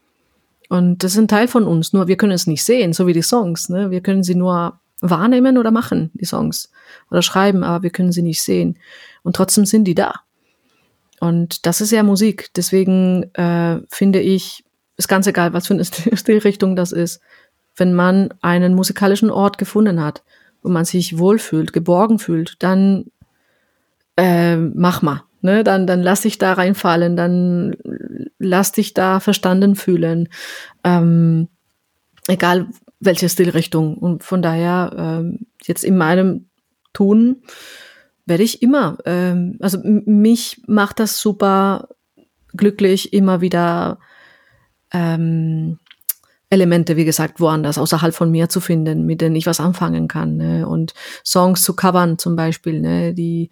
Und 0.71 1.05
das 1.05 1.13
ist 1.13 1.19
ein 1.19 1.29
Teil 1.29 1.49
von 1.49 1.65
uns, 1.65 1.93
nur 1.93 2.09
wir 2.09 2.17
können 2.17 2.33
es 2.33 2.47
nicht 2.47 2.65
sehen, 2.65 2.95
so 2.95 3.07
wie 3.07 3.13
die 3.13 3.23
Songs. 3.23 3.69
Ne? 3.69 3.91
Wir 3.91 4.01
können 4.01 4.23
sie 4.23 4.35
nur 4.35 4.81
wahrnehmen 5.03 5.59
oder 5.59 5.71
machen, 5.71 6.11
die 6.15 6.25
Songs. 6.25 6.71
Oder 7.11 7.21
schreiben, 7.21 7.63
aber 7.63 7.83
wir 7.83 7.91
können 7.91 8.11
sie 8.11 8.23
nicht 8.23 8.41
sehen. 8.41 8.79
Und 9.23 9.37
trotzdem 9.37 9.67
sind 9.67 9.85
die 9.85 9.95
da. 9.95 10.26
Und 11.21 11.67
das 11.67 11.81
ist 11.81 11.93
ja 11.93 12.03
Musik. 12.03 12.51
Deswegen 12.55 13.25
äh, 13.35 13.81
finde 13.89 14.21
ich, 14.21 14.65
ist 14.97 15.09
ganz 15.09 15.27
egal, 15.27 15.53
was 15.53 15.67
für 15.67 15.75
eine 15.75 15.85
Stilrichtung 16.17 16.77
das 16.77 16.93
ist. 16.93 17.21
Wenn 17.77 17.93
man 17.95 18.33
einen 18.41 18.75
musikalischen 18.75 19.31
Ort 19.31 19.59
gefunden 19.59 20.03
hat, 20.03 20.23
wo 20.63 20.71
man 20.71 20.85
sich 20.85 21.19
wohlfühlt, 21.19 21.73
geborgen 21.73 22.19
fühlt, 22.19 22.55
dann 22.63 23.07
äh, 24.17 24.57
mach 24.57 25.03
mal. 25.03 25.23
Ne? 25.43 25.63
Dann, 25.63 25.87
dann 25.87 26.03
lass 26.03 26.23
dich 26.23 26.39
da 26.39 26.55
reinfallen, 26.55 27.17
dann 27.17 27.77
lass 28.39 28.73
dich 28.73 28.95
da 28.95 29.21
verstanden 29.21 29.77
fühlen. 29.77 30.29
Ähm, 30.85 31.49
egal 32.27 32.69
welche 33.01 33.29
Stilrichtung. 33.29 33.97
Und 33.99 34.25
von 34.25 34.43
daher, 34.43 35.23
äh, 35.23 35.39
jetzt 35.65 35.85
in 35.85 35.97
meinem 35.97 36.47
Tun, 36.93 37.43
werde 38.27 38.43
ich 38.43 38.61
immer. 38.63 38.99
Ähm, 39.05 39.57
also 39.61 39.79
mich 39.83 40.61
macht 40.67 41.01
das 41.01 41.21
super 41.21 41.89
glücklich, 42.53 43.13
immer 43.13 43.41
wieder 43.41 43.99
ähm, 44.93 45.79
Elemente, 46.49 46.97
wie 46.97 47.05
gesagt, 47.05 47.41
woanders, 47.41 47.79
außerhalb 47.79 48.15
von 48.15 48.31
mir 48.31 48.49
zu 48.49 48.61
finden, 48.61 49.05
mit 49.05 49.21
denen 49.21 49.37
ich 49.37 49.47
was 49.47 49.61
anfangen 49.61 50.09
kann. 50.09 50.37
Ne? 50.37 50.67
Und 50.67 50.95
Songs 51.25 51.63
zu 51.63 51.75
covern 51.75 52.19
zum 52.19 52.37
Beispiel, 52.37 52.81
ne? 52.81 53.15
die, 53.15 53.51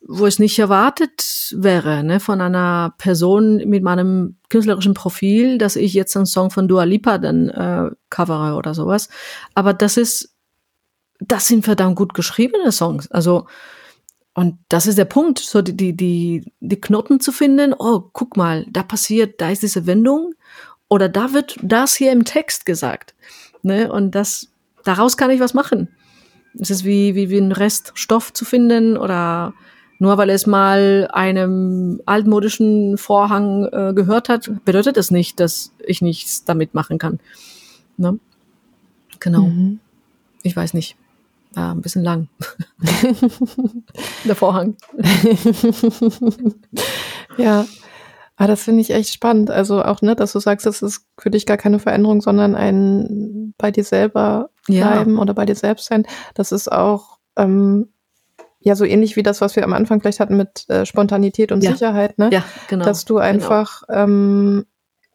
wo 0.00 0.26
es 0.26 0.38
nicht 0.38 0.58
erwartet 0.58 1.54
wäre, 1.54 2.02
ne? 2.02 2.20
von 2.20 2.40
einer 2.40 2.94
Person 2.96 3.56
mit 3.66 3.82
meinem 3.82 4.36
künstlerischen 4.48 4.94
Profil, 4.94 5.58
dass 5.58 5.76
ich 5.76 5.92
jetzt 5.92 6.16
einen 6.16 6.26
Song 6.26 6.50
von 6.50 6.68
Dua 6.68 6.84
Lipa 6.84 7.18
dann 7.18 7.48
äh, 7.50 7.90
covere 8.08 8.56
oder 8.56 8.72
sowas. 8.72 9.10
Aber 9.54 9.74
das 9.74 9.98
ist, 9.98 10.34
das 11.20 11.46
sind 11.46 11.64
verdammt 11.64 11.96
gut 11.96 12.14
geschriebene 12.14 12.72
Songs. 12.72 13.10
Also 13.10 13.46
und 14.34 14.58
das 14.68 14.86
ist 14.86 14.96
der 14.96 15.04
Punkt, 15.04 15.38
so 15.38 15.60
die, 15.60 15.76
die, 15.76 15.94
die, 15.94 16.52
die 16.60 16.80
Knoten 16.80 17.20
zu 17.20 17.32
finden. 17.32 17.74
Oh, 17.78 18.02
guck 18.12 18.36
mal, 18.36 18.64
da 18.70 18.82
passiert, 18.82 19.40
da 19.40 19.50
ist 19.50 19.62
diese 19.62 19.86
Wendung 19.86 20.34
oder 20.88 21.08
da 21.08 21.34
wird 21.34 21.56
das 21.62 21.94
hier 21.94 22.12
im 22.12 22.24
Text 22.24 22.64
gesagt. 22.64 23.14
Ne? 23.62 23.92
Und 23.92 24.14
das, 24.14 24.48
daraus 24.84 25.16
kann 25.18 25.30
ich 25.30 25.40
was 25.40 25.52
machen. 25.52 25.88
Es 26.58 26.70
ist 26.70 26.84
wie, 26.84 27.14
wie, 27.14 27.28
wie 27.28 27.38
ein 27.38 27.52
Reststoff 27.52 28.32
zu 28.32 28.44
finden 28.44 28.96
oder 28.96 29.52
nur 29.98 30.16
weil 30.18 30.30
es 30.30 30.46
mal 30.46 31.08
einem 31.12 32.00
altmodischen 32.06 32.98
Vorhang 32.98 33.66
äh, 33.66 33.92
gehört 33.94 34.28
hat, 34.28 34.50
bedeutet 34.64 34.96
es 34.96 35.10
nicht, 35.10 35.40
dass 35.40 35.72
ich 35.78 36.02
nichts 36.02 36.44
damit 36.44 36.74
machen 36.74 36.98
kann. 36.98 37.20
Ne? 37.98 38.18
Genau. 39.20 39.42
Mhm. 39.42 39.78
Ich 40.42 40.56
weiß 40.56 40.74
nicht 40.74 40.96
war 41.54 41.74
ein 41.74 41.80
bisschen 41.80 42.02
lang. 42.02 42.28
Der 44.24 44.36
Vorhang. 44.36 44.76
ja. 47.36 47.66
Aber 48.36 48.44
ah, 48.44 48.54
das 48.54 48.62
finde 48.62 48.80
ich 48.80 48.90
echt 48.90 49.12
spannend. 49.12 49.50
Also 49.50 49.84
auch, 49.84 50.02
ne, 50.02 50.16
dass 50.16 50.32
du 50.32 50.40
sagst, 50.40 50.66
das 50.66 50.82
ist 50.82 51.04
für 51.18 51.30
dich 51.30 51.46
gar 51.46 51.58
keine 51.58 51.78
Veränderung, 51.78 52.22
sondern 52.22 52.56
ein 52.56 53.54
bei 53.58 53.70
dir 53.70 53.84
selber 53.84 54.50
bleiben 54.66 55.14
ja. 55.14 55.20
oder 55.20 55.34
bei 55.34 55.44
dir 55.44 55.54
selbst 55.54 55.86
sein. 55.86 56.06
Das 56.34 56.50
ist 56.50 56.72
auch 56.72 57.18
ähm, 57.36 57.92
ja 58.58 58.74
so 58.74 58.84
ähnlich 58.84 59.16
wie 59.16 59.22
das, 59.22 59.40
was 59.40 59.54
wir 59.54 59.64
am 59.64 59.72
Anfang 59.72 60.00
vielleicht 60.00 60.18
hatten 60.18 60.36
mit 60.36 60.68
äh, 60.68 60.86
Spontanität 60.86 61.52
und 61.52 61.62
ja. 61.62 61.72
Sicherheit, 61.72 62.18
ne? 62.18 62.30
Ja, 62.32 62.44
genau. 62.68 62.84
Dass 62.84 63.04
du 63.04 63.14
genau. 63.14 63.26
einfach 63.26 63.82
genau. 63.86 64.02
ähm, 64.02 64.66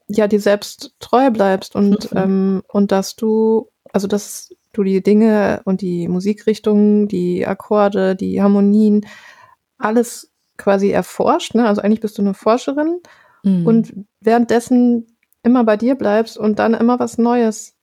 ja 0.07 0.27
dir 0.27 0.39
selbst 0.39 0.93
treu 0.99 1.31
bleibst 1.31 1.75
und 1.75 2.11
mhm. 2.11 2.17
ähm, 2.17 2.63
und 2.67 2.91
dass 2.91 3.15
du 3.15 3.69
also 3.91 4.07
dass 4.07 4.55
du 4.73 4.83
die 4.83 5.01
Dinge 5.01 5.61
und 5.65 5.81
die 5.81 6.07
Musikrichtungen, 6.07 7.07
die 7.07 7.45
Akkorde, 7.45 8.15
die 8.15 8.41
Harmonien, 8.41 9.05
alles 9.77 10.31
quasi 10.57 10.89
erforscht. 10.89 11.55
Ne? 11.55 11.67
Also 11.67 11.81
eigentlich 11.81 12.01
bist 12.01 12.17
du 12.17 12.21
eine 12.21 12.33
Forscherin 12.33 12.99
mhm. 13.43 13.65
und 13.65 13.93
währenddessen 14.21 15.17
immer 15.43 15.63
bei 15.63 15.77
dir 15.77 15.95
bleibst 15.95 16.37
und 16.37 16.59
dann 16.59 16.73
immer 16.73 16.99
was 16.99 17.17
Neues 17.17 17.75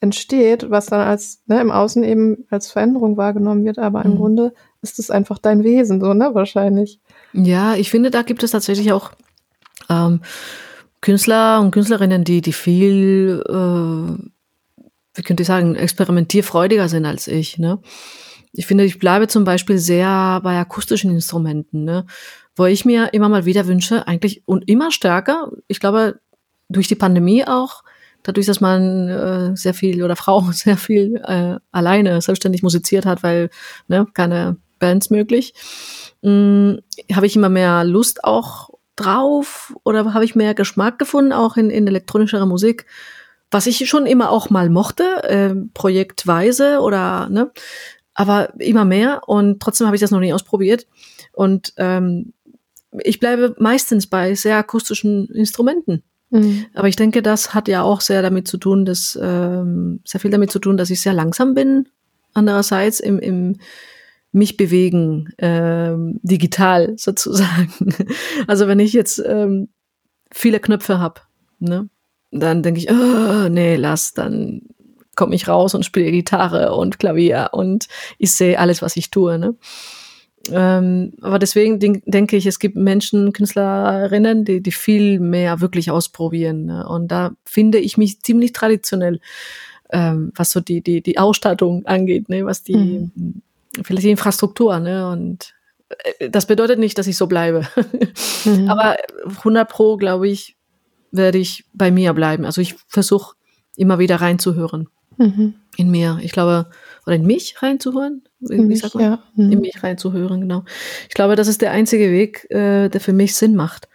entsteht, 0.00 0.70
was 0.70 0.86
dann 0.86 1.00
als 1.00 1.42
ne, 1.46 1.60
im 1.60 1.70
Außen 1.70 2.04
eben 2.04 2.44
als 2.50 2.70
Veränderung 2.70 3.16
wahrgenommen 3.16 3.64
wird, 3.64 3.78
aber 3.78 4.00
mhm. 4.00 4.10
im 4.10 4.16
Grunde 4.18 4.54
ist 4.82 4.98
es 4.98 5.10
einfach 5.10 5.38
dein 5.38 5.64
Wesen, 5.64 6.00
so, 6.00 6.12
ne, 6.12 6.30
wahrscheinlich. 6.34 7.00
Ja, 7.32 7.74
ich 7.74 7.90
finde, 7.90 8.10
da 8.10 8.22
gibt 8.22 8.42
es 8.42 8.50
tatsächlich 8.50 8.92
auch 8.92 9.12
ähm, 9.88 10.20
Künstler 11.00 11.60
und 11.60 11.70
Künstlerinnen, 11.70 12.24
die, 12.24 12.42
die 12.42 12.52
viel 12.52 13.42
äh, 13.48 14.30
wie 15.16 15.22
könnte 15.22 15.42
ich 15.42 15.46
sagen, 15.46 15.74
experimentierfreudiger 15.74 16.88
sind 16.88 17.06
als 17.06 17.26
ich. 17.26 17.58
Ne? 17.58 17.80
Ich 18.52 18.66
finde, 18.66 18.84
ich 18.84 18.98
bleibe 18.98 19.28
zum 19.28 19.44
Beispiel 19.44 19.78
sehr 19.78 20.40
bei 20.42 20.58
akustischen 20.58 21.10
Instrumenten, 21.10 21.84
ne? 21.84 22.06
wo 22.54 22.64
ich 22.66 22.84
mir 22.84 23.12
immer 23.12 23.28
mal 23.28 23.44
wieder 23.44 23.66
wünsche, 23.66 24.06
eigentlich 24.06 24.42
und 24.46 24.68
immer 24.68 24.90
stärker, 24.90 25.50
ich 25.68 25.80
glaube, 25.80 26.20
durch 26.68 26.88
die 26.88 26.94
Pandemie 26.94 27.46
auch, 27.46 27.82
dadurch, 28.22 28.46
dass 28.46 28.60
man 28.60 29.08
äh, 29.08 29.56
sehr 29.56 29.74
viel 29.74 30.02
oder 30.02 30.16
Frau 30.16 30.40
sehr 30.52 30.76
viel 30.76 31.16
äh, 31.24 31.56
alleine 31.72 32.20
selbstständig 32.20 32.62
musiziert 32.62 33.06
hat, 33.06 33.22
weil 33.22 33.50
ne, 33.88 34.06
keine 34.14 34.56
Bands 34.78 35.10
möglich, 35.10 35.54
hm, 36.22 36.80
habe 37.12 37.26
ich 37.26 37.36
immer 37.36 37.48
mehr 37.48 37.84
Lust 37.84 38.24
auch 38.24 38.70
drauf 38.96 39.74
oder 39.84 40.14
habe 40.14 40.24
ich 40.24 40.34
mehr 40.34 40.54
Geschmack 40.54 40.98
gefunden, 40.98 41.32
auch 41.32 41.56
in, 41.56 41.70
in 41.70 41.86
elektronischerer 41.86 42.46
Musik 42.46 42.86
was 43.50 43.66
ich 43.66 43.88
schon 43.88 44.06
immer 44.06 44.30
auch 44.30 44.50
mal 44.50 44.70
mochte, 44.70 45.22
äh, 45.24 45.54
projektweise 45.74 46.80
oder 46.80 47.28
ne, 47.28 47.50
aber 48.14 48.58
immer 48.60 48.84
mehr 48.84 49.22
und 49.26 49.60
trotzdem 49.60 49.86
habe 49.86 49.96
ich 49.96 50.00
das 50.00 50.10
noch 50.10 50.20
nie 50.20 50.32
ausprobiert 50.32 50.86
und 51.32 51.72
ähm, 51.76 52.32
ich 53.04 53.20
bleibe 53.20 53.54
meistens 53.58 54.06
bei 54.06 54.34
sehr 54.34 54.56
akustischen 54.56 55.28
Instrumenten. 55.28 56.02
Mhm. 56.30 56.66
Aber 56.74 56.88
ich 56.88 56.96
denke, 56.96 57.22
das 57.22 57.54
hat 57.54 57.68
ja 57.68 57.82
auch 57.82 58.00
sehr 58.00 58.22
damit 58.22 58.48
zu 58.48 58.58
tun, 58.58 58.84
dass 58.84 59.18
ähm, 59.20 60.00
sehr 60.04 60.20
viel 60.20 60.30
damit 60.30 60.50
zu 60.50 60.58
tun, 60.58 60.76
dass 60.76 60.90
ich 60.90 61.00
sehr 61.00 61.12
langsam 61.12 61.54
bin. 61.54 61.88
Andererseits 62.32 63.00
im, 63.00 63.18
im 63.18 63.56
mich 64.32 64.56
bewegen, 64.56 65.30
ähm, 65.38 66.20
digital 66.22 66.94
sozusagen. 66.96 67.72
Also 68.46 68.68
wenn 68.68 68.80
ich 68.80 68.92
jetzt 68.92 69.22
ähm, 69.26 69.68
viele 70.32 70.60
Knöpfe 70.60 70.98
habe, 70.98 71.20
ne, 71.58 71.88
dann 72.30 72.62
denke 72.62 72.80
ich, 72.80 72.90
oh, 72.90 73.48
nee, 73.48 73.76
lass, 73.76 74.14
dann 74.14 74.62
komme 75.14 75.34
ich 75.34 75.48
raus 75.48 75.74
und 75.74 75.84
spiele 75.84 76.10
Gitarre 76.10 76.74
und 76.74 76.98
Klavier 76.98 77.50
und 77.52 77.88
ich 78.18 78.32
sehe 78.32 78.58
alles, 78.58 78.82
was 78.82 78.96
ich 78.96 79.10
tue. 79.10 79.38
Ne? 79.38 79.54
Ähm, 80.50 81.14
aber 81.22 81.38
deswegen 81.38 81.80
denk, 81.80 82.02
denke 82.06 82.36
ich, 82.36 82.46
es 82.46 82.58
gibt 82.58 82.76
Menschen, 82.76 83.32
Künstlerinnen, 83.32 84.44
die, 84.44 84.62
die 84.62 84.72
viel 84.72 85.18
mehr 85.18 85.60
wirklich 85.60 85.90
ausprobieren. 85.90 86.66
Ne? 86.66 86.86
Und 86.86 87.08
da 87.08 87.32
finde 87.44 87.78
ich 87.78 87.96
mich 87.96 88.20
ziemlich 88.20 88.52
traditionell. 88.52 89.20
ähm, 89.90 90.32
was 90.34 90.50
so 90.50 90.60
die, 90.60 90.80
die, 90.80 91.00
die 91.00 91.18
Ausstattung 91.18 91.86
angeht, 91.86 92.28
ne, 92.28 92.44
was 92.44 92.62
die, 92.62 92.76
mhm. 92.76 93.42
vielleicht 93.82 94.04
die 94.04 94.10
Infrastruktur, 94.10 94.78
ne, 94.78 95.08
und 95.10 95.54
äh, 96.18 96.30
das 96.30 96.46
bedeutet 96.46 96.78
nicht, 96.78 96.98
dass 96.98 97.06
ich 97.06 97.16
so 97.16 97.26
bleibe. 97.26 97.66
Mhm. 98.44 98.68
Aber 98.68 98.96
100 99.38 99.68
Pro, 99.68 99.96
glaube 99.96 100.28
ich, 100.28 100.55
werde 101.16 101.38
ich 101.38 101.64
bei 101.72 101.90
mir 101.90 102.12
bleiben. 102.12 102.44
Also 102.44 102.60
ich 102.60 102.74
versuche 102.88 103.36
immer 103.76 103.98
wieder 103.98 104.16
reinzuhören 104.16 104.88
mhm. 105.18 105.54
in 105.76 105.90
mir. 105.90 106.18
Ich 106.22 106.32
glaube, 106.32 106.66
oder 107.06 107.16
in 107.16 107.26
mich 107.26 107.62
reinzuhören. 107.62 108.22
In 108.48 108.66
mich, 108.66 108.82
ja. 108.94 109.22
Mhm. 109.34 109.52
In 109.52 109.60
mich 109.60 109.82
reinzuhören, 109.82 110.40
genau. 110.40 110.64
Ich 111.08 111.14
glaube, 111.14 111.36
das 111.36 111.48
ist 111.48 111.62
der 111.62 111.72
einzige 111.72 112.10
Weg, 112.10 112.50
äh, 112.50 112.88
der 112.88 113.00
für 113.00 113.12
mich 113.12 113.34
Sinn 113.34 113.54
macht. 113.54 113.88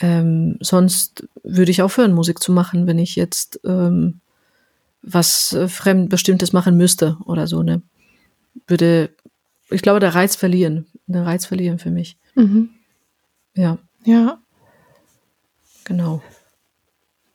Ähm, 0.00 0.58
sonst 0.60 1.26
würde 1.42 1.70
ich 1.70 1.82
aufhören, 1.82 2.12
Musik 2.12 2.42
zu 2.42 2.52
machen, 2.52 2.86
wenn 2.86 2.98
ich 2.98 3.16
jetzt 3.16 3.60
ähm, 3.64 4.20
was 5.02 5.52
äh, 5.52 5.68
Fremdbestimmtes 5.68 6.52
machen 6.52 6.76
müsste 6.76 7.16
oder 7.24 7.46
so, 7.46 7.62
ne? 7.62 7.82
Würde, 8.66 9.10
ich 9.70 9.82
glaube, 9.82 10.00
der 10.00 10.14
Reiz 10.14 10.34
verlieren. 10.34 10.86
Der 11.06 11.24
Reiz 11.24 11.46
verlieren 11.46 11.78
für 11.78 11.90
mich. 11.90 12.18
Mhm. 12.34 12.70
Ja. 13.54 13.78
Ja. 14.04 14.40
Genau. 15.86 16.20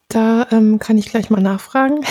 Da 0.10 0.46
ähm, 0.52 0.78
kann 0.78 0.98
ich 0.98 1.10
gleich 1.10 1.30
mal 1.30 1.42
nachfragen, 1.42 2.02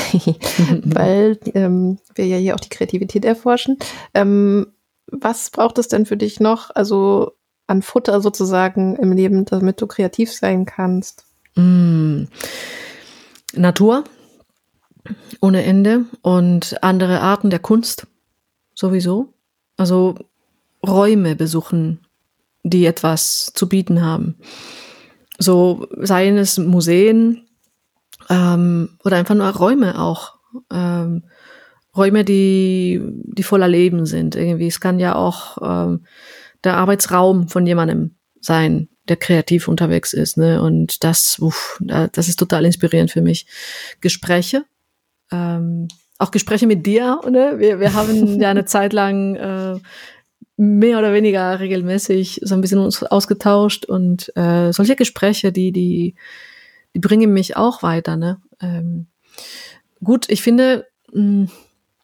weil 0.85 1.38
ähm, 1.55 1.98
wir 2.14 2.26
ja 2.26 2.38
hier 2.38 2.55
auch 2.55 2.61
die 2.61 2.70
Kreativität 2.70 3.26
erforschen. 3.26 3.79
Ähm, 4.14 4.68
was 5.07 5.50
braucht 5.50 5.76
es 5.79 5.88
denn 5.88 6.07
für 6.07 6.16
dich 6.16 6.40
noch, 6.40 6.70
also 6.74 7.33
an 7.66 7.83
Futter 7.83 8.22
sozusagen 8.22 8.96
im 8.96 9.12
Leben, 9.12 9.44
damit 9.44 9.81
du 9.83 9.87
kreativ 9.87 10.33
sein 10.33 10.64
kannst? 10.64 11.26
Mm. 11.57 12.24
Natur 13.55 14.05
ohne 15.40 15.62
Ende 15.64 16.07
und 16.22 16.83
andere 16.83 17.20
Arten 17.20 17.50
der 17.50 17.59
Kunst 17.59 18.07
sowieso. 18.74 19.35
Also 19.76 20.14
Räume 20.87 21.37
besuchen, 21.37 22.07
die 22.62 22.87
etwas 22.87 23.53
zu 23.55 23.68
bieten 23.68 24.03
haben. 24.03 24.37
So 25.40 25.88
seien 25.96 26.38
es 26.38 26.59
Museen, 26.59 27.48
ähm, 28.31 28.90
oder 29.05 29.16
einfach 29.16 29.35
nur 29.35 29.48
Räume 29.48 30.00
auch. 30.00 30.37
Ähm, 30.72 31.24
Räume, 31.96 32.24
die, 32.24 33.00
die 33.05 33.42
voller 33.42 33.68
Leben 33.68 34.07
sind. 34.07 34.37
Irgendwie. 34.37 34.68
Es 34.68 34.81
kann 34.81 35.00
ja 35.00 35.16
auch 35.16 35.59
ähm, 35.61 36.07
der 36.62 36.76
Arbeitsraum 36.76 37.48
von 37.48 37.66
jemandem 37.66 38.16
sein, 38.40 38.88
der 39.09 39.16
kreativ 39.16 39.66
unterwegs 39.66 40.12
ist. 40.12 40.37
Ne? 40.37 40.62
Und 40.62 41.03
das, 41.03 41.38
uff, 41.40 41.81
das 41.81 42.29
ist 42.29 42.38
total 42.38 42.64
inspirierend 42.64 43.11
für 43.11 43.22
mich. 43.22 43.46
Gespräche, 44.00 44.64
ähm, 45.33 45.88
auch 46.18 46.31
Gespräche 46.31 46.66
mit 46.66 46.87
dir. 46.87 47.20
Ne? 47.29 47.55
Wir, 47.59 47.81
wir 47.81 47.94
haben 47.94 48.40
ja 48.40 48.50
eine 48.50 48.64
Zeit 48.66 48.92
lang 48.92 49.35
äh, 49.35 49.81
mehr 50.61 50.99
oder 50.99 51.14
weniger 51.14 51.59
regelmäßig 51.59 52.40
so 52.44 52.55
ein 52.55 52.61
bisschen 52.61 52.81
uns 52.81 53.03
ausgetauscht 53.03 53.87
und 53.87 54.31
äh, 54.37 54.73
solche 54.73 54.94
Gespräche, 54.94 55.53
die, 55.53 55.73
die, 55.73 56.14
die 56.94 56.99
bringen 56.99 57.33
mich 57.33 57.57
auch 57.57 57.83
weiter. 57.83 58.18
Ne? 58.18 58.42
Ähm, 58.61 59.07
gut, 60.05 60.29
ich 60.29 60.42
finde, 60.42 60.87
mh, 61.12 61.23
mm, 61.23 61.49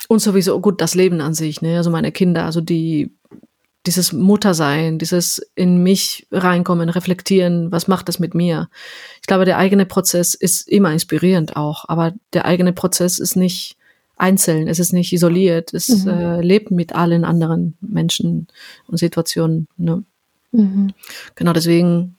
und 0.09 0.21
sowieso 0.21 0.59
gut 0.61 0.81
das 0.81 0.95
Leben 0.95 1.21
an 1.21 1.35
sich, 1.35 1.63
ne? 1.63 1.79
Also 1.79 1.91
meine 1.91 2.13
Kinder, 2.13 2.45
also 2.45 2.61
die 2.61 3.11
dieses 3.87 4.13
Muttersein, 4.13 4.99
dieses 4.99 5.39
in 5.55 5.83
mich 5.83 6.27
reinkommen, 6.31 6.89
reflektieren, 6.89 7.73
was 7.73 7.89
macht 7.89 8.09
das 8.09 8.19
mit 8.19 8.35
mir? 8.35 8.69
Ich 9.21 9.27
glaube, 9.27 9.45
der 9.45 9.59
eigene 9.59 9.85
Prozess 9.85 10.35
ist 10.35 10.69
immer 10.69 10.93
inspirierend 10.93 11.57
auch, 11.57 11.85
aber 11.89 12.13
der 12.33 12.45
eigene 12.45 12.73
Prozess 12.73 13.19
ist 13.19 13.37
nicht 13.37 13.77
einzeln, 14.17 14.67
es 14.67 14.79
ist 14.79 14.93
nicht 14.93 15.13
isoliert, 15.13 15.75
es 15.75 16.05
mhm. 16.05 16.11
äh, 16.11 16.41
lebt 16.41 16.71
mit 16.71 16.95
allen 16.95 17.25
anderen 17.25 17.77
Menschen 17.81 18.49
und 18.87 18.99
Situationen. 18.99 19.69
Ne? 19.77 20.05
Mhm. 20.53 20.93
Genau 21.35 21.53
deswegen 21.53 22.17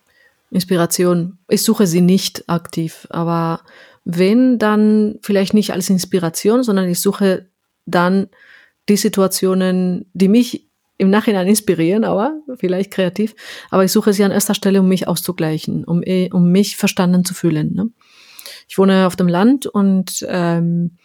Inspiration. 0.51 1.39
Ich 1.49 1.63
suche 1.63 1.88
sie 1.88 2.01
nicht 2.01 2.47
aktiv, 2.47 3.07
aber 3.10 3.62
wenn, 4.05 4.57
dann 4.57 5.19
vielleicht 5.21 5.53
nicht 5.53 5.73
als 5.73 5.89
Inspiration, 5.89 6.63
sondern 6.63 6.88
ich 6.88 7.01
suche 7.01 7.47
dann 7.86 8.27
die 8.88 8.95
Situationen, 8.95 10.05
die 10.13 10.29
mich 10.29 10.67
im 10.97 11.10
Nachhinein 11.10 11.47
inspirieren, 11.47 12.05
aber 12.05 12.39
vielleicht 12.57 12.91
kreativ. 12.91 13.36
Aber 13.69 13.83
ich 13.83 13.91
suche 13.91 14.13
sie 14.13 14.23
an 14.23 14.31
erster 14.31 14.55
Stelle, 14.55 14.79
um 14.79 14.88
mich 14.88 15.07
auszugleichen, 15.07 15.83
um, 15.83 16.01
eh, 16.03 16.29
um 16.31 16.51
mich 16.51 16.77
verstanden 16.77 17.25
zu 17.25 17.33
fühlen. 17.33 17.73
Ne? 17.73 17.89
Ich 18.67 18.77
wohne 18.77 19.07
auf 19.07 19.15
dem 19.15 19.27
Land 19.27 19.67
und 19.67 20.25
ähm, 20.27 20.97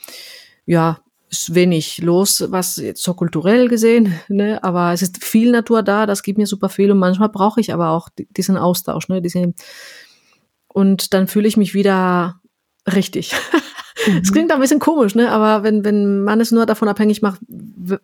ja, 0.67 1.01
ist 1.33 1.55
wenig 1.55 1.99
los, 1.99 2.45
was 2.49 2.77
jetzt 2.77 3.03
so 3.03 3.15
kulturell 3.15 3.69
gesehen, 3.69 4.15
ne? 4.29 4.63
aber 4.63 4.93
es 4.93 5.01
ist 5.01 5.25
viel 5.25 5.51
Natur 5.51 5.83
da, 5.83 6.05
das 6.05 6.23
gibt 6.23 6.39
mir 6.39 6.47
super 6.47 6.69
viel 6.69 6.91
und 6.91 6.99
manchmal 6.99 7.31
brauche 7.31 7.61
ich 7.61 7.73
aber 7.73 7.91
auch 7.91 8.09
diesen 8.37 8.59
Austausch, 8.59 9.09
ne? 9.09 9.23
Diesen, 9.23 9.55
und 10.69 11.15
dann 11.15 11.29
fühle 11.29 11.49
ich 11.49 11.57
mich 11.57 11.75
wieder 11.75 12.41
richtig. 12.93 13.35
Es 14.05 14.31
mhm. 14.31 14.33
klingt 14.33 14.53
ein 14.53 14.59
bisschen 14.59 14.81
komisch, 14.81 15.15
ne? 15.15 15.31
aber 15.31 15.63
wenn, 15.63 15.85
wenn 15.85 16.25
man 16.25 16.41
es 16.41 16.51
nur 16.51 16.67
davon 16.67 16.89
abhängig 16.89 17.23
macht, 17.23 17.41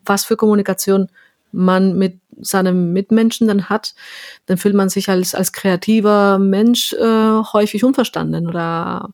was 0.05 0.25
für 0.25 0.37
Kommunikation 0.37 1.09
man 1.51 1.99
mit 1.99 2.21
seinem 2.41 2.93
Mitmenschen 2.93 3.49
dann 3.49 3.69
hat, 3.69 3.95
dann 4.47 4.59
fühlt 4.59 4.75
man 4.75 4.91
sich 4.91 5.09
als, 5.09 5.35
als 5.35 5.53
kreativer 5.53 6.39
Mensch 6.39 6.93
äh, 6.93 7.43
häufig 7.53 7.83
unverstanden 7.83 8.47
oder 8.47 9.11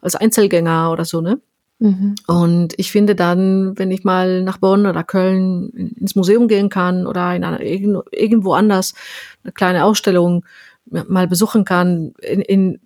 als 0.00 0.14
Einzelgänger 0.16 0.92
oder 0.92 1.04
so, 1.04 1.20
ne? 1.20 1.40
Mhm. 1.84 2.14
Und 2.26 2.72
ich 2.78 2.90
finde 2.90 3.14
dann, 3.14 3.78
wenn 3.78 3.90
ich 3.90 4.04
mal 4.04 4.42
nach 4.42 4.56
Bonn 4.56 4.86
oder 4.86 5.04
Köln 5.04 5.68
ins 6.00 6.14
Museum 6.14 6.48
gehen 6.48 6.70
kann 6.70 7.06
oder 7.06 7.36
in 7.36 7.44
einer, 7.44 7.60
irgendwo 7.60 8.54
anders 8.54 8.94
eine 9.42 9.52
kleine 9.52 9.84
Ausstellung 9.84 10.46
mal 10.86 11.28
besuchen 11.28 11.66
kann, 11.66 12.14
in, 12.22 12.40
in 12.40 12.80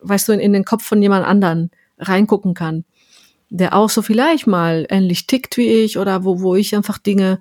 weißt 0.00 0.28
du, 0.28 0.32
in, 0.32 0.40
in 0.40 0.52
den 0.52 0.64
Kopf 0.64 0.82
von 0.82 1.00
jemand 1.00 1.24
anderen 1.24 1.70
reingucken 2.00 2.54
kann, 2.54 2.84
der 3.50 3.72
auch 3.72 3.88
so 3.88 4.02
vielleicht 4.02 4.48
mal 4.48 4.84
ähnlich 4.90 5.28
tickt 5.28 5.56
wie 5.56 5.68
ich 5.68 5.96
oder 5.96 6.24
wo, 6.24 6.40
wo 6.40 6.56
ich 6.56 6.74
einfach 6.74 6.98
Dinge 6.98 7.38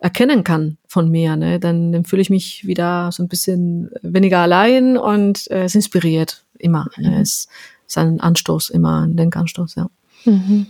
erkennen 0.00 0.42
kann 0.42 0.76
von 0.88 1.08
mir, 1.08 1.36
ne, 1.36 1.60
dann, 1.60 1.92
dann 1.92 2.04
fühle 2.04 2.22
ich 2.22 2.30
mich 2.30 2.66
wieder 2.66 3.12
so 3.12 3.22
ein 3.22 3.28
bisschen 3.28 3.90
weniger 4.02 4.40
allein 4.40 4.96
und 4.96 5.48
äh, 5.52 5.64
es 5.64 5.76
inspiriert 5.76 6.44
immer. 6.58 6.88
Mhm. 6.96 7.04
Ne, 7.04 7.20
es 7.20 7.46
ist 7.86 7.96
ein 7.96 8.18
Anstoß, 8.18 8.70
immer 8.70 9.02
ein 9.02 9.16
Denkanstoß, 9.16 9.76
ja. 9.76 9.88
Mhm. 10.24 10.66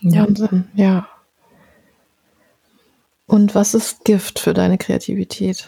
Ja. 0.00 0.26
Wahnsinn, 0.26 0.68
ja. 0.74 1.08
Und 3.26 3.54
was 3.54 3.74
ist 3.74 4.04
Gift 4.04 4.38
für 4.38 4.54
deine 4.54 4.78
Kreativität? 4.78 5.66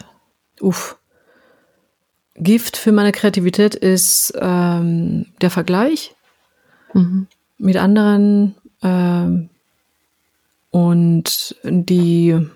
Uff. 0.59 0.97
Gift 2.35 2.77
für 2.77 2.91
meine 2.91 3.11
Kreativität 3.11 3.75
ist 3.75 4.33
ähm, 4.39 5.27
der 5.41 5.51
Vergleich 5.51 6.15
mhm. 6.93 7.27
mit 7.57 7.77
anderen 7.77 8.55
ähm, 8.81 9.49
und 10.71 11.55
die 11.63 12.47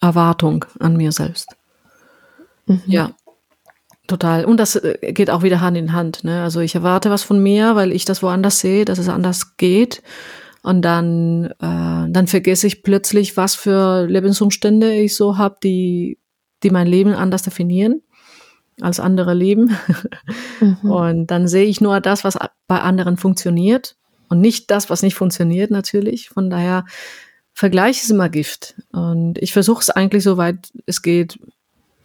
Erwartung 0.00 0.66
an 0.78 0.96
mir 0.96 1.12
selbst. 1.12 1.56
Mhm. 2.66 2.82
Ja, 2.86 3.14
Total. 4.06 4.44
Und 4.44 4.58
das 4.58 4.76
äh, 4.76 5.12
geht 5.12 5.30
auch 5.30 5.42
wieder 5.42 5.60
Hand 5.60 5.76
in 5.76 5.92
Hand. 5.92 6.24
Ne? 6.24 6.42
Also 6.42 6.60
ich 6.60 6.74
erwarte 6.74 7.10
was 7.10 7.22
von 7.22 7.42
mir, 7.42 7.76
weil 7.76 7.92
ich 7.92 8.04
das 8.04 8.22
woanders 8.22 8.60
sehe, 8.60 8.84
dass 8.84 8.98
es 8.98 9.08
anders 9.08 9.56
geht. 9.56 10.02
Und 10.62 10.82
dann, 10.82 11.46
äh, 11.60 12.10
dann 12.10 12.26
vergesse 12.26 12.66
ich 12.66 12.82
plötzlich, 12.82 13.36
was 13.36 13.54
für 13.54 14.06
Lebensumstände 14.06 14.94
ich 14.94 15.14
so 15.14 15.38
habe, 15.38 15.56
die, 15.62 16.18
die 16.62 16.70
mein 16.70 16.86
Leben 16.86 17.14
anders 17.14 17.42
definieren 17.42 18.02
als 18.80 19.00
andere 19.00 19.34
leben. 19.34 19.76
Mhm. 20.60 20.76
Und 20.90 21.26
dann 21.28 21.48
sehe 21.48 21.64
ich 21.64 21.80
nur 21.80 22.00
das, 22.00 22.24
was 22.24 22.36
bei 22.66 22.80
anderen 22.80 23.16
funktioniert 23.16 23.96
und 24.28 24.40
nicht 24.40 24.70
das, 24.70 24.90
was 24.90 25.02
nicht 25.02 25.14
funktioniert 25.14 25.70
natürlich. 25.70 26.28
Von 26.30 26.50
daher, 26.50 26.84
Vergleich 27.58 28.02
ist 28.02 28.10
immer 28.10 28.28
Gift. 28.28 28.74
Und 28.92 29.38
ich 29.38 29.54
versuche 29.54 29.80
es 29.80 29.88
eigentlich, 29.88 30.24
soweit 30.24 30.68
es 30.84 31.00
geht, 31.00 31.38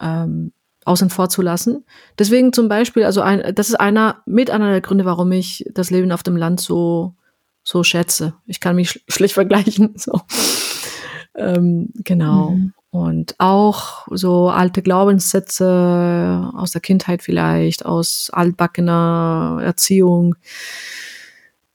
ähm, 0.00 0.52
außen 0.84 1.10
vor 1.10 1.28
zu 1.28 1.42
lassen. 1.42 1.84
Deswegen 2.18 2.52
zum 2.52 2.68
Beispiel, 2.68 3.04
also 3.04 3.20
ein, 3.20 3.54
das 3.54 3.68
ist 3.68 3.76
einer 3.76 4.22
mit 4.26 4.50
einer 4.50 4.70
der 4.70 4.80
Gründe, 4.80 5.04
warum 5.04 5.30
ich 5.32 5.64
das 5.72 5.90
Leben 5.90 6.12
auf 6.12 6.22
dem 6.22 6.36
Land 6.36 6.60
so 6.60 7.14
so 7.64 7.84
schätze. 7.84 8.34
Ich 8.46 8.60
kann 8.60 8.76
mich 8.76 8.90
sch 8.90 9.00
schlecht 9.08 9.34
vergleichen. 9.34 9.94
So. 9.98 10.20
Ähm, 11.34 11.90
genau. 11.94 12.50
Mhm. 12.50 12.74
Und 12.90 13.36
auch 13.38 14.06
so 14.10 14.50
alte 14.50 14.82
Glaubenssätze 14.82 16.50
aus 16.54 16.72
der 16.72 16.82
Kindheit 16.82 17.22
vielleicht, 17.22 17.86
aus 17.86 18.28
altbackener 18.30 19.60
Erziehung. 19.62 20.34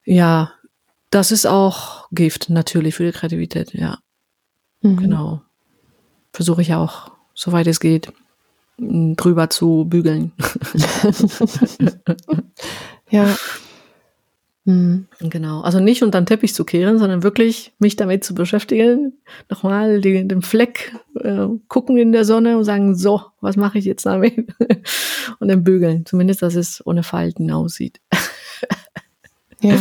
Ja, 0.06 0.52
das 1.10 1.32
ist 1.32 1.48
auch 1.48 2.08
Gift 2.12 2.52
natürlich 2.52 2.94
für 2.94 3.06
die 3.06 3.18
Kreativität, 3.18 3.74
ja. 3.74 3.98
Mhm. 4.82 4.98
Genau. 4.98 5.42
Versuche 6.34 6.62
ich 6.62 6.76
auch, 6.76 7.12
soweit 7.34 7.66
es 7.66 7.80
geht 7.80 8.14
drüber 8.78 9.50
zu 9.50 9.86
bügeln. 9.86 10.34
ja. 13.10 13.36
Mhm. 14.66 15.08
Genau. 15.22 15.62
Also 15.62 15.80
nicht 15.80 16.04
unter 16.04 16.20
den 16.20 16.26
Teppich 16.26 16.54
zu 16.54 16.66
kehren, 16.66 17.00
sondern 17.00 17.24
wirklich 17.24 17.72
mich 17.80 17.96
damit 17.96 18.26
zu 18.26 18.36
beschäftigen, 18.36 19.14
nochmal 19.50 20.02
den, 20.02 20.28
den 20.28 20.42
Fleck 20.42 20.94
äh, 21.22 21.48
gucken 21.70 21.98
in 21.98 22.12
der 22.12 22.26
Sonne 22.26 22.58
und 22.58 22.66
sagen, 22.66 22.94
so, 22.94 23.22
was 23.40 23.56
mache 23.56 23.78
ich 23.78 23.86
jetzt 23.86 24.06
damit? 24.06 24.50
und 25.40 25.48
dann 25.48 25.64
bügeln. 25.64 26.06
Zumindest, 26.06 26.42
dass 26.42 26.56
es 26.56 26.86
ohne 26.86 27.04
Falten 27.04 27.50
aussieht. 27.50 28.02
ja. 29.62 29.80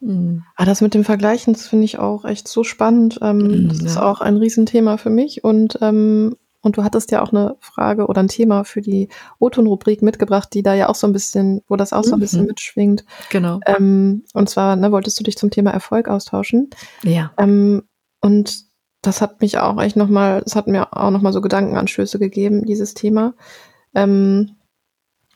Mhm. 0.00 0.44
Ah, 0.56 0.64
das 0.64 0.80
mit 0.80 0.94
dem 0.94 1.04
Vergleichen, 1.04 1.52
das 1.52 1.68
finde 1.68 1.84
ich 1.84 1.98
auch 1.98 2.24
echt 2.24 2.48
so 2.48 2.64
spannend. 2.64 3.18
Ähm, 3.20 3.38
mhm, 3.38 3.68
das 3.68 3.80
ja. 3.80 3.86
ist 3.86 3.96
auch 3.98 4.22
ein 4.22 4.38
Riesenthema 4.38 4.96
für 4.96 5.10
mich 5.10 5.44
und 5.44 5.78
ähm, 5.82 6.36
und 6.62 6.76
du 6.76 6.84
hattest 6.84 7.10
ja 7.10 7.22
auch 7.22 7.32
eine 7.32 7.56
Frage 7.60 8.06
oder 8.06 8.22
ein 8.22 8.28
Thema 8.28 8.64
für 8.64 8.80
die 8.80 9.08
O-Ton-Rubrik 9.38 10.02
mitgebracht, 10.02 10.50
die 10.52 10.62
da 10.62 10.74
ja 10.74 10.88
auch 10.88 10.94
so 10.94 11.06
ein 11.06 11.12
bisschen, 11.12 11.62
wo 11.68 11.76
das 11.76 11.92
auch 11.92 12.04
so 12.04 12.14
ein 12.14 12.20
bisschen 12.20 12.42
mhm. 12.42 12.48
mitschwingt. 12.48 13.04
Genau. 13.30 13.60
Ähm, 13.66 14.24
und 14.34 14.48
zwar, 14.50 14.76
ne, 14.76 14.92
wolltest 14.92 15.18
du 15.18 15.24
dich 15.24 15.36
zum 15.36 15.50
Thema 15.50 15.70
Erfolg 15.70 16.08
austauschen? 16.08 16.68
Ja. 17.02 17.32
Ähm, 17.38 17.82
und 18.20 18.70
das 19.02 19.22
hat 19.22 19.40
mich 19.40 19.58
auch 19.58 19.80
echt 19.80 19.96
nochmal, 19.96 20.42
das 20.42 20.54
hat 20.54 20.66
mir 20.66 20.94
auch 20.94 21.10
nochmal 21.10 21.32
so 21.32 21.40
Gedankenanstöße 21.40 22.18
gegeben, 22.18 22.66
dieses 22.66 22.92
Thema. 22.92 23.34
Ähm, 23.94 24.56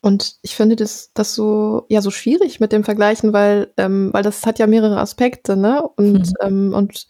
und 0.03 0.37
ich 0.43 0.55
finde 0.55 0.77
das, 0.77 1.13
das 1.15 1.35
so, 1.35 1.87
ja, 1.89 2.03
so 2.03 2.11
schwierig 2.11 2.61
mit 2.61 2.73
dem 2.73 2.85
Vergleichen, 2.85 3.33
weil, 3.33 3.73
ähm, 3.79 4.11
weil 4.13 4.23
das 4.23 4.45
hat 4.45 4.59
ja 4.59 4.67
mehrere 4.67 4.99
Aspekte, 4.99 5.57
ne? 5.57 5.83
Und, 5.97 6.29
mhm. 6.29 6.35
ähm, 6.43 6.75
und 6.75 7.07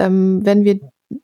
ähm, 0.00 0.44
wenn 0.44 0.64
wir 0.64 0.80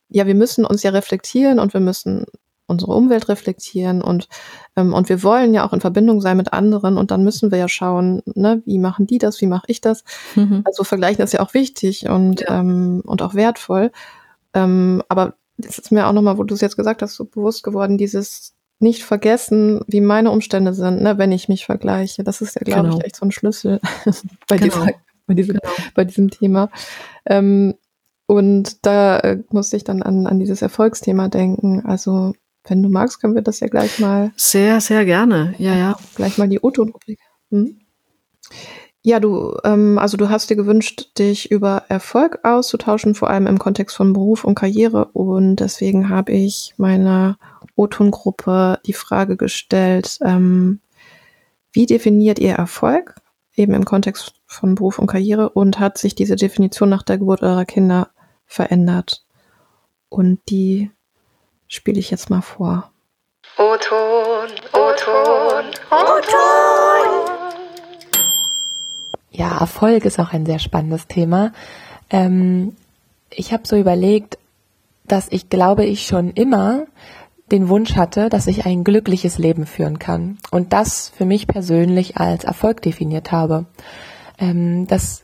ja, 0.09 0.27
wir 0.27 0.35
müssen 0.35 0.65
uns 0.65 0.83
ja 0.83 0.91
reflektieren 0.91 1.59
und 1.59 1.73
wir 1.75 1.81
müssen 1.81 2.27
unsere 2.69 2.93
Umwelt 2.93 3.29
reflektieren 3.29 4.03
und, 4.03 4.29
ähm, 4.77 4.93
und 4.93 5.09
wir 5.09 5.23
wollen 5.23 5.55
ja 5.55 5.67
auch 5.67 5.73
in 5.73 5.81
Verbindung 5.81 6.21
sein 6.21 6.37
mit 6.37 6.53
anderen 6.53 6.99
und 6.99 7.11
dann 7.11 7.25
müssen 7.25 7.51
wir 7.51 7.59
ja 7.59 7.69
schauen, 7.69 8.23
ne, 8.27 8.63
wie 8.67 8.79
machen 8.79 9.07
die 9.07 9.19
das, 9.19 9.41
wie 9.41 9.47
mache 9.47 9.65
ich 9.69 9.81
das. 9.81 10.05
Mhm. 10.37 10.63
Also 10.65 10.85
vergleichen 10.85 11.25
ist 11.25 11.33
ja 11.33 11.41
auch 11.41 11.55
wichtig 11.55 12.09
und, 12.09 12.43
ja. 12.43 12.61
ähm, 12.61 13.03
und 13.07 13.23
auch 13.23 13.35
wertvoll. 13.35 13.91
Ähm, 14.53 15.03
aber 15.09 15.35
es 15.57 15.79
ist 15.79 15.91
mir 15.91 16.07
auch 16.07 16.13
nochmal, 16.13 16.37
wo 16.37 16.45
du 16.45 16.55
es 16.55 16.61
jetzt 16.61 16.77
gesagt 16.77 17.01
hast, 17.01 17.15
so 17.15 17.25
bewusst 17.25 17.63
geworden, 17.65 17.97
dieses 17.97 18.55
nicht 18.81 19.03
vergessen, 19.03 19.81
wie 19.87 20.03
meine 20.03 20.31
Umstände 20.31 20.75
sind, 20.75 21.03
ne, 21.03 21.17
wenn 21.17 21.33
ich 21.33 21.49
mich 21.49 21.65
vergleiche. 21.65 22.23
Das 22.23 22.43
ist 22.43 22.55
ja, 22.55 22.61
glaube 22.63 22.89
genau. 22.89 22.99
ich, 22.99 23.05
echt 23.05 23.17
so 23.17 23.25
ein 23.25 23.33
Schlüssel 23.33 23.81
bei, 24.47 24.59
genau. 24.59 24.85
dieser, 24.85 24.93
bei, 25.27 25.35
diesem, 25.35 25.57
genau. 25.57 25.75
bei 25.95 26.05
diesem 26.05 26.31
Thema. 26.31 26.71
Ähm, 27.25 27.75
und 28.29 28.85
da 28.85 29.19
äh, 29.21 29.43
musste 29.49 29.79
ich 29.79 29.85
dann 29.85 30.03
an, 30.03 30.27
an 30.27 30.39
dieses 30.39 30.61
Erfolgsthema 30.61 31.29
denken. 31.29 31.87
Also, 31.87 32.35
wenn 32.65 32.83
du 32.83 32.91
magst, 32.91 33.23
können 33.23 33.35
wir 33.35 33.41
das 33.41 33.61
ja 33.61 33.69
gleich 33.69 34.01
mal. 34.01 34.33
Sehr, 34.37 34.83
sehr 34.83 35.07
gerne. 35.07 35.55
Ja, 35.57 35.75
ja. 35.75 35.97
Gleich 36.15 36.37
mal 36.37 36.47
die 36.47 36.61
O-Ton-Rubrik. 36.61 37.19
Hm? 37.51 37.81
Ja, 39.01 39.19
du, 39.19 39.57
ähm, 39.65 39.99
also 39.99 40.19
du 40.19 40.29
hast 40.29 40.51
dir 40.51 40.57
gewünscht, 40.57 41.19
dich 41.19 41.51
über 41.51 41.85
Erfolg 41.89 42.41
auszutauschen, 42.43 43.15
vor 43.15 43.31
allem 43.31 43.47
im 43.47 43.59
Kontext 43.59 43.97
von 43.97 44.13
Beruf 44.13 44.45
und 44.45 44.57
Karriere. 44.57 45.07
Und 45.15 45.57
deswegen 45.57 46.11
habe 46.11 46.33
ich 46.33 46.75
meiner 46.77 47.39
O-Ton-Gruppe 47.77 48.79
die 48.85 48.93
Frage 48.93 49.39
gestellt, 49.39 50.19
ähm, 50.23 50.81
wie 51.73 51.87
definiert 51.87 52.39
ihr 52.39 52.53
Erfolg? 52.53 53.15
Eben 53.57 53.73
im 53.73 53.87
Kontext 53.87 54.35
von 54.45 54.75
Beruf 54.75 54.99
und 54.99 55.07
Karriere. 55.07 55.49
Und 55.49 55.81
hat 55.81 55.97
sich 55.97 56.15
diese 56.15 56.37
Definition 56.37 56.91
nach 56.91 57.03
der 57.03 57.17
Geburt 57.17 57.43
eurer 57.43 57.65
Kinder 57.65 58.11
verändert. 58.49 59.25
Und 60.09 60.41
die 60.49 60.91
spiele 61.69 62.01
ich 62.01 62.11
jetzt 62.11 62.31
mal 62.31 62.41
vor. 62.41 62.91
O-Ton, 63.57 64.49
O-Ton, 64.73 65.65
O-Ton. 65.91 67.39
Ja, 69.31 69.59
Erfolg 69.59 70.05
ist 70.05 70.19
auch 70.19 70.33
ein 70.33 70.47
sehr 70.47 70.59
spannendes 70.59 71.07
Thema. 71.07 71.53
Ähm, 72.11 72.75
ich 73.31 73.53
habe 73.53 73.69
so 73.69 73.77
überlegt, 73.77 74.39
dass 75.05 75.29
ich 75.31 75.49
glaube, 75.49 75.85
ich 75.85 76.07
schon 76.07 76.33
immer 76.33 76.87
den 77.51 77.69
Wunsch 77.69 77.97
hatte, 77.97 78.29
dass 78.29 78.47
ich 78.47 78.67
ein 78.67 78.85
glückliches 78.85 79.39
Leben 79.39 79.67
führen 79.67 79.99
kann 79.99 80.39
und 80.51 80.73
das 80.73 81.13
für 81.17 81.25
mich 81.25 81.47
persönlich 81.47 82.17
als 82.17 82.45
Erfolg 82.45 82.83
definiert 82.83 83.33
habe. 83.33 83.67
Ähm, 84.39 84.87
das 84.87 85.23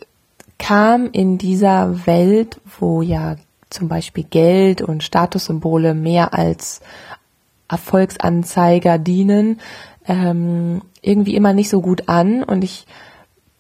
kam 0.59 1.09
in 1.11 1.39
dieser 1.39 2.07
Welt, 2.07 2.61
wo 2.79 3.03
ja 3.03 3.37
zum 3.71 3.89
Beispiel 3.89 4.25
Geld 4.25 4.83
und 4.83 5.03
Statussymbole 5.03 5.95
mehr 5.95 6.35
als 6.35 6.81
Erfolgsanzeiger 7.69 8.99
dienen, 8.99 9.61
ähm, 10.07 10.83
irgendwie 11.03 11.35
immer 11.35 11.53
nicht 11.53 11.71
so 11.71 11.81
gut 11.81 12.09
an. 12.09 12.45
Und 12.45 12.63
ich 12.63 12.87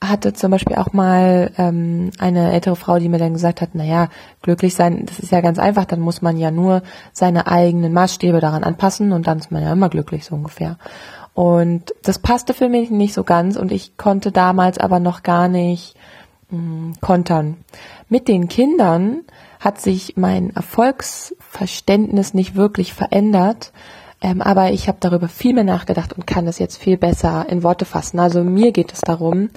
hatte 0.01 0.33
zum 0.33 0.51
Beispiel 0.51 0.77
auch 0.77 0.93
mal 0.93 1.51
ähm, 1.57 2.11
eine 2.19 2.53
ältere 2.53 2.77
Frau, 2.77 2.99
die 2.99 3.09
mir 3.09 3.19
dann 3.19 3.33
gesagt 3.33 3.61
hat, 3.61 3.75
naja, 3.75 4.09
glücklich 4.43 4.75
sein, 4.75 5.07
das 5.07 5.19
ist 5.19 5.33
ja 5.33 5.41
ganz 5.41 5.59
einfach, 5.59 5.85
dann 5.85 6.01
muss 6.01 6.23
man 6.23 6.37
ja 6.37 6.51
nur 6.51 6.83
seine 7.13 7.47
eigenen 7.47 7.93
Maßstäbe 7.93 8.41
daran 8.41 8.65
anpassen 8.65 9.13
und 9.13 9.27
dann 9.27 9.39
ist 9.39 9.51
man 9.51 9.63
ja 9.63 9.73
immer 9.73 9.89
glücklich, 9.89 10.25
so 10.25 10.35
ungefähr. 10.35 10.79
Und 11.33 11.95
das 12.03 12.19
passte 12.19 12.55
für 12.55 12.69
mich 12.69 12.91
nicht 12.91 13.15
so 13.15 13.25
ganz 13.25 13.57
und 13.57 13.73
ich 13.73 13.97
konnte 13.97 14.31
damals 14.31 14.79
aber 14.79 15.01
noch 15.01 15.23
gar 15.23 15.49
nicht 15.49 15.97
kontern. 17.01 17.57
Mit 18.09 18.29
den 18.29 18.49
Kindern 18.49 19.23
hat 19.61 19.81
sich 19.81 20.17
mein 20.17 20.51
Erfolgsverständnis 20.55 22.35
nicht 22.35 22.55
wirklich 22.55 22.93
verändert, 22.93 23.73
ähm, 24.21 24.41
aber 24.41 24.73
ich 24.73 24.89
habe 24.89 24.99
darüber 25.01 25.29
viel 25.29 25.55
mehr 25.55 25.65
nachgedacht 25.65 26.13
und 26.13 26.27
kann 26.27 26.47
das 26.47 26.59
jetzt 26.59 26.77
viel 26.77 26.97
besser 26.97 27.47
in 27.49 27.63
Worte 27.63 27.85
fassen. 27.85 28.19
Also 28.19 28.45
mir 28.45 28.73
geht 28.73 28.93
es 28.93 29.01
darum, 29.01 29.51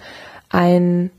ein 0.50 1.12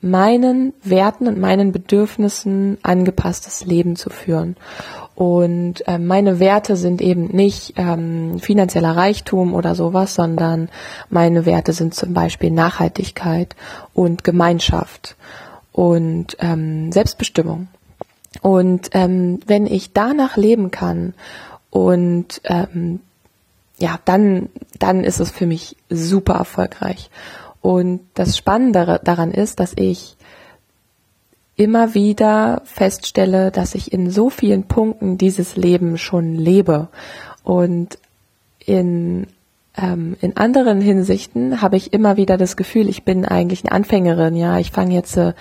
meinen 0.00 0.74
Werten 0.82 1.26
und 1.26 1.38
meinen 1.38 1.72
Bedürfnissen 1.72 2.78
angepasstes 2.82 3.64
Leben 3.64 3.96
zu 3.96 4.10
führen. 4.10 4.56
Und 5.16 5.88
äh, 5.88 5.98
meine 5.98 6.40
Werte 6.40 6.76
sind 6.76 7.00
eben 7.00 7.28
nicht 7.28 7.72
ähm, 7.76 8.38
finanzieller 8.38 8.94
Reichtum 8.94 9.54
oder 9.54 9.74
sowas, 9.74 10.14
sondern 10.14 10.68
meine 11.08 11.46
Werte 11.46 11.72
sind 11.72 11.94
zum 11.94 12.12
Beispiel 12.12 12.50
Nachhaltigkeit 12.50 13.56
und 13.94 14.24
Gemeinschaft 14.24 15.16
und 15.72 16.36
ähm, 16.40 16.92
Selbstbestimmung. 16.92 17.68
Und 18.42 18.90
ähm, 18.92 19.40
wenn 19.46 19.66
ich 19.66 19.94
danach 19.94 20.36
leben 20.36 20.70
kann 20.70 21.14
und 21.70 22.42
ähm, 22.44 23.00
ja, 23.78 23.98
dann, 24.04 24.50
dann 24.78 25.02
ist 25.02 25.20
es 25.20 25.30
für 25.30 25.46
mich 25.46 25.76
super 25.88 26.34
erfolgreich. 26.34 27.10
Und 27.62 28.00
das 28.12 28.36
Spannende 28.36 29.00
daran 29.02 29.30
ist, 29.30 29.60
dass 29.60 29.72
ich 29.76 30.15
immer 31.56 31.94
wieder 31.94 32.62
feststelle, 32.64 33.50
dass 33.50 33.74
ich 33.74 33.92
in 33.92 34.10
so 34.10 34.30
vielen 34.30 34.64
Punkten 34.64 35.18
dieses 35.18 35.56
Leben 35.56 35.96
schon 35.96 36.34
lebe. 36.34 36.88
Und 37.42 37.98
in, 38.64 39.26
ähm, 39.76 40.16
in 40.20 40.36
anderen 40.36 40.80
Hinsichten 40.80 41.62
habe 41.62 41.76
ich 41.76 41.92
immer 41.92 42.16
wieder 42.18 42.36
das 42.36 42.56
Gefühl, 42.56 42.88
ich 42.88 43.04
bin 43.04 43.24
eigentlich 43.24 43.64
eine 43.64 43.72
Anfängerin. 43.72 44.36
Ja, 44.36 44.58
ich 44.58 44.70
fange 44.70 44.94
jetzt 44.94 45.16
äh, 45.16 45.32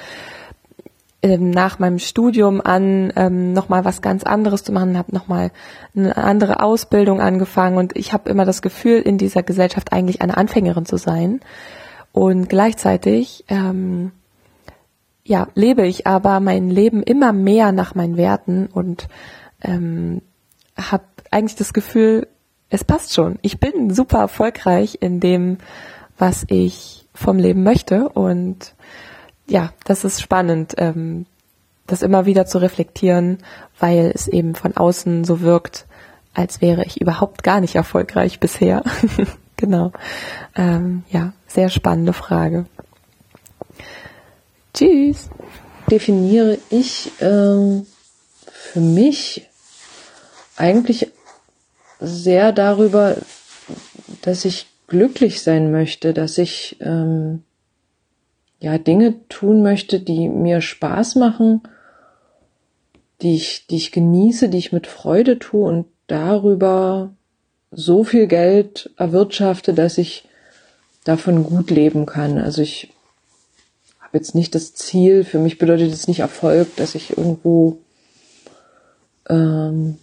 nach 1.21 1.79
meinem 1.79 1.99
Studium 1.99 2.61
an, 2.61 3.11
ähm, 3.17 3.51
nochmal 3.51 3.83
was 3.83 4.01
ganz 4.01 4.23
anderes 4.23 4.63
zu 4.63 4.71
machen, 4.71 4.97
habe 4.97 5.13
nochmal 5.13 5.51
eine 5.95 6.15
andere 6.15 6.61
Ausbildung 6.61 7.19
angefangen 7.19 7.77
und 7.77 7.97
ich 7.97 8.13
habe 8.13 8.29
immer 8.29 8.45
das 8.45 8.61
Gefühl, 8.61 9.01
in 9.01 9.17
dieser 9.17 9.43
Gesellschaft 9.43 9.91
eigentlich 9.91 10.21
eine 10.21 10.37
Anfängerin 10.37 10.85
zu 10.85 10.97
sein. 10.97 11.41
Und 12.13 12.47
gleichzeitig 12.47 13.43
ähm, 13.49 14.11
ja, 15.25 15.47
lebe 15.55 15.85
ich 15.87 16.05
aber 16.05 16.39
mein 16.39 16.69
Leben 16.69 17.01
immer 17.01 17.33
mehr 17.33 17.71
nach 17.71 17.95
meinen 17.95 18.15
Werten 18.15 18.67
und 18.67 19.07
ähm, 19.61 20.21
habe 20.77 21.05
eigentlich 21.31 21.55
das 21.55 21.73
Gefühl, 21.73 22.27
es 22.69 22.83
passt 22.83 23.13
schon. 23.13 23.39
Ich 23.41 23.59
bin 23.59 23.93
super 23.93 24.19
erfolgreich 24.19 24.99
in 25.01 25.19
dem, 25.19 25.57
was 26.17 26.45
ich 26.47 27.07
vom 27.13 27.37
Leben 27.37 27.63
möchte 27.63 28.09
und 28.09 28.75
ja, 29.47 29.73
das 29.83 30.03
ist 30.03 30.21
spannend, 30.21 30.75
ähm, 30.77 31.25
das 31.87 32.01
immer 32.01 32.25
wieder 32.25 32.45
zu 32.45 32.59
reflektieren, 32.59 33.39
weil 33.79 34.11
es 34.13 34.27
eben 34.27 34.55
von 34.55 34.75
außen 34.77 35.23
so 35.23 35.41
wirkt, 35.41 35.85
als 36.33 36.61
wäre 36.61 36.83
ich 36.85 37.01
überhaupt 37.01 37.43
gar 37.43 37.61
nicht 37.61 37.75
erfolgreich 37.75 38.39
bisher. 38.39 38.83
genau. 39.55 39.91
Ähm, 40.55 41.03
ja, 41.09 41.33
sehr 41.47 41.69
spannende 41.69 42.13
Frage. 42.13 42.65
Tschüss. 44.75 45.29
Definiere 45.89 46.57
ich 46.69 47.11
äh, 47.21 47.81
für 48.45 48.79
mich 48.79 49.47
eigentlich 50.57 51.11
sehr 51.99 52.51
darüber, 52.51 53.15
dass 54.21 54.43
ich 54.43 54.67
glücklich 54.87 55.41
sein 55.41 55.71
möchte, 55.71 56.13
dass 56.13 56.37
ich 56.37 56.77
ähm, 56.81 57.43
ja 58.59 58.77
Dinge 58.77 59.27
tun 59.29 59.63
möchte, 59.63 59.99
die 59.99 60.27
mir 60.27 60.59
Spaß 60.59 61.15
machen, 61.15 61.61
die 63.21 63.35
ich, 63.35 63.67
die 63.67 63.77
ich 63.77 63.91
genieße, 63.91 64.49
die 64.49 64.57
ich 64.57 64.73
mit 64.73 64.87
Freude 64.87 65.39
tue 65.39 65.67
und 65.67 65.85
darüber 66.07 67.13
so 67.71 68.03
viel 68.03 68.27
Geld 68.27 68.89
erwirtschafte, 68.97 69.73
dass 69.73 69.97
ich 69.97 70.27
davon 71.05 71.43
gut 71.43 71.69
leben 71.69 72.05
kann. 72.05 72.37
Also 72.37 72.61
ich 72.61 72.94
jetzt 74.15 74.35
nicht 74.35 74.55
das 74.55 74.73
Ziel, 74.73 75.23
für 75.23 75.39
mich 75.39 75.57
bedeutet 75.57 75.93
es 75.93 76.07
nicht 76.07 76.19
Erfolg, 76.19 76.75
dass 76.75 76.95
ich 76.95 77.17
irgendwo 77.17 77.77
ähm, 79.29 79.97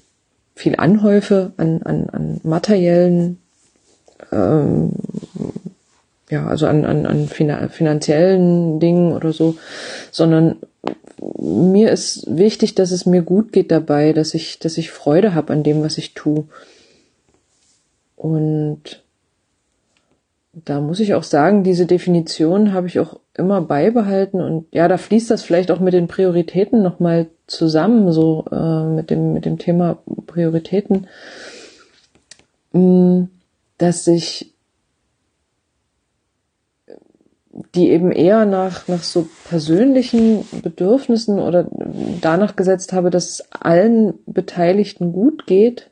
viel 0.54 0.76
anhäufe 0.76 1.52
an, 1.56 1.82
an, 1.82 2.08
an 2.10 2.40
materiellen, 2.44 3.38
ähm, 4.30 4.92
ja, 6.30 6.46
also 6.46 6.66
an, 6.66 6.84
an, 6.84 7.06
an 7.06 7.28
finanziellen 7.28 8.80
Dingen 8.80 9.12
oder 9.12 9.32
so, 9.32 9.56
sondern 10.10 10.56
mir 11.38 11.90
ist 11.90 12.24
wichtig, 12.26 12.74
dass 12.74 12.90
es 12.90 13.06
mir 13.06 13.22
gut 13.22 13.52
geht 13.52 13.70
dabei, 13.70 14.12
dass 14.12 14.34
ich, 14.34 14.58
dass 14.58 14.78
ich 14.78 14.90
Freude 14.90 15.34
habe 15.34 15.52
an 15.52 15.62
dem, 15.62 15.82
was 15.82 15.98
ich 15.98 16.14
tue. 16.14 16.44
Und 18.16 19.01
da 20.52 20.80
muss 20.80 21.00
ich 21.00 21.14
auch 21.14 21.22
sagen, 21.22 21.64
diese 21.64 21.86
Definition 21.86 22.72
habe 22.72 22.86
ich 22.86 23.00
auch 23.00 23.18
immer 23.34 23.62
beibehalten 23.62 24.40
und 24.42 24.66
ja, 24.72 24.86
da 24.86 24.98
fließt 24.98 25.30
das 25.30 25.42
vielleicht 25.42 25.70
auch 25.70 25.80
mit 25.80 25.94
den 25.94 26.08
Prioritäten 26.08 26.82
nochmal 26.82 27.28
zusammen, 27.46 28.12
so 28.12 28.44
äh, 28.52 28.84
mit 28.84 29.10
dem 29.10 29.32
mit 29.32 29.46
dem 29.46 29.58
Thema 29.58 29.98
Prioritäten, 30.26 31.06
mm, 32.72 33.24
dass 33.78 34.06
ich 34.06 34.52
die 37.74 37.90
eben 37.90 38.12
eher 38.12 38.44
nach 38.44 38.88
nach 38.88 39.02
so 39.02 39.26
persönlichen 39.48 40.44
Bedürfnissen 40.62 41.38
oder 41.38 41.66
danach 42.20 42.56
gesetzt 42.56 42.92
habe, 42.92 43.08
dass 43.08 43.30
es 43.30 43.52
allen 43.52 44.18
Beteiligten 44.26 45.14
gut 45.14 45.46
geht. 45.46 45.90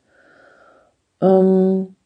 Ähm, 1.23 1.97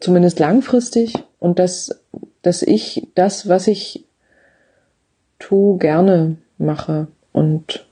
zumindest 0.00 0.38
langfristig 0.38 1.14
und 1.38 1.58
dass, 1.58 2.00
dass 2.42 2.62
ich 2.62 3.08
das, 3.14 3.48
was 3.48 3.66
ich 3.66 4.04
tue, 5.38 5.78
gerne 5.78 6.36
mache 6.58 7.08
und 7.32 7.86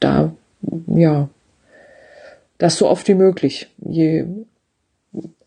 da, 0.00 0.32
ja, 0.86 1.28
das 2.58 2.76
so 2.76 2.88
oft 2.88 3.06
wie 3.08 3.14
möglich. 3.14 3.68
Je 3.78 4.26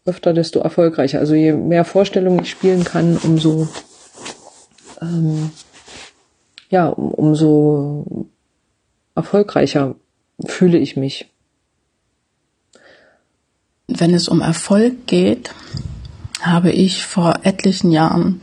öfter, 0.06 0.34
desto 0.34 0.60
erfolgreicher. 0.60 1.20
Also 1.20 1.36
je 1.36 1.54
mehr 1.54 1.86
Vorstellungen 1.86 2.42
ich 2.42 2.50
spielen 2.50 2.84
kann, 2.84 3.18
umso, 3.18 3.68
ähm, 5.02 5.52
ja, 6.70 6.88
um, 6.88 7.12
umso 7.12 8.28
erfolgreicher 9.16 9.96
fühle 10.46 10.78
ich 10.78 10.96
mich 10.96 11.30
wenn 13.88 14.14
es 14.14 14.28
um 14.28 14.42
Erfolg 14.42 15.08
geht, 15.08 15.52
habe 16.42 16.72
ich 16.72 17.06
vor 17.06 17.40
etlichen 17.44 17.92
Jahren 17.92 18.42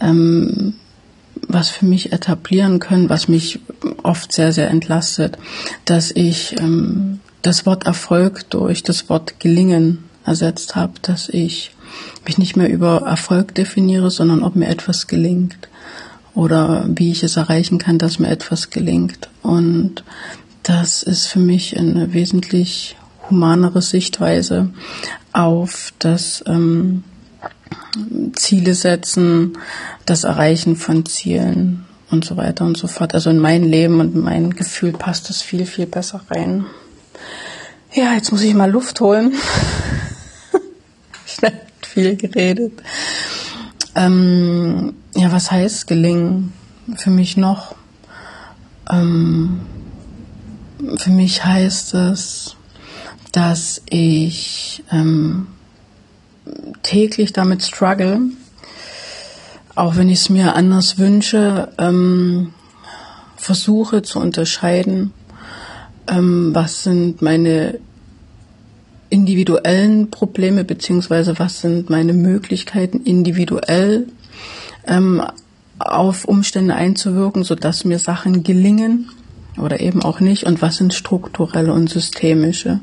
ähm, 0.00 0.74
was 1.48 1.68
für 1.68 1.86
mich 1.86 2.12
etablieren 2.12 2.78
können, 2.78 3.08
was 3.08 3.28
mich 3.28 3.60
oft 4.02 4.32
sehr, 4.32 4.52
sehr 4.52 4.70
entlastet, 4.70 5.36
dass 5.84 6.10
ich 6.10 6.58
ähm, 6.60 7.20
das 7.42 7.66
Wort 7.66 7.86
Erfolg 7.86 8.48
durch 8.50 8.82
das 8.82 9.08
Wort 9.08 9.40
Gelingen 9.40 10.04
ersetzt 10.24 10.76
habe, 10.76 10.94
dass 11.02 11.28
ich 11.28 11.72
mich 12.26 12.38
nicht 12.38 12.56
mehr 12.56 12.70
über 12.70 13.02
Erfolg 13.02 13.54
definiere, 13.54 14.10
sondern 14.10 14.42
ob 14.42 14.54
mir 14.54 14.68
etwas 14.68 15.06
gelingt 15.06 15.68
oder 16.34 16.86
wie 16.88 17.10
ich 17.10 17.22
es 17.22 17.36
erreichen 17.36 17.78
kann, 17.78 17.98
dass 17.98 18.18
mir 18.18 18.28
etwas 18.28 18.70
gelingt. 18.70 19.28
Und 19.42 20.04
das 20.62 21.02
ist 21.02 21.26
für 21.26 21.40
mich 21.40 21.76
eine 21.76 22.12
wesentlich 22.12 22.96
humanere 23.30 23.82
Sichtweise 23.82 24.70
auf 25.32 25.92
das 25.98 26.42
ähm, 26.46 27.04
Ziele 28.34 28.74
setzen, 28.74 29.58
das 30.06 30.24
Erreichen 30.24 30.76
von 30.76 31.06
Zielen 31.06 31.86
und 32.10 32.24
so 32.24 32.36
weiter 32.36 32.64
und 32.64 32.76
so 32.76 32.86
fort. 32.86 33.14
Also 33.14 33.30
in 33.30 33.38
mein 33.38 33.64
Leben 33.64 34.00
und 34.00 34.16
mein 34.16 34.50
Gefühl 34.50 34.92
passt 34.92 35.28
das 35.28 35.42
viel, 35.42 35.66
viel 35.66 35.86
besser 35.86 36.20
rein. 36.30 36.66
Ja, 37.92 38.14
jetzt 38.14 38.30
muss 38.30 38.42
ich 38.42 38.54
mal 38.54 38.70
Luft 38.70 39.00
holen. 39.00 39.34
Schnell 41.26 41.60
viel 41.82 42.16
geredet. 42.16 42.82
Ähm, 43.94 44.94
ja, 45.16 45.32
was 45.32 45.50
heißt 45.50 45.86
gelingen 45.86 46.52
für 46.96 47.10
mich 47.10 47.36
noch? 47.36 47.74
Ähm, 48.88 49.60
für 50.96 51.10
mich 51.10 51.44
heißt 51.44 51.94
es, 51.94 52.56
dass 53.32 53.82
ich 53.88 54.82
ähm, 54.90 55.46
täglich 56.82 57.32
damit 57.32 57.62
struggle, 57.62 58.20
auch 59.74 59.96
wenn 59.96 60.08
ich 60.08 60.20
es 60.20 60.30
mir 60.30 60.54
anders 60.54 60.98
wünsche, 60.98 61.72
ähm, 61.78 62.52
versuche 63.36 64.02
zu 64.02 64.18
unterscheiden, 64.18 65.12
ähm, 66.08 66.54
was 66.54 66.82
sind 66.82 67.22
meine 67.22 67.78
individuellen 69.08 70.10
Probleme 70.10 70.64
beziehungsweise 70.64 71.38
was 71.38 71.60
sind 71.60 71.90
meine 71.90 72.12
Möglichkeiten 72.12 73.00
individuell 73.00 74.06
ähm, 74.86 75.22
auf 75.78 76.24
Umstände 76.24 76.74
einzuwirken, 76.74 77.42
sodass 77.42 77.84
mir 77.84 77.98
Sachen 77.98 78.42
gelingen 78.42 79.10
oder 79.58 79.80
eben 79.80 80.02
auch 80.02 80.20
nicht 80.20 80.44
und 80.44 80.62
was 80.62 80.76
sind 80.76 80.94
strukturelle 80.94 81.72
und 81.72 81.90
systemische. 81.90 82.80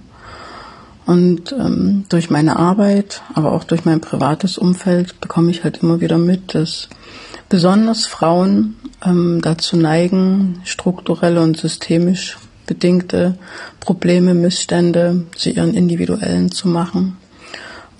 Und 1.07 1.53
ähm, 1.53 2.03
durch 2.09 2.29
meine 2.29 2.57
Arbeit, 2.57 3.21
aber 3.33 3.53
auch 3.53 3.63
durch 3.63 3.85
mein 3.85 4.01
privates 4.01 4.57
Umfeld 4.57 5.21
bekomme 5.21 5.49
ich 5.51 5.63
halt 5.63 5.77
immer 5.77 6.01
wieder 6.01 6.17
mit, 6.17 6.53
dass 6.53 6.89
besonders 7.47 8.05
Frauen 8.05 8.75
ähm, 9.05 9.39
dazu 9.41 9.77
neigen, 9.77 10.59
strukturelle 10.65 11.41
und 11.41 11.55
systemisch 11.57 12.37
bedingte 12.65 13.37
Probleme, 13.79 14.33
Missstände 14.33 15.23
zu 15.33 15.49
ihren 15.49 15.73
individuellen 15.73 16.51
zu 16.51 16.67
machen. 16.67 17.15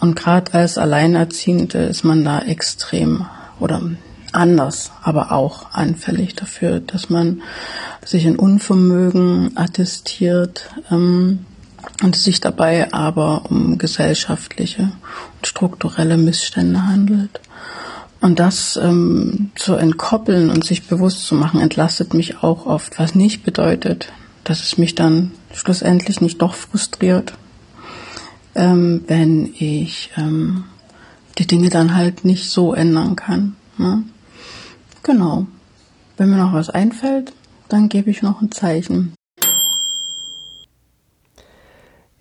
Und 0.01 0.17
gerade 0.17 0.53
als 0.53 0.77
Alleinerziehende 0.77 1.77
ist 1.77 2.03
man 2.03 2.25
da 2.25 2.41
extrem 2.41 3.25
oder 3.61 3.81
anders, 4.33 4.91
aber 5.01 5.31
auch 5.31 5.71
anfällig 5.71 6.35
dafür, 6.35 6.81
dass 6.81 7.09
man 7.09 7.41
sich 8.03 8.27
ein 8.27 8.35
Unvermögen 8.35 9.55
attestiert, 9.55 10.69
ähm, 10.91 11.45
und 12.03 12.15
es 12.15 12.23
sich 12.23 12.39
dabei 12.39 12.93
aber 12.93 13.49
um 13.49 13.77
gesellschaftliche 13.77 14.83
und 14.83 15.47
strukturelle 15.47 16.17
Missstände 16.17 16.85
handelt. 16.85 17.39
Und 18.19 18.39
das 18.39 18.79
ähm, 18.81 19.51
zu 19.55 19.75
entkoppeln 19.75 20.49
und 20.49 20.65
sich 20.65 20.87
bewusst 20.87 21.27
zu 21.27 21.35
machen, 21.35 21.59
entlastet 21.59 22.13
mich 22.13 22.43
auch 22.43 22.65
oft, 22.65 22.97
was 22.99 23.13
nicht 23.13 23.43
bedeutet, 23.43 24.11
dass 24.43 24.63
es 24.63 24.77
mich 24.77 24.95
dann 24.95 25.31
schlussendlich 25.53 26.21
nicht 26.21 26.41
doch 26.41 26.55
frustriert, 26.55 27.33
ähm, 28.55 29.03
wenn 29.07 29.53
ich 29.57 30.11
ähm, 30.17 30.63
die 31.37 31.45
Dinge 31.45 31.69
dann 31.69 31.95
halt 31.95 32.25
nicht 32.25 32.49
so 32.49 32.73
ändern 32.73 33.15
kann. 33.15 33.55
Ne? 33.77 34.03
Genau. 35.03 35.45
Wenn 36.17 36.31
mir 36.31 36.37
noch 36.37 36.53
was 36.53 36.71
einfällt, 36.71 37.33
dann 37.69 37.89
gebe 37.89 38.09
ich 38.09 38.23
noch 38.23 38.41
ein 38.41 38.51
Zeichen. 38.51 39.13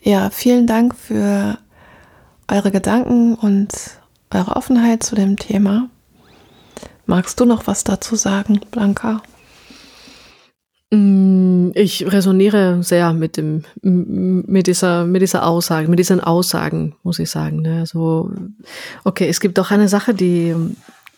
Ja, 0.06 0.30
vielen 0.30 0.68
Dank 0.68 0.94
für 0.94 1.58
eure 2.46 2.70
Gedanken 2.70 3.34
und 3.34 3.72
eure 4.32 4.54
Offenheit 4.54 5.02
zu 5.02 5.16
dem 5.16 5.36
Thema. 5.36 5.90
Magst 7.06 7.40
du 7.40 7.44
noch 7.44 7.66
was 7.66 7.82
dazu 7.82 8.14
sagen, 8.14 8.60
Blanca? 8.70 9.20
Mm, 10.92 11.70
ich 11.74 12.06
resoniere 12.06 12.84
sehr 12.84 13.14
mit 13.14 13.36
dem, 13.36 13.64
mit 13.82 14.68
dieser, 14.68 15.06
mit 15.06 15.22
dieser 15.22 15.44
Aussage, 15.44 15.88
mit 15.88 15.98
diesen 15.98 16.20
Aussagen, 16.20 16.94
muss 17.02 17.18
ich 17.18 17.28
sagen. 17.28 17.62
Ne? 17.62 17.80
Also, 17.80 18.30
okay, 19.02 19.26
es 19.26 19.40
gibt 19.40 19.58
doch 19.58 19.72
eine 19.72 19.88
Sache, 19.88 20.14
die, 20.14 20.54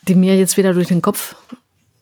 die 0.00 0.14
mir 0.14 0.38
jetzt 0.38 0.56
wieder 0.56 0.72
durch 0.72 0.88
den 0.88 1.02
Kopf 1.02 1.36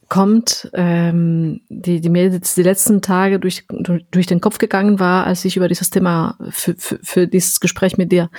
kommt, 0.09 0.71
ähm, 0.75 1.61
die, 1.69 2.01
die 2.01 2.09
mir 2.09 2.31
jetzt 2.31 2.57
die 2.57 2.63
letzten 2.63 3.03
Tage 3.03 3.41
durch, 3.41 3.67
durch 4.11 4.27
den 4.27 4.41
Kopf 4.41 4.59
gegangen 4.59 5.01
war, 5.01 5.27
als 5.27 5.45
ich 5.45 5.57
über 5.57 5.69
dieses 5.69 5.91
Thema 5.91 6.39
für, 6.51 6.75
für, 6.77 6.99
für 7.03 7.27
dieses 7.27 7.61
Gespräch 7.61 7.99
mit 7.99 8.13
dir 8.13 8.31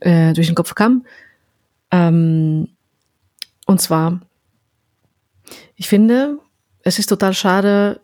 äh, 0.00 0.32
durch 0.32 0.46
den 0.46 0.56
Kopf 0.56 0.74
kam. 0.74 1.04
Ähm, 1.90 2.68
und 3.66 3.80
zwar, 3.80 4.20
ich 5.76 5.88
finde, 5.88 6.38
es 6.82 6.98
ist 6.98 7.08
total 7.08 7.34
schade 7.34 8.00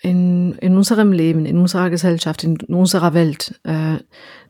in, 0.00 0.54
in 0.58 0.76
unserem 0.76 1.12
Leben, 1.12 1.44
in 1.44 1.58
unserer 1.58 1.90
Gesellschaft, 1.90 2.44
in 2.44 2.56
unserer 2.56 3.14
Welt, 3.14 3.60
äh, 3.64 3.98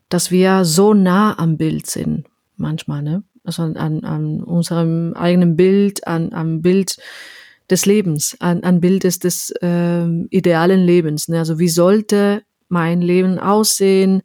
dass 0.09 0.31
wir 0.31 0.65
so 0.65 0.93
nah 0.93 1.39
am 1.39 1.57
Bild 1.57 1.87
sind, 1.87 2.27
manchmal, 2.57 3.03
ne? 3.03 3.23
Also 3.45 3.63
an, 3.63 4.05
an 4.05 4.41
unserem 4.43 5.15
eigenen 5.15 5.57
Bild, 5.57 6.07
an, 6.07 6.33
am 6.33 6.63
Bild 6.63 6.97
des 7.71 7.87
Lebens, 7.87 8.37
ein, 8.41 8.63
ein 8.65 8.81
Bild 8.81 9.05
des, 9.05 9.19
des 9.19 9.51
äh, 9.63 10.07
idealen 10.31 10.81
Lebens. 10.81 11.29
Ne? 11.29 11.39
Also 11.39 11.59
wie 11.59 11.69
sollte 11.69 12.43
mein 12.69 13.01
Leben 13.01 13.39
aussehen? 13.39 14.23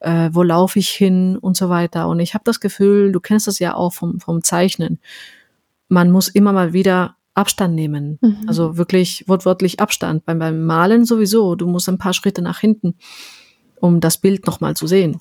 Äh, 0.00 0.30
wo 0.32 0.42
laufe 0.42 0.78
ich 0.78 0.90
hin 0.90 1.38
und 1.38 1.56
so 1.56 1.68
weiter. 1.70 2.08
Und 2.08 2.20
ich 2.20 2.34
habe 2.34 2.44
das 2.44 2.60
Gefühl, 2.60 3.12
du 3.12 3.20
kennst 3.20 3.46
das 3.46 3.58
ja 3.58 3.74
auch 3.74 3.94
vom, 3.94 4.20
vom 4.20 4.42
Zeichnen. 4.42 5.00
man 5.88 6.10
muss 6.10 6.28
immer 6.28 6.52
mal 6.52 6.72
wieder 6.72 7.16
Abstand 7.34 7.74
nehmen. 7.74 8.18
Mhm. 8.20 8.44
Also 8.46 8.76
wirklich 8.76 9.24
wortwörtlich 9.26 9.80
Abstand. 9.80 10.24
Beim, 10.24 10.38
beim 10.38 10.64
Malen 10.64 11.04
sowieso. 11.04 11.54
Du 11.54 11.66
musst 11.66 11.88
ein 11.88 11.98
paar 11.98 12.12
Schritte 12.12 12.42
nach 12.42 12.60
hinten, 12.60 12.94
um 13.80 14.00
das 14.00 14.18
Bild 14.18 14.46
nochmal 14.46 14.74
zu 14.74 14.86
sehen. 14.86 15.20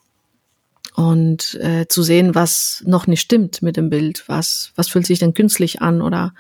Und 0.96 1.56
äh, 1.56 1.88
zu 1.90 2.04
sehen, 2.04 2.36
was 2.36 2.82
noch 2.86 3.06
nicht 3.06 3.20
stimmt 3.20 3.62
mit 3.62 3.76
dem 3.76 3.90
Bild. 3.90 4.24
Was, 4.28 4.72
was 4.76 4.88
fühlt 4.88 5.06
sich 5.06 5.20
denn 5.20 5.34
künstlich 5.34 5.82
an 5.82 6.02
oder 6.02 6.34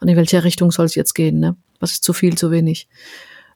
in 0.00 0.16
welche 0.16 0.44
Richtung 0.44 0.70
soll 0.70 0.86
es 0.86 0.94
jetzt 0.94 1.14
gehen? 1.14 1.40
Ne? 1.40 1.56
Was 1.80 1.92
ist 1.92 2.04
zu 2.04 2.12
viel, 2.12 2.38
zu 2.38 2.52
wenig? 2.52 2.88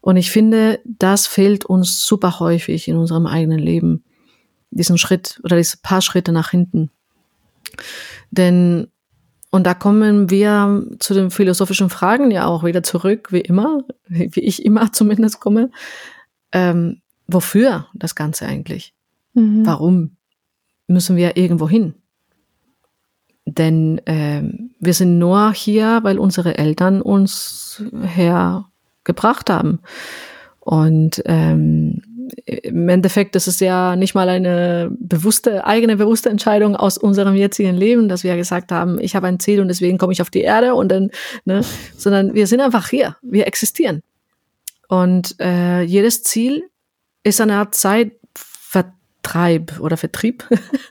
Und 0.01 0.16
ich 0.16 0.32
finde, 0.32 0.80
das 0.84 1.28
fehlt 1.28 1.64
uns 1.64 2.05
super 2.05 2.40
häufig 2.40 2.88
in 2.88 2.97
unserem 2.97 3.26
eigenen 3.26 3.61
Leben. 3.61 4.03
Diesen 4.72 4.99
Schritt 4.99 5.40
oder 5.45 5.57
diese 5.57 5.76
paar 5.76 6.03
Schritte 6.03 6.32
nach 6.32 6.51
hinten. 6.51 6.90
Denn 8.32 8.88
und 9.55 9.64
da 9.64 9.74
kommen 9.74 10.30
wir 10.30 10.86
zu 10.99 11.12
den 11.12 11.30
philosophischen 11.30 11.90
Fragen 11.90 12.30
ja 12.30 12.47
auch 12.47 12.64
wieder 12.64 12.82
zurück, 12.82 13.32
wie 13.32 13.43
immer, 13.43 13.84
wie 14.09 14.40
ich 14.40 14.64
immer 14.64 14.93
zumindest 14.93 15.40
komme. 15.40 15.70
Ähm, 16.53 17.03
wofür 17.28 17.86
das 17.95 18.14
Ganze 18.14 18.47
eigentlich? 18.47 18.95
Mhm. 19.34 19.66
Warum 19.66 20.16
müssen 20.87 21.16
wir 21.16 21.37
irgendwo 21.37 21.68
hin? 21.68 21.95
Denn 23.45 24.01
ähm, 24.07 24.70
wir 24.78 24.95
sind 24.95 25.18
nur 25.18 25.53
hier, 25.53 26.01
weil 26.03 26.18
unsere 26.18 26.59
Eltern 26.59 27.03
uns 27.03 27.83
hergebracht 28.03 29.51
haben. 29.51 29.80
Und 30.61 31.22
ähm, 31.26 32.03
im 32.47 32.89
Endeffekt 32.89 33.35
ist 33.35 33.49
es 33.49 33.59
ja 33.59 33.97
nicht 33.97 34.14
mal 34.14 34.28
eine 34.28 34.91
bewusste, 34.99 35.66
eigene 35.66 35.97
bewusste 35.97 36.30
Entscheidung 36.30 36.76
aus 36.76 36.99
unserem 36.99 37.35
jetzigen 37.35 37.76
Leben, 37.76 38.09
dass 38.09 38.22
wir 38.22 38.37
gesagt 38.37 38.70
haben, 38.70 39.01
ich 39.01 39.16
habe 39.16 39.26
ein 39.26 39.41
Ziel 39.41 39.61
und 39.61 39.68
deswegen 39.68 39.99
komme 39.99 40.12
ich 40.12 40.22
auf 40.22 40.30
die 40.30 40.43
Erde 40.43 40.74
und 40.74 40.91
dann, 40.91 41.11
ne, 41.45 41.62
sondern 41.97 42.35
wir 42.35 42.47
sind 42.47 42.61
einfach 42.61 42.89
hier, 42.89 43.16
wir 43.22 43.47
existieren. 43.47 44.03
Und 44.89 45.37
äh, 45.41 45.83
jedes 45.83 46.22
Ziel 46.22 46.64
ist 47.24 47.41
eine 47.41 47.57
Art 47.57 47.74
Zeitvertreib 49.23 49.81
oder 49.81 49.97
Vertrieb. 49.97 50.45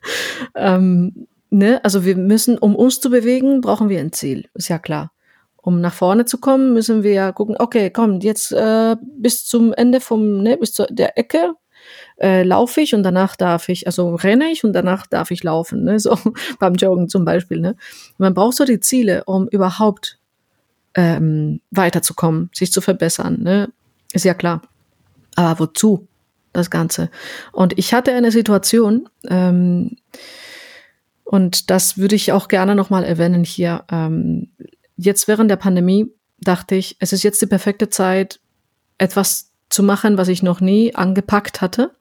ähm, 0.56 1.28
ne? 1.50 1.84
Also 1.84 2.06
wir 2.06 2.16
müssen, 2.16 2.58
um 2.58 2.76
uns 2.76 3.00
zu 3.00 3.10
bewegen, 3.10 3.62
brauchen 3.62 3.90
wir 3.90 4.00
ein 4.00 4.14
Ziel, 4.14 4.50
ist 4.54 4.70
ja 4.70 4.80
klar 4.80 5.12
um 5.64 5.80
nach 5.80 5.94
vorne 5.94 6.26
zu 6.26 6.40
kommen, 6.40 6.74
müssen 6.74 7.04
wir 7.04 7.34
gucken, 7.34 7.56
okay, 7.60 7.92
komm, 7.92 8.20
jetzt 8.22 8.52
äh, 8.52 8.96
bis 9.20 9.46
zum 9.46 9.74
Ende 9.74 10.02
vom, 10.02 10.42
ne, 10.42 10.58
bis 10.58 10.74
zu 10.74 10.88
der 10.90 11.20
Ecke 11.20 11.54
äh, 12.20 12.42
laufe 12.42 12.82
ich 12.82 12.96
und 12.96 13.04
danach 13.04 13.36
darf 13.36 13.70
ich, 13.70 13.86
also 13.86 14.16
renne 14.16 14.50
ich 14.52 14.64
und 14.64 14.74
danach 14.74 15.06
darf 15.06 15.30
ich 15.30 15.44
laufen, 15.44 15.84
ne, 15.84 16.00
so 16.00 16.18
beim 16.60 16.74
Joggen 16.74 17.10
zum 17.10 17.26
Beispiel, 17.26 17.60
ne. 17.60 17.76
Man 18.18 18.34
braucht 18.34 18.56
so 18.56 18.66
die 18.66 18.80
Ziele, 18.80 19.24
um 19.26 19.48
überhaupt 19.50 20.18
ähm, 20.96 21.62
weiterzukommen, 21.70 22.50
sich 22.56 22.72
zu 22.72 22.82
verbessern, 22.82 23.44
ne, 23.44 23.72
ist 24.14 24.26
ja 24.26 24.34
klar. 24.34 24.64
Aber 25.36 25.60
wozu 25.60 26.08
das 26.54 26.70
Ganze? 26.70 27.10
Und 27.52 27.78
ich 27.78 27.94
hatte 27.94 28.14
eine 28.14 28.32
Situation, 28.32 29.10
ähm, 29.28 29.98
und 31.24 31.70
das 31.70 31.98
würde 31.98 32.16
ich 32.16 32.34
auch 32.34 32.50
gerne 32.50 32.76
nochmal 32.76 33.06
erwähnen 33.06 33.46
hier. 33.46 33.86
Ähm, 33.90 34.50
jetzt 34.98 35.30
während 35.30 35.50
der 35.50 35.56
Pandemie 35.56 36.12
dachte 36.42 36.76
ich, 36.76 36.98
es 37.00 37.14
ist 37.14 37.24
jetzt 37.24 37.42
die 37.42 37.48
perfekte 37.48 37.90
Zeit, 37.90 38.42
etwas 38.98 39.52
zu 39.70 39.82
machen, 39.82 40.18
was 40.18 40.28
ich 40.28 40.44
noch 40.44 40.60
nie 40.60 40.94
angepackt 40.94 41.62
hatte. 41.62 41.92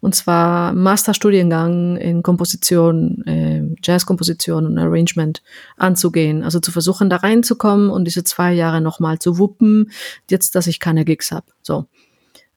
Und 0.00 0.14
zwar 0.14 0.72
Masterstudiengang 0.72 1.96
in 1.96 2.22
Komposition, 2.22 3.24
äh, 3.26 3.62
Jazzkomposition 3.82 4.66
und 4.66 4.78
Arrangement 4.78 5.42
anzugehen. 5.76 6.42
Also 6.42 6.60
zu 6.60 6.70
versuchen, 6.70 7.08
da 7.08 7.16
reinzukommen 7.16 7.90
und 7.90 8.04
diese 8.04 8.24
zwei 8.24 8.52
Jahre 8.52 8.80
nochmal 8.80 9.18
zu 9.18 9.38
wuppen, 9.38 9.90
jetzt, 10.30 10.54
dass 10.54 10.66
ich 10.66 10.80
keine 10.80 11.04
Gigs 11.04 11.32
habe. 11.32 11.46
So. 11.62 11.86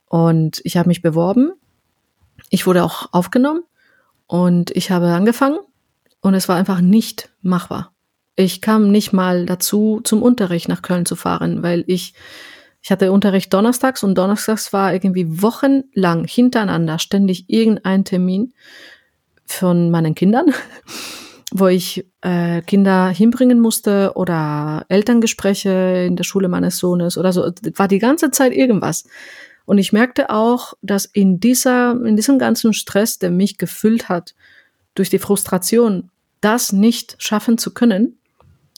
Und 0.09 0.59
ich 0.65 0.75
habe 0.75 0.89
mich 0.89 1.01
beworben. 1.01 1.53
Ich 2.49 2.67
wurde 2.67 2.83
auch 2.83 3.13
aufgenommen 3.13 3.63
und 4.27 4.71
ich 4.75 4.91
habe 4.91 5.07
angefangen 5.07 5.59
und 6.21 6.33
es 6.33 6.49
war 6.49 6.57
einfach 6.57 6.81
nicht 6.81 7.29
machbar. 7.41 7.93
Ich 8.35 8.61
kam 8.61 8.91
nicht 8.91 9.13
mal 9.13 9.45
dazu, 9.45 10.01
zum 10.03 10.23
Unterricht 10.23 10.67
nach 10.67 10.81
Köln 10.81 11.05
zu 11.05 11.15
fahren, 11.15 11.61
weil 11.61 11.83
ich, 11.87 12.13
ich 12.81 12.91
hatte 12.91 13.11
Unterricht 13.11 13.53
donnerstags 13.53 14.03
und 14.03 14.17
donnerstags 14.17 14.73
war 14.73 14.93
irgendwie 14.93 15.41
wochenlang 15.41 16.25
hintereinander 16.25 16.97
ständig 16.99 17.45
irgendein 17.47 18.03
Termin 18.03 18.53
von 19.45 19.91
meinen 19.91 20.15
Kindern, 20.15 20.47
wo 21.51 21.67
ich 21.67 22.05
äh, 22.21 22.61
Kinder 22.61 23.09
hinbringen 23.09 23.59
musste 23.59 24.13
oder 24.15 24.85
Elterngespräche 24.89 26.05
in 26.07 26.15
der 26.15 26.23
Schule 26.23 26.47
meines 26.47 26.77
Sohnes 26.79 27.17
oder 27.17 27.31
so. 27.31 27.51
War 27.75 27.87
die 27.87 27.99
ganze 27.99 28.31
Zeit 28.31 28.53
irgendwas. 28.53 29.05
Und 29.65 29.77
ich 29.77 29.93
merkte 29.93 30.29
auch, 30.29 30.73
dass 30.81 31.05
in 31.05 31.39
dieser, 31.39 31.91
in 31.91 32.15
diesem 32.15 32.39
ganzen 32.39 32.73
Stress, 32.73 33.19
der 33.19 33.31
mich 33.31 33.57
gefüllt 33.57 34.09
hat, 34.09 34.35
durch 34.95 35.09
die 35.09 35.19
Frustration, 35.19 36.09
das 36.41 36.71
nicht 36.71 37.15
schaffen 37.19 37.57
zu 37.57 37.73
können, 37.73 38.19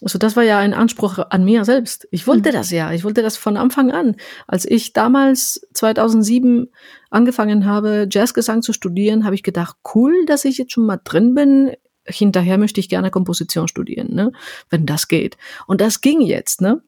also 0.02 0.18
das 0.18 0.36
war 0.36 0.44
ja 0.44 0.58
ein 0.58 0.74
Anspruch 0.74 1.20
an 1.30 1.46
mir 1.46 1.64
selbst. 1.64 2.08
Ich 2.12 2.26
wollte 2.26 2.50
mhm. 2.50 2.54
das 2.54 2.72
ja. 2.72 2.92
Ich 2.92 3.04
wollte 3.04 3.22
das 3.22 3.38
von 3.38 3.56
Anfang 3.56 3.92
an. 3.92 4.16
Als 4.48 4.66
ich 4.66 4.94
damals 4.94 5.68
2007 5.74 6.70
angefangen 7.12 7.66
habe, 7.66 8.08
Jazzgesang 8.10 8.64
zu 8.64 8.74
studieren, 8.74 9.26
habe 9.26 9.36
ich 9.36 9.44
gedacht, 9.44 9.78
cool, 9.94 10.26
dass 10.26 10.46
ich 10.46 10.58
jetzt 10.58 10.72
schon 10.72 10.86
mal 10.86 11.00
drin 11.04 11.36
bin. 11.36 11.72
Hinterher 12.04 12.58
möchte 12.58 12.80
ich 12.80 12.90
gerne 12.90 13.12
Komposition 13.12 13.68
studieren, 13.68 14.14
ne? 14.14 14.32
wenn 14.72 14.88
das 14.88 15.08
geht. 15.08 15.38
Und 15.68 15.82
das 15.82 16.02
ging 16.02 16.22
jetzt. 16.22 16.62
Ne? 16.62 16.82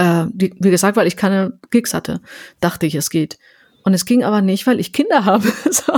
Äh, 0.00 0.28
wie, 0.32 0.54
wie 0.58 0.70
gesagt, 0.70 0.96
weil 0.96 1.06
ich 1.06 1.18
keine 1.18 1.58
Gigs 1.70 1.92
hatte, 1.92 2.22
dachte 2.58 2.86
ich, 2.86 2.94
es 2.94 3.10
geht. 3.10 3.38
Und 3.84 3.92
es 3.92 4.06
ging 4.06 4.24
aber 4.24 4.40
nicht, 4.40 4.66
weil 4.66 4.80
ich 4.80 4.94
Kinder 4.94 5.24
habe. 5.26 5.46
so. 5.70 5.92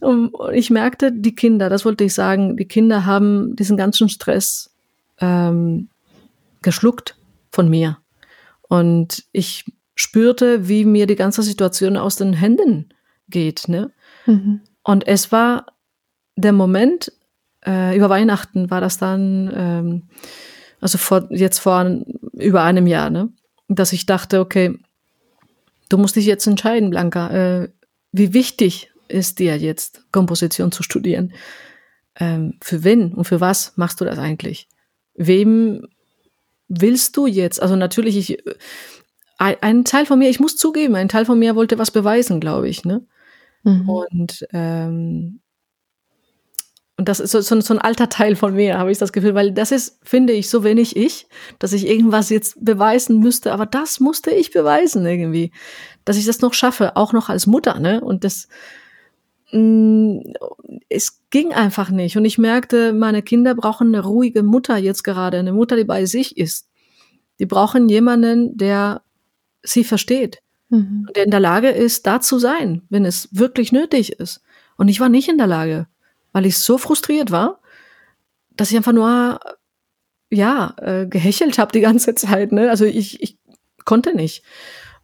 Und 0.00 0.32
ich 0.54 0.70
merkte, 0.70 1.12
die 1.12 1.34
Kinder, 1.34 1.68
das 1.68 1.84
wollte 1.84 2.04
ich 2.04 2.14
sagen, 2.14 2.56
die 2.56 2.64
Kinder 2.64 3.04
haben 3.04 3.54
diesen 3.54 3.76
ganzen 3.76 4.08
Stress 4.08 4.74
ähm, 5.20 5.90
geschluckt 6.62 7.16
von 7.52 7.68
mir. 7.68 7.98
Und 8.62 9.24
ich 9.32 9.66
spürte, 9.94 10.66
wie 10.66 10.86
mir 10.86 11.06
die 11.06 11.14
ganze 11.14 11.42
Situation 11.42 11.98
aus 11.98 12.16
den 12.16 12.32
Händen 12.32 12.88
geht. 13.28 13.68
Ne? 13.68 13.92
Mhm. 14.24 14.62
Und 14.82 15.06
es 15.06 15.32
war 15.32 15.66
der 16.34 16.52
Moment, 16.52 17.12
äh, 17.66 17.94
über 17.94 18.08
Weihnachten 18.08 18.70
war 18.70 18.80
das 18.80 18.96
dann, 18.96 19.52
ähm, 19.54 20.02
also 20.84 20.98
vor, 20.98 21.26
jetzt 21.30 21.58
vor 21.58 22.02
über 22.32 22.62
einem 22.62 22.86
Jahr, 22.86 23.10
ne? 23.10 23.30
dass 23.68 23.92
ich 23.92 24.06
dachte, 24.06 24.40
okay, 24.40 24.78
du 25.88 25.98
musst 25.98 26.16
dich 26.16 26.26
jetzt 26.26 26.46
entscheiden, 26.46 26.90
Blanca, 26.90 27.30
äh, 27.30 27.68
wie 28.12 28.32
wichtig 28.32 28.90
ist 29.08 29.38
dir 29.38 29.56
jetzt, 29.56 30.04
Komposition 30.12 30.72
zu 30.72 30.82
studieren? 30.82 31.32
Ähm, 32.16 32.58
für 32.62 32.84
wen 32.84 33.12
und 33.12 33.24
für 33.24 33.40
was 33.40 33.76
machst 33.76 34.00
du 34.00 34.04
das 34.04 34.18
eigentlich? 34.18 34.68
wem 35.14 35.86
willst 36.68 37.16
du 37.16 37.26
jetzt? 37.26 37.62
Also 37.62 37.76
natürlich, 37.76 38.16
ich, 38.16 38.42
ein 39.38 39.84
Teil 39.84 40.06
von 40.06 40.18
mir, 40.18 40.28
ich 40.28 40.40
muss 40.40 40.56
zugeben, 40.56 40.94
ein 40.94 41.08
Teil 41.08 41.24
von 41.24 41.38
mir 41.38 41.56
wollte 41.56 41.78
was 41.78 41.90
beweisen, 41.90 42.40
glaube 42.40 42.68
ich, 42.68 42.84
ne? 42.84 43.06
Mhm. 43.62 43.88
Und 43.88 44.46
ähm, 44.52 45.40
und 46.96 47.08
das 47.08 47.20
ist 47.20 47.32
so, 47.32 47.40
so, 47.40 47.60
so 47.60 47.74
ein 47.74 47.80
alter 47.80 48.08
Teil 48.08 48.36
von 48.36 48.54
mir, 48.54 48.78
habe 48.78 48.92
ich 48.92 48.98
das 48.98 49.12
Gefühl, 49.12 49.34
weil 49.34 49.52
das 49.52 49.72
ist, 49.72 49.98
finde 50.02 50.32
ich, 50.32 50.48
so 50.48 50.62
wenig 50.62 50.96
ich, 50.96 51.26
dass 51.58 51.72
ich 51.72 51.88
irgendwas 51.88 52.30
jetzt 52.30 52.64
beweisen 52.64 53.18
müsste, 53.18 53.52
aber 53.52 53.66
das 53.66 53.98
musste 53.98 54.30
ich 54.30 54.52
beweisen 54.52 55.04
irgendwie, 55.04 55.50
dass 56.04 56.16
ich 56.16 56.24
das 56.24 56.40
noch 56.40 56.54
schaffe, 56.54 56.96
auch 56.96 57.12
noch 57.12 57.28
als 57.28 57.46
Mutter, 57.46 57.80
ne? 57.80 58.00
Und 58.00 58.22
das, 58.22 58.48
Mm, 59.54 60.18
es 60.88 61.20
ging 61.30 61.52
einfach 61.52 61.88
nicht. 61.90 62.16
Und 62.16 62.24
ich 62.24 62.38
merkte, 62.38 62.92
meine 62.92 63.22
Kinder 63.22 63.54
brauchen 63.54 63.88
eine 63.88 64.02
ruhige 64.02 64.42
Mutter 64.42 64.76
jetzt 64.76 65.04
gerade, 65.04 65.38
eine 65.38 65.52
Mutter, 65.52 65.76
die 65.76 65.84
bei 65.84 66.06
sich 66.06 66.36
ist. 66.36 66.68
Die 67.38 67.46
brauchen 67.46 67.88
jemanden, 67.88 68.56
der 68.56 69.02
sie 69.62 69.84
versteht, 69.84 70.40
mhm. 70.70 71.06
der 71.14 71.24
in 71.24 71.30
der 71.30 71.40
Lage 71.40 71.68
ist, 71.68 72.04
da 72.06 72.20
zu 72.20 72.40
sein, 72.40 72.82
wenn 72.88 73.04
es 73.04 73.28
wirklich 73.30 73.70
nötig 73.70 74.18
ist. 74.18 74.42
Und 74.76 74.88
ich 74.88 74.98
war 74.98 75.08
nicht 75.08 75.28
in 75.28 75.38
der 75.38 75.46
Lage, 75.46 75.86
weil 76.34 76.44
ich 76.44 76.58
so 76.58 76.76
frustriert 76.76 77.30
war, 77.30 77.60
dass 78.50 78.70
ich 78.70 78.76
einfach 78.76 78.92
nur 78.92 79.40
ja 80.30 80.74
äh, 80.82 81.06
gehechelt 81.06 81.56
habe 81.56 81.72
die 81.72 81.80
ganze 81.80 82.14
Zeit. 82.14 82.52
Ne? 82.52 82.68
Also 82.68 82.84
ich, 82.84 83.22
ich 83.22 83.38
konnte 83.86 84.14
nicht. 84.14 84.44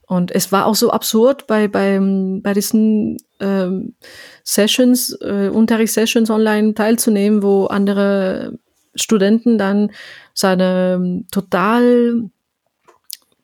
Und 0.07 0.33
es 0.33 0.51
war 0.51 0.67
auch 0.67 0.75
so 0.75 0.91
absurd 0.91 1.47
bei, 1.47 1.69
bei, 1.69 2.01
bei 2.43 2.53
diesen 2.53 3.17
ähm, 3.39 3.95
Sessions, 4.43 5.17
äh, 5.21 5.49
Unterrichtssessions 5.49 6.31
online 6.31 6.75
teilzunehmen, 6.75 7.45
wo 7.45 7.67
andere 7.67 8.59
Studenten 8.97 9.57
dann 9.57 9.93
seine 10.35 10.95
ähm, 10.95 11.27
total 11.31 12.29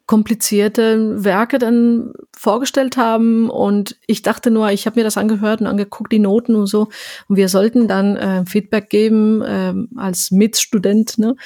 komplizierte 0.07 1.25
Werke 1.25 1.59
dann 1.59 2.13
vorgestellt 2.37 2.97
haben 2.97 3.51
und 3.51 3.97
ich 4.07 4.23
dachte 4.23 4.51
nur, 4.51 4.71
ich 4.71 4.87
habe 4.87 5.01
mir 5.01 5.05
das 5.05 5.17
angehört 5.17 5.61
und 5.61 5.67
angeguckt, 5.67 6.13
die 6.13 6.21
Noten 6.21 6.55
und 6.55 6.67
so 6.67 6.89
und 7.29 7.37
wir 7.37 7.49
sollten 7.49 7.89
dann 7.89 8.17
äh, 8.17 8.45
Feedback 8.47 8.89
geben 8.89 9.43
äh, 9.43 9.75
als 9.97 10.31
Mitstudent 10.31 11.19
ne? 11.19 11.37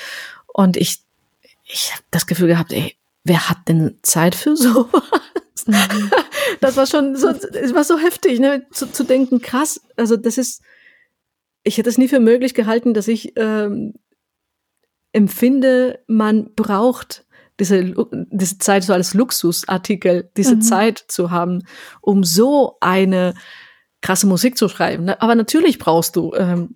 Und 0.52 0.76
ich, 0.76 1.02
ich 1.64 1.92
habe 1.92 2.02
das 2.10 2.26
Gefühl 2.26 2.48
gehabt, 2.48 2.72
ey, 2.72 2.96
wer 3.24 3.48
hat 3.48 3.68
denn 3.68 3.98
Zeit 4.02 4.34
für 4.34 4.56
sowas? 4.56 5.02
Mhm. 5.66 6.10
Das 6.60 6.76
war 6.76 6.86
schon 6.86 7.16
so, 7.16 7.28
es 7.28 7.74
war 7.74 7.84
so 7.84 7.98
heftig, 7.98 8.40
ne, 8.40 8.66
zu, 8.70 8.90
zu 8.90 9.04
denken, 9.04 9.40
krass, 9.40 9.80
also 9.96 10.16
das 10.16 10.36
ist, 10.36 10.62
ich 11.62 11.78
hätte 11.78 11.88
es 11.88 11.98
nie 11.98 12.08
für 12.08 12.20
möglich 12.20 12.54
gehalten, 12.54 12.94
dass 12.94 13.08
ich 13.08 13.34
ähm, 13.36 13.94
empfinde, 15.12 16.00
man 16.06 16.54
braucht 16.54 17.24
diese, 17.60 17.94
diese 18.30 18.58
Zeit 18.58 18.82
so 18.82 18.92
als 18.92 19.14
Luxusartikel, 19.14 20.30
diese 20.36 20.56
mhm. 20.56 20.62
Zeit 20.62 21.04
zu 21.08 21.30
haben, 21.30 21.62
um 22.00 22.24
so 22.24 22.76
eine 22.80 23.34
krasse 24.00 24.26
Musik 24.26 24.56
zu 24.56 24.68
schreiben. 24.68 25.04
Ne? 25.04 25.20
Aber 25.20 25.34
natürlich 25.34 25.78
brauchst 25.78 26.16
du 26.16 26.34
ähm, 26.34 26.74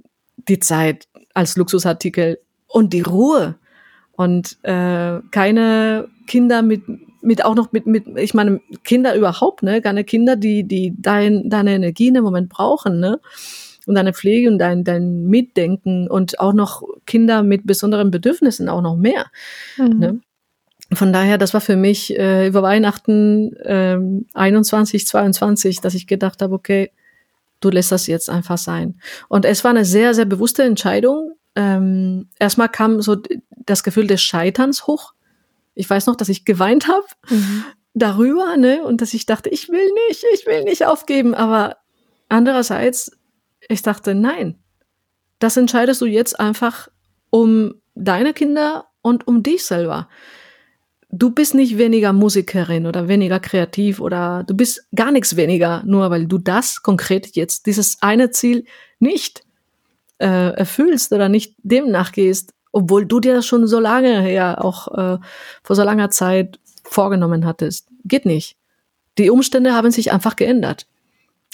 die 0.49 0.61
Zeit 0.61 1.09
als 1.33 1.57
Luxusartikel 1.57 2.39
und 2.67 2.93
die 2.93 3.01
Ruhe 3.01 3.57
und 4.13 4.59
äh, 4.63 5.21
keine 5.31 6.09
Kinder 6.27 6.63
mit 6.63 6.83
mit 7.23 7.45
auch 7.45 7.55
noch 7.55 7.73
mit 7.73 7.87
mit 7.87 8.07
ich 8.19 8.35
meine 8.35 8.61
Kinder 8.85 9.15
überhaupt 9.15 9.63
ne 9.63 9.81
keine 9.81 10.05
Kinder 10.05 10.37
die 10.37 10.65
die 10.65 10.95
dein 10.97 11.49
deine 11.49 11.75
Energie 11.75 12.09
in 12.09 12.15
dem 12.15 12.25
Moment 12.25 12.51
brauchen 12.51 13.01
ne 13.01 13.21
und 13.87 13.95
deine 13.95 14.13
Pflege 14.13 14.51
und 14.51 14.59
dein 14.59 14.85
dein 14.85 15.25
Mitdenken 15.27 16.09
und 16.09 16.39
auch 16.39 16.53
noch 16.53 16.83
Kinder 17.07 17.43
mit 17.43 17.67
besonderen 17.67 18.11
Bedürfnissen 18.11 18.69
auch 18.69 18.83
noch 18.83 18.97
mehr 18.97 19.27
mhm. 19.79 19.99
ne? 19.99 20.21
Von 20.97 21.13
daher, 21.13 21.39
das 21.39 21.55
war 21.55 21.61
für 21.61 21.77
mich 21.77 22.17
äh, 22.19 22.47
über 22.47 22.63
Weihnachten 22.63 23.55
äh, 23.57 23.99
21, 24.35 25.07
22, 25.07 25.81
dass 25.81 25.95
ich 25.95 26.07
gedacht 26.07 26.43
habe, 26.43 26.55
okay, 26.55 26.91
du 27.61 27.71
lässt 27.71 27.93
das 27.93 28.07
jetzt 28.07 28.29
einfach 28.29 28.59
sein. 28.59 29.01
Und 29.29 29.45
es 29.45 29.65
war 29.65 29.71
eine 29.71 29.85
sehr, 29.85 30.15
sehr 30.15 30.27
bewusste 30.27 30.63
Entscheidung. 30.63 31.33
Ähm, 31.55 32.29
erstmal 32.39 32.69
kam 32.69 33.01
so 33.01 33.17
das 33.51 33.83
Gefühl 33.83 34.07
des 34.07 34.23
Scheiterns 34.23 34.87
hoch. 34.87 35.15
Ich 35.75 35.89
weiß 35.89 36.07
noch, 36.07 36.17
dass 36.17 36.29
ich 36.29 36.45
geweint 36.45 36.89
habe 36.89 37.07
mhm. 37.31 37.65
darüber, 37.95 38.57
ne, 38.57 38.83
und 38.85 39.01
dass 39.01 39.15
ich 39.15 39.27
dachte, 39.27 39.49
ich 39.49 39.69
will 39.69 39.91
nicht, 40.09 40.25
ich 40.35 40.47
will 40.47 40.65
nicht 40.65 40.85
aufgeben. 40.85 41.35
Aber 41.35 41.79
andererseits, 42.29 43.13
ich 43.69 43.83
dachte, 43.83 44.15
nein, 44.15 44.59
das 45.39 45.57
entscheidest 45.57 46.01
du 46.01 46.07
jetzt 46.07 46.39
einfach 46.39 46.89
um 47.31 47.75
deine 47.95 48.35
Kinder 48.35 48.87
und 49.03 49.27
um 49.27 49.43
dich 49.43 49.65
selber 49.65 50.09
du 51.19 51.31
bist 51.31 51.55
nicht 51.55 51.79
weniger 51.79 52.13
Musikerin 52.13 52.87
oder 52.87 53.09
weniger 53.09 53.41
kreativ 53.41 54.01
oder 54.01 54.45
du 54.47 54.55
bist 54.55 54.87
gar 54.95 55.13
nichts 55.13 55.37
weniger, 55.37 55.83
nur 55.87 56.11
weil 56.11 56.27
du 56.27 56.39
das 56.39 56.83
konkret 56.83 57.37
jetzt, 57.37 57.67
dieses 57.67 58.03
eine 58.03 58.31
Ziel 58.31 58.65
nicht 58.99 59.43
äh, 60.19 60.53
erfüllst 60.55 61.13
oder 61.13 61.29
nicht 61.29 61.55
dem 61.63 61.91
nachgehst, 61.91 62.53
obwohl 62.73 63.07
du 63.07 63.21
dir 63.21 63.35
das 63.35 63.47
schon 63.47 63.67
so 63.67 63.79
lange 63.79 64.21
her, 64.21 64.65
auch 64.65 64.89
äh, 64.89 65.19
vor 65.63 65.77
so 65.77 65.83
langer 65.83 66.11
Zeit 66.11 66.59
vorgenommen 66.83 67.47
hattest. 67.47 67.89
Geht 68.05 68.27
nicht. 68.27 68.57
Die 69.19 69.31
Umstände 69.31 69.73
haben 69.73 69.91
sich 69.91 70.13
einfach 70.13 70.37
geändert. 70.37 70.87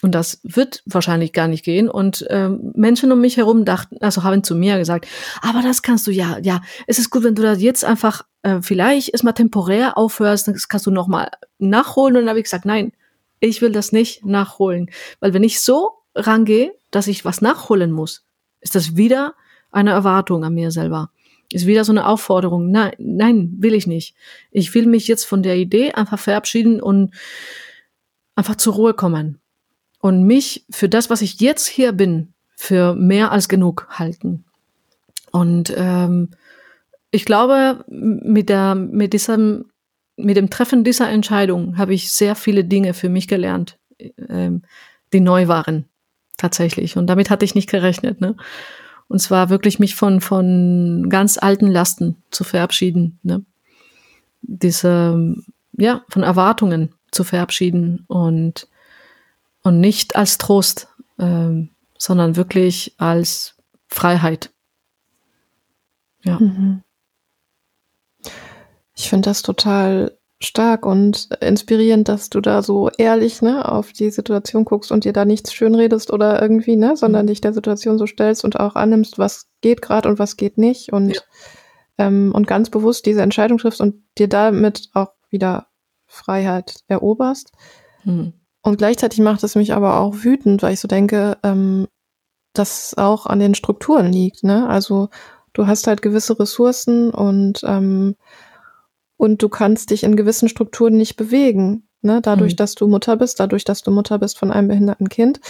Und 0.03 0.15
das 0.15 0.41
wird 0.43 0.83
wahrscheinlich 0.87 1.35
gar 1.35 1.47
nicht 1.47 1.63
gehen. 1.63 1.91
Und 1.91 2.27
ähm, 2.31 2.73
Menschen 2.75 3.13
um 3.13 3.21
mich 3.21 3.37
herum 3.37 3.67
dachten, 3.67 3.99
also 4.01 4.23
haben 4.23 4.43
zu 4.43 4.55
mir 4.55 4.79
gesagt, 4.79 5.07
aber 5.43 5.61
das 5.61 5.83
kannst 5.83 6.07
du 6.07 6.11
ja, 6.11 6.39
ja, 6.39 6.63
es 6.87 6.99
ist 6.99 7.11
gut, 7.11 7.23
wenn 7.23 7.35
du 7.35 7.43
das 7.43 7.61
jetzt 7.61 7.85
einfach 7.85 8.23
äh, 8.43 8.61
vielleicht 8.63 9.11
erstmal 9.11 9.35
temporär 9.35 9.97
aufhörst, 9.99 10.49
das 10.49 10.69
kannst 10.69 10.87
du 10.87 10.91
nochmal 10.91 11.31
nachholen. 11.59 12.17
Und 12.17 12.23
dann 12.23 12.29
habe 12.31 12.39
ich 12.39 12.45
gesagt, 12.45 12.65
nein, 12.65 12.93
ich 13.41 13.63
will 13.63 13.73
das 13.73 13.93
nicht 13.93 14.25
nachholen. 14.25 14.91
Weil 15.21 15.35
wenn 15.35 15.45
ich 15.45 15.61
so 15.61 15.93
rangehe, 16.15 16.75
dass 16.91 17.07
ich 17.07 17.25
was 17.25 17.41
nachholen 17.41 17.93
muss, 17.93 18.25
ist 18.61 18.75
das 18.75 18.97
wieder 18.97 19.35
eine 19.71 19.91
Erwartung 19.91 20.45
an 20.45 20.55
mir 20.55 20.71
selber. 20.71 21.11
Ist 21.53 21.67
wieder 21.67 21.85
so 21.85 21.93
eine 21.93 22.07
Aufforderung. 22.07 22.71
Nein, 22.71 22.93
nein, 22.99 23.55
will 23.59 23.75
ich 23.75 23.87
nicht. 23.87 24.15
Ich 24.51 24.73
will 24.75 24.87
mich 24.87 25.09
jetzt 25.09 25.25
von 25.25 25.43
der 25.43 25.57
Idee 25.57 25.93
einfach 25.93 26.19
verabschieden 26.19 26.81
und 26.81 27.15
einfach 28.37 28.57
zur 28.57 28.75
Ruhe 28.75 28.95
kommen 28.95 29.41
und 30.01 30.25
mich 30.25 30.65
für 30.71 30.89
das, 30.89 31.11
was 31.11 31.23
ich 31.23 31.41
jetzt 31.41 31.67
hier 31.67 31.93
bin, 31.93 32.33
für 32.57 32.95
mehr 32.95 33.33
als 33.33 33.49
genug 33.49 33.87
halten. 33.91 34.45
Und 35.33 35.73
ähm, 35.77 36.31
ich 37.11 37.25
glaube, 37.25 37.85
mit 37.89 38.49
der, 38.49 38.75
mit 38.75 39.13
diesem, 39.13 39.67
mit 40.17 40.37
dem 40.37 40.51
Treffen 40.51 40.85
dieser 40.85 41.09
Entscheidung 41.09 41.77
habe 41.77 41.95
ich 41.95 42.13
sehr 42.13 42.35
viele 42.35 42.65
Dinge 42.65 42.95
für 42.95 43.09
mich 43.09 43.27
gelernt, 43.27 43.79
ähm, 44.29 44.63
die 45.13 45.21
neu 45.21 45.49
waren 45.49 45.87
tatsächlich. 46.37 46.97
Und 46.97 47.07
damit 47.07 47.31
hatte 47.31 47.45
ich 47.45 47.55
nicht 47.55 47.69
gerechnet. 47.69 48.21
Ne? 48.21 48.37
Und 49.09 49.21
zwar 49.21 49.51
wirklich 49.51 49.79
mich 49.79 49.97
von 49.97 50.21
von 50.21 51.09
ganz 51.09 51.37
alten 51.37 51.67
Lasten 51.67 52.23
zu 52.31 52.45
verabschieden. 52.45 53.19
Ne? 53.23 53.45
Diese 54.43 55.37
ja 55.77 56.05
von 56.09 56.23
Erwartungen 56.23 56.95
zu 57.11 57.25
verabschieden 57.25 58.05
und 58.07 58.69
und 59.63 59.81
nicht 59.81 60.17
als 60.17 60.39
Trost, 60.39 60.89
ähm, 61.19 61.71
sondern 61.99 62.37
wirklich 62.37 62.95
als 62.99 63.57
Freiheit. 63.89 64.51
Ja. 66.25 66.39
Mhm. 66.39 66.83
Ich 69.01 69.09
finde 69.09 69.31
das 69.31 69.41
total 69.41 70.19
stark 70.43 70.85
und 70.85 71.31
inspirierend, 71.41 72.07
dass 72.11 72.29
du 72.29 72.43
da 72.43 72.61
so 72.61 72.91
ehrlich 72.99 73.41
ne, 73.41 73.67
auf 73.67 73.95
die 73.95 74.11
Situation 74.11 74.67
guckst 74.67 74.93
und 74.93 75.07
dir 75.07 75.15
da 75.15 75.25
nichts 75.25 75.55
schönredest 75.55 76.13
oder 76.13 76.43
irgendwie, 76.43 76.77
ne, 76.77 76.99
sondern 76.99 77.25
mhm. 77.25 77.29
dich 77.29 77.41
der 77.41 77.55
Situation 77.55 77.97
so 77.97 78.07
stellst 78.07 78.45
und 78.45 78.61
auch 78.61 78.75
annimmst, 78.75 79.19
was 79.19 79.49
geht 79.63 79.81
gerade 79.81 80.07
und 80.07 80.19
was 80.19 80.37
geht 80.37 80.59
nicht 80.59 80.93
und, 80.93 81.15
ja. 81.15 81.23
ähm, 81.97 82.33
und 82.35 82.47
ganz 82.47 82.69
bewusst 82.69 83.07
diese 83.07 83.23
Entscheidung 83.23 83.57
triffst 83.57 83.81
und 83.81 84.03
dir 84.19 84.29
damit 84.29 84.91
auch 84.93 85.13
wieder 85.31 85.69
Freiheit 86.07 86.85
eroberst. 86.89 87.53
Mhm. 88.05 88.35
Und 88.61 88.77
gleichzeitig 88.77 89.21
macht 89.21 89.43
es 89.45 89.55
mich 89.55 89.73
aber 89.73 89.99
auch 89.99 90.15
wütend, 90.25 90.63
weil 90.63 90.75
ich 90.75 90.81
so 90.81 90.89
denke, 90.89 91.39
ähm, 91.43 91.89
dass 92.53 92.99
auch 92.99 93.25
an 93.25 93.39
den 93.39 93.55
Strukturen 93.55 94.13
liegt. 94.13 94.45
Ne? 94.45 94.69
Also 94.69 95.09
du 95.55 95.67
hast 95.67 95.87
halt 95.87 96.03
gewisse 96.03 96.39
Ressourcen 96.39 97.11
und 97.11 97.63
ähm, 97.65 98.17
und 99.21 99.43
du 99.43 99.51
kannst 99.51 99.91
dich 99.91 100.03
in 100.03 100.17
gewissen 100.17 100.49
Strukturen 100.49 100.97
nicht 100.97 101.17
bewegen. 101.17 101.83
Ne? 102.01 102.23
Dadurch, 102.23 102.55
mhm. 102.55 102.57
dass 102.57 102.75
du 102.75 102.87
Mutter 102.89 103.19
bist, 103.19 103.39
dadurch, 103.39 103.65
dass 103.65 103.83
du 103.83 103.91
Mutter 103.91 104.19
bist 104.19 104.39
von 104.39 104.51
einem 104.51 104.69
behinderten 104.69 105.11
Kind, 105.11 105.41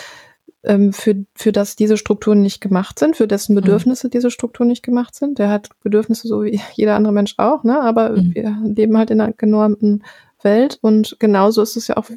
ähm, 0.64 0.92
für, 0.92 1.24
für 1.36 1.52
das 1.52 1.76
diese 1.76 1.96
Strukturen 1.96 2.42
nicht 2.42 2.60
gemacht 2.60 2.98
sind, 2.98 3.14
für 3.14 3.28
dessen 3.28 3.52
mhm. 3.52 3.60
Bedürfnisse 3.60 4.08
mhm. 4.08 4.10
diese 4.10 4.32
Strukturen 4.32 4.66
nicht 4.66 4.82
gemacht 4.82 5.14
sind. 5.14 5.38
Der 5.38 5.50
hat 5.50 5.68
Bedürfnisse 5.84 6.26
so 6.26 6.42
wie 6.42 6.60
jeder 6.74 6.96
andere 6.96 7.12
Mensch 7.12 7.34
auch, 7.36 7.62
ne? 7.62 7.80
aber 7.80 8.10
mhm. 8.10 8.34
wir 8.34 8.56
leben 8.64 8.98
halt 8.98 9.12
in 9.12 9.20
einer 9.20 9.32
genormten 9.34 10.02
Welt 10.42 10.80
und 10.82 11.18
genauso 11.20 11.62
ist 11.62 11.76
es 11.76 11.86
ja 11.86 11.96
auch 11.96 12.10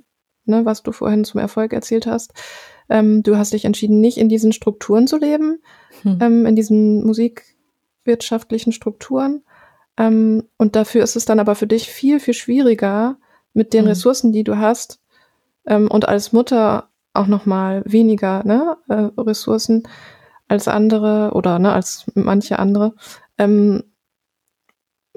ne, 0.45 0.66
was 0.66 0.82
du 0.82 0.91
vorhin 0.91 1.24
zum 1.24 1.39
Erfolg 1.39 1.72
erzählt 1.72 2.08
hast. 2.08 2.34
Ähm, 2.89 3.22
du 3.22 3.38
hast 3.38 3.54
dich 3.54 3.66
entschieden, 3.66 4.01
nicht 4.01 4.18
in 4.18 4.28
diesen 4.28 4.54
Strukturen 4.54 5.06
zu 5.06 5.18
leben, 5.18 5.60
hm. 6.01 6.18
ähm, 6.20 6.45
in 6.47 6.56
diesen 6.56 7.06
musikwirtschaftlichen 7.06 8.72
Strukturen. 8.72 9.43
Ähm, 9.97 10.47
und 10.57 10.75
dafür 10.75 11.03
ist 11.03 11.15
es 11.15 11.25
dann 11.25 11.39
aber 11.39 11.55
für 11.55 11.67
dich 11.67 11.89
viel, 11.89 12.19
viel 12.19 12.33
schwieriger, 12.33 13.17
mit 13.53 13.73
den 13.73 13.81
hm. 13.81 13.89
Ressourcen, 13.89 14.31
die 14.31 14.43
du 14.43 14.57
hast, 14.57 14.99
ähm, 15.65 15.89
und 15.89 16.07
als 16.07 16.33
Mutter 16.33 16.89
auch 17.13 17.27
noch 17.27 17.45
mal 17.45 17.83
weniger 17.85 18.43
ne, 18.43 18.77
äh, 18.89 19.09
Ressourcen 19.21 19.83
als 20.47 20.67
andere 20.67 21.31
oder 21.33 21.59
ne, 21.59 21.71
als 21.71 22.05
manche 22.15 22.59
andere, 22.59 22.95
ähm, 23.37 23.83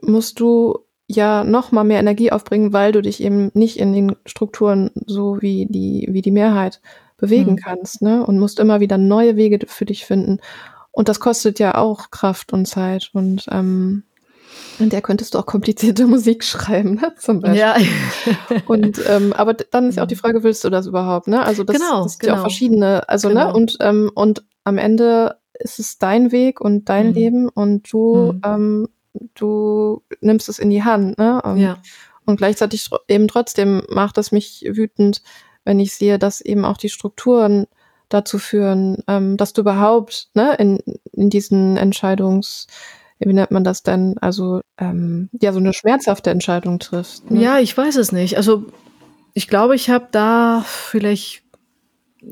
musst 0.03 0.41
du 0.41 0.79
ja 1.07 1.45
noch 1.45 1.73
mal 1.73 1.85
mehr 1.85 2.01
Energie 2.01 2.33
aufbringen, 2.33 2.73
weil 2.73 2.93
du 2.93 3.01
dich 3.01 3.23
eben 3.23 3.51
nicht 3.55 3.79
in 3.79 3.93
den 3.93 4.17
Strukturen 4.27 4.91
so 5.07 5.41
wie 5.41 5.67
die 5.67 6.09
wie 6.11 6.23
die 6.23 6.33
Mehrheit 6.33 6.81
bewegen 7.17 7.53
mhm. 7.53 7.57
kannst, 7.57 8.03
ne? 8.03 8.27
Und 8.27 8.39
musst 8.39 8.61
immer 8.61 8.81
wieder 8.81 8.99
neue 8.99 9.37
Wege 9.37 9.67
für 9.67 9.87
dich 9.87 10.05
finden. 10.05 10.41
Und 10.91 11.09
das 11.09 11.21
kostet 11.21 11.59
ja 11.59 11.77
auch 11.77 12.11
Kraft 12.11 12.53
und 12.53 12.67
Zeit 12.67 13.11
und 13.13 13.47
ähm, 13.51 14.03
in 14.79 14.91
der 14.91 15.01
könntest 15.01 15.35
du 15.35 15.39
auch 15.39 15.47
komplizierte 15.47 16.07
Musik 16.07 16.45
schreiben, 16.45 16.95
ne, 16.95 17.15
zum 17.19 17.41
Beispiel. 17.41 17.61
Ja. 17.61 17.77
und 18.67 19.01
ähm, 19.09 19.33
aber 19.33 19.55
dann 19.55 19.89
ist 19.89 19.97
ja 19.97 20.03
auch 20.03 20.09
die 20.09 20.17
Frage, 20.17 20.43
willst 20.43 20.65
du 20.65 20.71
das 20.71 20.87
überhaupt? 20.87 21.29
Ne? 21.29 21.43
Also 21.43 21.65
das, 21.65 21.77
genau, 21.77 22.03
das 22.03 22.13
sind 22.13 22.21
genau. 22.21 22.33
ja 22.33 22.35
auch 22.35 22.43
genau. 22.43 22.49
verschiedene, 22.49 23.09
also 23.09 23.29
ne? 23.29 23.35
genau. 23.35 23.47
ne 23.47 23.55
und 23.55 23.77
ähm, 23.81 24.11
und 24.15 24.45
am 24.65 24.79
Ende 24.79 25.37
ist 25.59 25.79
es 25.79 25.99
dein 25.99 26.33
Weg 26.33 26.61
und 26.61 26.89
dein 26.89 27.09
mhm. 27.09 27.15
Leben 27.15 27.49
und 27.49 27.93
du 27.93 28.33
mhm. 28.33 28.41
ähm, 28.45 28.89
du 29.35 30.03
nimmst 30.21 30.49
es 30.49 30.59
in 30.59 30.71
die 30.71 30.85
Hand, 30.85 31.19
ne? 31.19 31.41
Und, 31.43 31.57
ja. 31.59 31.79
und 32.25 32.37
gleichzeitig 32.37 32.91
eben 33.09 33.29
trotzdem 33.29 33.83
macht 33.89 34.19
es 34.19 34.33
mich 34.33 34.65
wütend, 34.69 35.23
wenn 35.65 35.81
ich 35.81 35.95
sehe, 35.95 36.19
dass 36.19 36.41
eben 36.41 36.65
auch 36.65 36.77
die 36.77 36.91
Strukturen 36.91 37.67
dazu 38.09 38.39
führen, 38.39 39.03
ähm, 39.09 39.37
dass 39.37 39.53
du 39.53 39.63
überhaupt 39.63 40.29
ne, 40.35 40.55
in, 40.57 40.79
in 41.13 41.31
diesen 41.31 41.77
Entscheidungs, 41.77 42.67
wie 43.19 43.33
nennt 43.33 43.51
man 43.51 43.65
das 43.65 43.83
denn, 43.83 44.19
also 44.19 44.61
ähm, 44.79 45.29
ja, 45.41 45.53
so 45.53 45.59
eine 45.59 45.73
schmerzhafte 45.73 46.31
Entscheidung 46.31 46.79
triffst. 46.79 47.31
Ne? 47.31 47.43
Ja, 47.43 47.59
ich 47.59 47.77
weiß 47.77 47.97
es 47.97 48.13
nicht. 48.13 48.37
Also 48.37 48.67
ich 49.35 49.49
glaube, 49.49 49.75
ich 49.75 49.91
habe 49.91 50.09
da 50.11 50.65
vielleicht, 50.67 51.43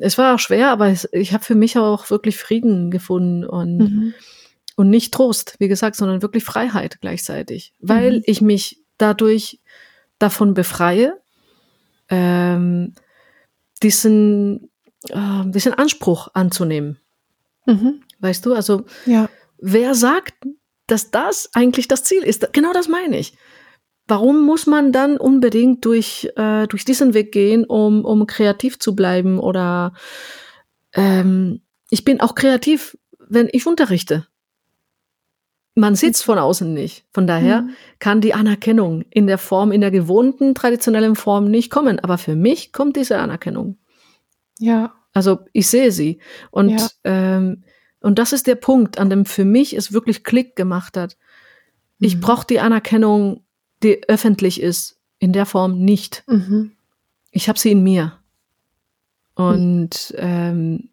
es 0.01 0.19
war 0.19 0.35
auch 0.35 0.39
schwer, 0.39 0.71
aber 0.71 0.93
ich 1.13 1.33
habe 1.33 1.45
für 1.45 1.55
mich 1.55 1.79
auch 1.79 2.11
wirklich 2.11 2.37
Frieden 2.37 2.91
gefunden 2.91 3.45
und 3.45 3.79
mhm 3.79 4.15
und 4.77 4.91
nicht 4.91 5.15
Trost, 5.15 5.55
wie 5.61 5.69
gesagt, 5.69 5.95
sondern 5.95 6.21
wirklich 6.21 6.43
Freiheit 6.43 7.01
gleichzeitig, 7.01 7.75
weil 7.79 8.17
Mhm. 8.17 8.23
ich 8.27 8.41
mich 8.41 8.83
dadurch 8.99 9.61
davon 10.19 10.53
befreie, 10.55 11.21
ähm, 12.09 12.95
diesen, 13.83 14.71
äh, 15.11 15.45
diesen 15.47 15.75
Anspruch 15.75 16.29
anzunehmen. 16.35 16.99
Mhm. 17.67 18.01
Weißt 18.19 18.45
du, 18.47 18.55
also 18.55 18.85
Ja. 19.07 19.29
wer 19.59 19.95
sagt, 19.95 20.35
dass 20.87 21.11
das 21.11 21.51
eigentlich 21.55 21.89
das 21.89 22.05
Ziel 22.05 22.23
ist? 22.23 22.53
Genau 22.53 22.73
das 22.73 22.89
meine 22.89 23.19
ich. 23.19 23.35
Warum 24.07 24.45
muss 24.45 24.67
man 24.67 24.93
dann 24.93 25.17
unbedingt 25.17 25.85
durch, 25.85 26.29
äh, 26.37 26.67
durch 26.67 26.85
diesen 26.85 27.15
Weg 27.15 27.33
gehen, 27.33 27.65
um, 27.65 28.05
um 28.05 28.27
kreativ 28.27 28.79
zu 28.79 28.95
bleiben? 28.95 29.39
Oder 29.39 29.95
ähm, 30.93 31.63
ich 31.91 32.05
bin 32.05 32.21
auch 32.21 32.35
kreativ, 32.35 32.99
wenn 33.19 33.49
ich 33.51 33.67
unterrichte. 33.67 34.27
Man 35.77 35.97
sieht 35.97 36.15
es 36.15 36.23
von 36.23 36.39
außen 36.39 36.73
nicht. 36.73 37.05
Von 37.13 37.27
daher 37.27 37.63
Mhm. 37.63 37.71
kann 37.99 38.21
die 38.21 38.35
Anerkennung 38.35 39.03
in 39.11 39.27
der 39.27 39.39
Form, 39.39 39.73
in 39.73 39.81
der 39.81 39.91
gewohnten, 39.91 40.55
traditionellen 40.55 41.17
Form 41.17 41.51
nicht 41.51 41.71
kommen. 41.71 41.99
Aber 41.99 42.17
für 42.19 42.37
mich 42.37 42.73
kommt 42.73 42.97
diese 42.97 43.19
Anerkennung. 43.19 43.79
Ja. 44.61 44.95
Also 45.13 45.41
ich 45.53 45.67
sehe 45.69 45.91
sie. 45.91 46.21
Und, 46.53 46.71
Ja. 46.71 46.89
ähm, 47.05 47.65
und 48.05 48.19
das 48.19 48.33
ist 48.33 48.47
der 48.47 48.55
Punkt, 48.55 48.99
an 48.99 49.11
dem 49.11 49.25
für 49.25 49.45
mich 49.45 49.75
es 49.77 49.93
wirklich 49.93 50.25
Klick 50.25 50.57
gemacht 50.57 50.97
hat. 50.97 51.17
Ich 51.99 52.17
Mhm. 52.17 52.21
brauche 52.21 52.47
die 52.47 52.61
Anerkennung, 52.61 53.43
die 53.83 54.09
öffentlich 54.09 54.61
ist, 54.61 54.99
in 55.19 55.33
der 55.33 55.47
Form 55.47 55.79
nicht. 55.85 56.23
Mhm. 56.27 56.73
Ich 57.31 57.49
habe 57.49 57.59
sie 57.59 57.73
in 57.73 57.83
mir. 57.83 58.19
Und, 59.35 60.15
ähm, 60.19 60.91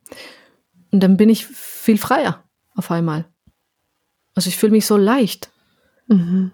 und 0.91 0.99
dann 1.03 1.17
bin 1.17 1.29
ich 1.29 1.45
viel 1.45 1.97
freier 1.97 2.43
auf 2.75 2.89
einmal. 2.91 3.25
Also 4.33 4.47
ich 4.47 4.57
fühle 4.57 4.71
mich 4.71 4.85
so 4.85 4.97
leicht, 4.97 5.51
Mhm. 6.07 6.51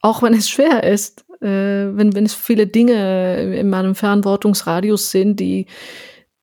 auch 0.00 0.22
wenn 0.22 0.34
es 0.34 0.48
schwer 0.50 0.84
ist, 0.84 1.24
äh, 1.40 1.46
wenn, 1.96 2.14
wenn 2.14 2.24
es 2.26 2.34
viele 2.34 2.66
Dinge 2.66 3.56
in 3.56 3.70
meinem 3.70 3.94
Verantwortungsradius 3.94 5.10
sind, 5.10 5.40
die, 5.40 5.66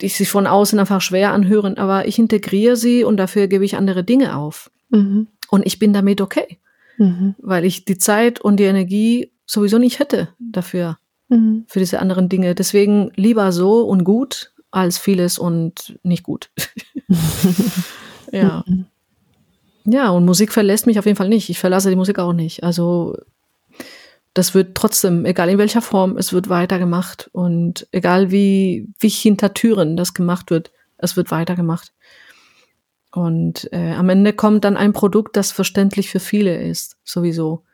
die 0.02 0.08
sich 0.10 0.30
von 0.30 0.48
außen 0.48 0.80
einfach 0.80 1.02
schwer 1.02 1.34
anhören, 1.34 1.78
aber 1.78 2.08
ich 2.08 2.20
integriere 2.20 2.76
sie 2.76 3.04
und 3.04 3.18
dafür 3.18 3.48
gebe 3.48 3.66
ich 3.66 3.76
andere 3.76 4.04
Dinge 4.04 4.36
auf. 4.38 4.72
Mhm. 4.90 5.28
Und 5.50 5.66
ich 5.66 5.80
bin 5.80 5.94
damit 5.94 6.22
okay, 6.22 6.60
Mhm. 6.98 7.36
weil 7.40 7.66
ich 7.66 7.86
die 7.86 7.98
Zeit 7.98 8.40
und 8.42 8.58
die 8.58 8.64
Energie 8.66 9.32
sowieso 9.46 9.78
nicht 9.78 10.00
hätte 10.00 10.30
dafür, 10.40 10.98
Mhm. 11.30 11.66
für 11.68 11.80
diese 11.80 12.00
anderen 12.00 12.30
Dinge. 12.30 12.56
Deswegen 12.56 13.12
lieber 13.16 13.52
so 13.52 13.82
und 13.82 14.04
gut 14.04 14.52
als 14.72 14.98
vieles 14.98 15.40
und 15.40 15.98
nicht 16.04 16.24
gut. 16.24 16.50
ja. 18.32 18.64
Ja, 19.86 20.10
und 20.12 20.26
Musik 20.26 20.52
verlässt 20.52 20.86
mich 20.86 21.00
auf 21.00 21.06
jeden 21.06 21.16
Fall 21.18 21.30
nicht. 21.30 21.50
Ich 21.50 21.58
verlasse 21.60 21.90
die 21.90 21.96
Musik 21.96 22.20
auch 22.20 22.34
nicht. 22.34 22.64
Also 22.64 23.18
das 24.40 24.54
wird 24.54 24.74
trotzdem, 24.74 25.26
egal 25.26 25.50
in 25.50 25.58
welcher 25.58 25.82
Form, 25.82 26.16
es 26.16 26.32
wird 26.32 26.48
weitergemacht. 26.48 27.30
Und 27.34 27.90
egal 27.92 28.32
wie, 28.32 28.88
wie 28.98 29.10
hinter 29.10 29.54
Türen 29.54 29.98
das 29.98 30.14
gemacht 30.14 30.50
wird, 30.50 30.72
es 30.98 31.18
wird 31.18 31.30
weitergemacht. 31.30 31.92
Und 33.12 33.68
äh, 33.74 33.96
am 33.96 34.08
Ende 34.08 34.32
kommt 34.32 34.64
dann 34.64 34.78
ein 34.78 34.94
Produkt, 34.94 35.36
das 35.36 35.52
verständlich 35.52 36.10
für 36.10 36.22
viele 36.22 36.56
ist, 36.56 36.96
sowieso. 37.04 37.66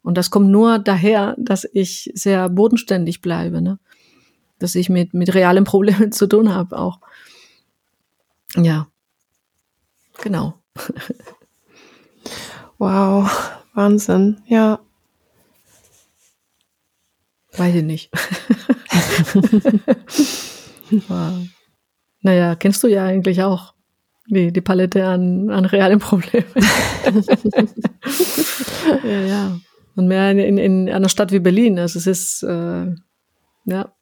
Und 0.00 0.16
das 0.16 0.30
kommt 0.30 0.48
nur 0.48 0.78
daher, 0.78 1.36
dass 1.36 1.68
ich 1.70 2.10
sehr 2.14 2.48
bodenständig 2.48 3.20
bleibe, 3.20 3.60
ne? 3.60 3.78
dass 4.58 4.76
ich 4.76 4.88
mit, 4.88 5.12
mit 5.12 5.34
realen 5.34 5.64
Problemen 5.64 6.10
zu 6.20 6.26
tun 6.26 6.54
habe 6.54 6.78
auch. 6.78 7.00
Ja, 8.56 8.88
genau. 10.22 10.54
Wow. 12.78 13.30
Wahnsinn. 13.72 14.42
Ja. 14.46 14.80
Weiß 17.56 17.74
ich 17.74 17.84
nicht. 17.84 18.10
wow. 21.08 21.46
Naja, 22.20 22.56
kennst 22.56 22.82
du 22.82 22.88
ja 22.88 23.04
eigentlich 23.04 23.42
auch 23.42 23.74
die, 24.26 24.52
die 24.52 24.60
Palette 24.60 25.06
an, 25.06 25.50
an 25.50 25.64
realen 25.64 25.98
Problemen. 25.98 26.46
ja, 29.04 29.20
ja. 29.20 29.58
Und 29.96 30.08
mehr 30.08 30.30
in, 30.30 30.38
in, 30.38 30.58
in 30.58 30.90
einer 30.90 31.08
Stadt 31.08 31.32
wie 31.32 31.38
Berlin. 31.38 31.78
Also 31.78 31.98
es 31.98 32.06
ist, 32.06 32.42
äh, 32.42 32.86
ja, 33.66 33.94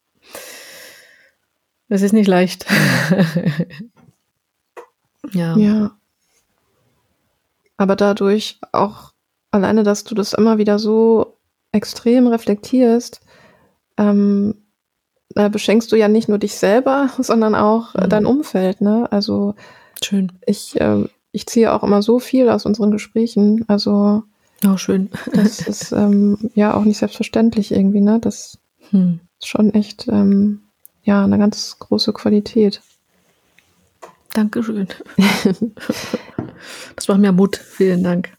es 1.88 2.02
ist 2.02 2.12
nicht 2.12 2.28
leicht. 2.28 2.66
ja. 5.32 5.56
Ja. 5.56 5.98
Aber 7.76 7.96
dadurch 7.96 8.58
auch 8.72 9.12
alleine, 9.50 9.82
dass 9.82 10.04
du 10.04 10.14
das 10.14 10.32
immer 10.32 10.56
wieder 10.56 10.78
so 10.78 11.36
extrem 11.72 12.28
reflektierst, 12.28 13.20
ähm, 13.96 14.54
beschenkst 15.34 15.90
du 15.92 15.96
ja 15.96 16.08
nicht 16.08 16.28
nur 16.28 16.38
dich 16.38 16.54
selber, 16.56 17.10
sondern 17.18 17.54
auch 17.54 17.94
äh, 17.94 18.04
Mhm. 18.04 18.08
dein 18.10 18.26
Umfeld. 18.26 18.80
Ne? 18.80 19.10
Also 19.10 19.54
Schön. 20.02 20.32
ich, 20.46 20.74
ähm, 20.80 21.08
ich 21.32 21.46
ziehe 21.46 21.72
auch 21.72 21.82
immer 21.82 22.02
so 22.02 22.18
viel 22.18 22.48
aus 22.50 22.66
unseren 22.66 22.90
Gesprächen. 22.90 23.64
Also 23.68 24.22
Oh, 24.64 24.76
schön. 24.76 25.10
das 25.32 25.60
ist 25.60 25.90
ähm, 25.92 26.38
ja 26.54 26.74
auch 26.74 26.84
nicht 26.84 26.98
selbstverständlich 26.98 27.72
irgendwie. 27.72 28.00
Ne? 28.00 28.18
Das 28.20 28.58
Hm. 28.90 29.20
ist 29.40 29.48
schon 29.48 29.72
echt 29.74 30.06
ähm, 30.08 30.60
ja 31.02 31.24
eine 31.24 31.38
ganz 31.38 31.78
große 31.78 32.12
Qualität. 32.12 32.80
Dankeschön. 34.34 34.88
das 36.96 37.08
macht 37.08 37.18
mir 37.20 37.32
Mut. 37.32 37.56
Vielen 37.56 38.02
Dank. 38.04 38.32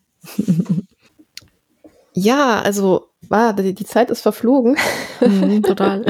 Ja, 2.14 2.62
also 2.62 3.08
war 3.30 3.54
die, 3.54 3.74
die 3.74 3.86
Zeit 3.86 4.12
ist 4.12 4.22
verflogen. 4.22 4.78
Mhm, 5.22 5.64
total. 5.64 6.06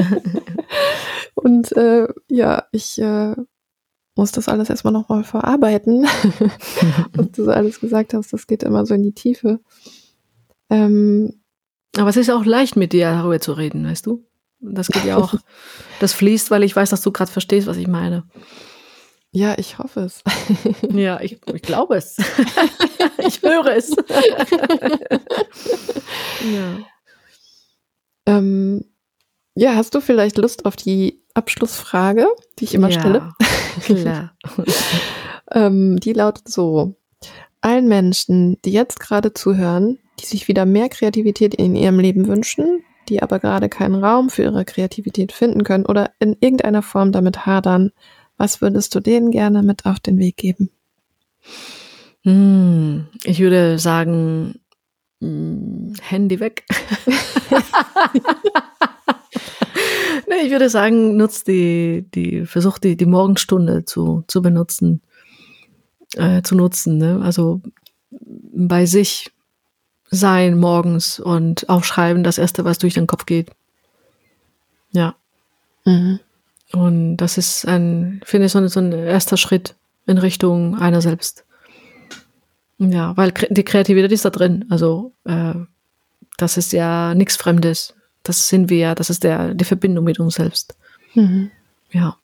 Und 1.34 1.72
äh, 1.76 2.06
ja, 2.28 2.64
ich 2.72 3.00
äh, 3.00 3.34
muss 4.16 4.32
das 4.32 4.48
alles 4.48 4.70
erstmal 4.70 4.92
nochmal 4.92 5.24
verarbeiten. 5.24 6.06
Und 7.16 7.36
du 7.36 7.44
so 7.44 7.50
alles 7.50 7.80
gesagt 7.80 8.14
hast, 8.14 8.32
das 8.32 8.46
geht 8.46 8.62
immer 8.62 8.86
so 8.86 8.94
in 8.94 9.02
die 9.02 9.12
Tiefe. 9.14 9.60
Ähm, 10.70 11.40
Aber 11.96 12.10
es 12.10 12.16
ist 12.16 12.30
auch 12.30 12.44
leicht, 12.44 12.76
mit 12.76 12.92
dir 12.92 13.10
darüber 13.10 13.40
zu 13.40 13.52
reden, 13.52 13.86
weißt 13.86 14.06
du? 14.06 14.24
Das 14.60 14.88
geht 14.88 15.04
ja 15.04 15.16
auch, 15.16 15.34
das 16.00 16.12
fließt, 16.12 16.50
weil 16.50 16.62
ich 16.62 16.74
weiß, 16.74 16.90
dass 16.90 17.02
du 17.02 17.12
gerade 17.12 17.30
verstehst, 17.30 17.66
was 17.66 17.76
ich 17.76 17.88
meine. 17.88 18.24
Ja, 19.34 19.58
ich 19.58 19.78
hoffe 19.78 20.00
es. 20.00 20.22
Ja, 20.92 21.20
ich, 21.20 21.40
ich 21.52 21.62
glaube 21.62 21.96
es. 21.96 22.16
ich 23.18 23.42
höre 23.42 23.76
es. 23.76 23.90
ja. 26.54 26.78
Ähm, 28.26 28.84
ja, 29.56 29.74
hast 29.74 29.96
du 29.96 30.00
vielleicht 30.00 30.38
Lust 30.38 30.66
auf 30.66 30.76
die 30.76 31.24
Abschlussfrage, 31.34 32.28
die 32.58 32.64
ich 32.64 32.74
immer 32.74 32.90
ja, 32.90 33.00
stelle? 33.00 33.32
Klar. 33.80 34.36
Ähm, 35.50 35.98
die 35.98 36.12
lautet 36.12 36.48
so. 36.48 36.94
Allen 37.60 37.88
Menschen, 37.88 38.60
die 38.62 38.72
jetzt 38.72 39.00
gerade 39.00 39.34
zuhören, 39.34 39.98
die 40.20 40.26
sich 40.26 40.46
wieder 40.46 40.64
mehr 40.64 40.88
Kreativität 40.88 41.56
in 41.56 41.74
ihrem 41.74 41.98
Leben 41.98 42.28
wünschen, 42.28 42.84
die 43.08 43.20
aber 43.20 43.40
gerade 43.40 43.68
keinen 43.68 43.96
Raum 43.96 44.30
für 44.30 44.44
ihre 44.44 44.64
Kreativität 44.64 45.32
finden 45.32 45.64
können 45.64 45.86
oder 45.86 46.12
in 46.20 46.36
irgendeiner 46.38 46.82
Form 46.82 47.10
damit 47.10 47.46
hadern, 47.46 47.90
was 48.36 48.60
würdest 48.60 48.94
du 48.94 49.00
denen 49.00 49.30
gerne 49.30 49.62
mit 49.62 49.86
auf 49.86 50.00
den 50.00 50.18
Weg 50.18 50.36
geben? 50.36 50.70
Hm, 52.22 53.06
ich 53.24 53.40
würde 53.40 53.78
sagen, 53.78 54.60
hm, 55.20 55.94
Handy 56.00 56.40
weg. 56.40 56.64
nee, 60.28 60.42
ich 60.44 60.50
würde 60.50 60.68
sagen, 60.70 61.16
nutzt 61.16 61.48
die, 61.48 62.06
die, 62.14 62.46
versucht 62.46 62.84
die, 62.84 62.96
die 62.96 63.06
Morgenstunde 63.06 63.84
zu, 63.84 64.24
zu 64.26 64.42
benutzen, 64.42 65.02
äh, 66.14 66.42
zu 66.42 66.54
nutzen. 66.54 66.98
Ne? 66.98 67.20
Also 67.22 67.60
bei 68.10 68.86
sich 68.86 69.30
sein 70.10 70.58
morgens 70.58 71.20
und 71.20 71.68
aufschreiben, 71.68 72.22
das 72.24 72.38
erste, 72.38 72.64
was 72.64 72.78
durch 72.78 72.94
den 72.94 73.06
Kopf 73.06 73.26
geht. 73.26 73.50
Ja. 74.92 75.16
Mhm. 75.84 76.20
Und 76.74 77.16
das 77.18 77.38
ist 77.38 77.66
ein, 77.66 78.20
finde 78.24 78.46
ich, 78.46 78.52
so 78.52 78.58
ein, 78.58 78.68
so 78.68 78.80
ein 78.80 78.92
erster 78.92 79.36
Schritt 79.36 79.74
in 80.06 80.18
Richtung 80.18 80.76
einer 80.76 81.00
selbst. 81.00 81.44
Ja, 82.78 83.16
weil 83.16 83.32
die 83.50 83.62
Kreativität 83.64 84.10
ist 84.12 84.24
da 84.24 84.30
drin. 84.30 84.64
Also 84.70 85.12
äh, 85.24 85.54
das 86.36 86.56
ist 86.56 86.72
ja 86.72 87.14
nichts 87.14 87.36
Fremdes. 87.36 87.94
Das 88.24 88.48
sind 88.48 88.70
wir 88.70 88.78
ja, 88.78 88.94
das 88.94 89.10
ist 89.10 89.22
der, 89.22 89.54
die 89.54 89.64
Verbindung 89.64 90.04
mit 90.04 90.18
uns 90.18 90.34
selbst. 90.34 90.76
Mhm. 91.14 91.50
Ja. 91.92 92.16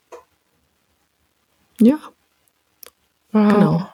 Ja, 1.81 1.99
Wow. 3.33 3.53
genau. 3.53 3.89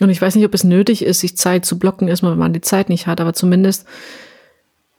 Und 0.00 0.10
ich 0.10 0.22
weiß 0.22 0.36
nicht, 0.36 0.44
ob 0.44 0.54
es 0.54 0.62
nötig 0.62 1.02
ist, 1.04 1.20
sich 1.20 1.36
Zeit 1.36 1.64
zu 1.64 1.78
blocken, 1.78 2.06
erstmal, 2.06 2.32
wenn 2.32 2.38
man 2.38 2.52
die 2.52 2.60
Zeit 2.60 2.88
nicht 2.88 3.08
hat, 3.08 3.20
aber 3.20 3.32
zumindest, 3.32 3.84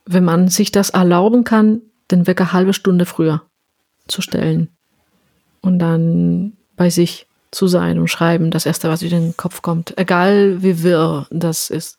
wenn 0.06 0.26
man 0.26 0.50
sich 0.50 0.72
das 0.72 0.90
erlauben 0.90 1.46
kann, 1.46 1.82
den 2.12 2.28
Wecker 2.28 2.54
halbe 2.54 2.74
Stunde 2.74 3.06
früher 3.06 3.44
zu 4.08 4.22
stellen 4.22 4.70
und 5.62 5.80
dann 5.80 6.54
bei 6.76 6.90
sich 6.90 7.28
zu 7.52 7.68
sein 7.68 8.00
und 8.00 8.08
schreiben, 8.08 8.52
das 8.52 8.66
erste, 8.66 8.90
was 8.90 9.02
wieder 9.02 9.18
in 9.18 9.30
den 9.30 9.38
Kopf 9.38 9.62
kommt, 9.62 9.98
egal 9.98 10.62
wie 10.62 10.84
wirr 10.84 11.28
das 11.32 11.70
ist. 11.70 11.98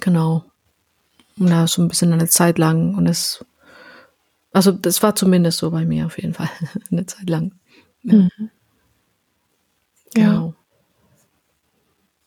Genau. 0.00 0.44
Und 1.38 1.50
da 1.50 1.66
so 1.66 1.82
ein 1.82 1.88
bisschen 1.88 2.12
eine 2.12 2.28
Zeit 2.28 2.58
lang 2.58 2.94
und 2.94 3.06
es, 3.06 3.44
also 4.52 4.72
das 4.72 5.02
war 5.02 5.14
zumindest 5.14 5.58
so 5.58 5.70
bei 5.70 5.84
mir 5.84 6.06
auf 6.06 6.18
jeden 6.18 6.34
Fall, 6.34 6.50
eine 6.90 7.06
Zeit 7.06 7.28
lang. 7.28 7.52
Ja. 8.02 8.14
Mhm. 8.14 8.50
Genau. 10.14 10.54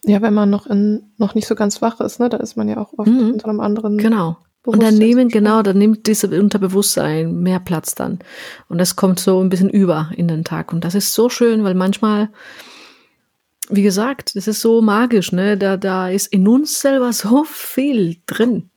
Ja. 0.03 0.13
ja, 0.13 0.21
wenn 0.21 0.33
man 0.33 0.49
noch 0.49 0.67
in, 0.67 1.11
noch 1.17 1.33
nicht 1.33 1.47
so 1.47 1.55
ganz 1.55 1.81
wach 1.81 1.99
ist, 2.01 2.19
ne, 2.19 2.29
da 2.29 2.37
ist 2.37 2.55
man 2.55 2.67
ja 2.67 2.77
auch 2.77 2.93
oft 2.97 3.09
mhm. 3.09 3.39
so 3.39 3.47
einem 3.47 3.59
anderen. 3.59 3.97
Genau. 3.97 4.37
Und 4.65 4.83
dann 4.83 4.95
nehmen, 4.95 5.29
genau, 5.29 5.61
dann 5.61 5.77
nimmt 5.77 6.05
dieses 6.05 6.31
Unterbewusstsein 6.31 7.39
mehr 7.41 7.59
Platz 7.59 7.95
dann. 7.95 8.19
Und 8.67 8.77
das 8.77 8.95
kommt 8.95 9.19
so 9.19 9.41
ein 9.41 9.49
bisschen 9.49 9.69
über 9.69 10.11
in 10.15 10.27
den 10.27 10.43
Tag. 10.43 10.73
Und 10.73 10.83
das 10.83 10.95
ist 10.95 11.13
so 11.13 11.29
schön, 11.29 11.63
weil 11.63 11.75
manchmal, 11.75 12.29
wie 13.69 13.83
gesagt, 13.83 14.35
das 14.35 14.47
ist 14.47 14.59
so 14.59 14.81
magisch, 14.81 15.31
ne? 15.31 15.57
Da, 15.57 15.77
da 15.77 16.09
ist 16.09 16.27
in 16.27 16.47
uns 16.47 16.81
selber 16.81 17.13
so 17.13 17.45
viel 17.45 18.17
drin. 18.25 18.69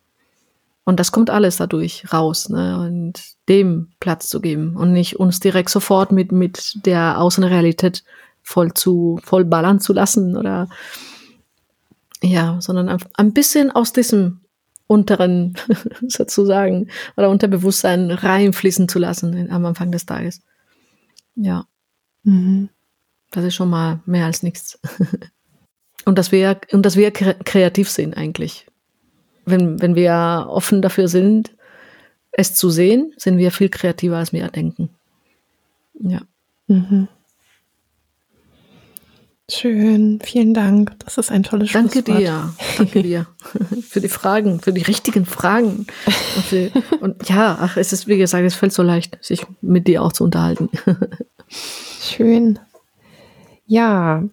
Und 0.85 1.01
das 1.01 1.13
kommt 1.13 1.31
alles 1.31 1.57
dadurch 1.57 2.13
raus, 2.13 2.49
ne? 2.49 2.79
Und 2.79 3.21
dem 3.49 3.89
Platz 3.99 4.29
zu 4.29 4.41
geben 4.41 4.77
und 4.77 4.93
nicht 4.93 5.19
uns 5.19 5.41
direkt 5.41 5.71
sofort 5.71 6.13
mit, 6.13 6.31
mit 6.31 6.87
der 6.87 7.21
Außenrealität 7.21 8.05
voll 8.43 8.73
zu, 8.73 9.21
voll 9.25 9.45
ballern 9.45 9.81
zu 9.81 9.93
lassen 9.93 10.37
oder, 10.37 10.69
ja, 12.23 12.61
sondern 12.61 13.01
ein 13.15 13.33
bisschen 13.33 13.73
aus 13.73 13.93
diesem 13.93 14.42
unteren, 14.93 15.55
sozusagen, 16.09 16.89
oder 17.17 17.31
Unterbewusstsein 17.31 18.11
reinfließen 18.11 18.89
zu 18.89 18.99
lassen 18.99 19.51
am 19.51 19.65
Anfang 19.65 19.91
des 19.91 20.07
Tages. 20.07 20.43
Ja. 21.35 21.67
Mhm. 22.25 22.69
Das 23.31 23.45
ist 23.45 23.55
schon 23.55 23.71
mal 23.71 24.01
mehr 24.05 24.27
als 24.27 24.43
nichts. 24.43 24.79
und 26.05 26.19
dass 26.19 26.33
wir, 26.33 26.61
und 26.73 26.85
dass 26.85 26.97
wir 26.97 27.11
kreativ 27.11 27.91
sind 27.91 28.17
eigentlich. 28.17 28.67
Wenn, 29.45 29.81
wenn 29.81 29.95
wir 29.95 30.47
offen 30.49 30.83
dafür 30.83 31.09
sind, 31.09 31.57
es 32.31 32.55
zu 32.55 32.71
sehen, 32.71 33.13
sind 33.17 33.39
wir 33.39 33.51
viel 33.51 33.69
kreativer, 33.69 34.19
als 34.19 34.33
wir 34.33 34.49
denken. 34.49 34.91
Ja. 35.95 36.21
Mhm. 36.67 37.09
Schön, 39.55 40.19
vielen 40.23 40.55
Dank. 40.55 40.93
Das 41.01 41.19
ist 41.19 41.31
ein 41.31 41.43
tolles 41.43 41.73
Danke 41.73 42.01
Schlusswort. 42.01 42.19
dir, 42.19 42.55
danke 42.79 43.03
dir 43.03 43.27
für 43.83 44.01
die 44.01 44.09
Fragen, 44.09 44.61
für 44.61 44.73
die 44.73 44.81
richtigen 44.81 45.27
Fragen. 45.27 45.87
Und, 46.37 46.45
für, 46.45 46.71
und, 47.01 47.29
ja, 47.29 47.59
ach, 47.61 47.77
es 47.77 47.93
ist, 47.93 48.09
wie 48.09 48.17
gesagt, 48.17 48.45
es 48.45 48.55
fällt 48.55 48.73
so 48.73 48.83
leicht, 48.83 49.19
sich 49.21 49.45
mit 49.61 49.89
dir 49.89 50.03
auch 50.03 50.13
zu 50.13 50.25
unterhalten. 50.25 50.71
Schön. 52.01 52.59
Ja, 53.67 54.25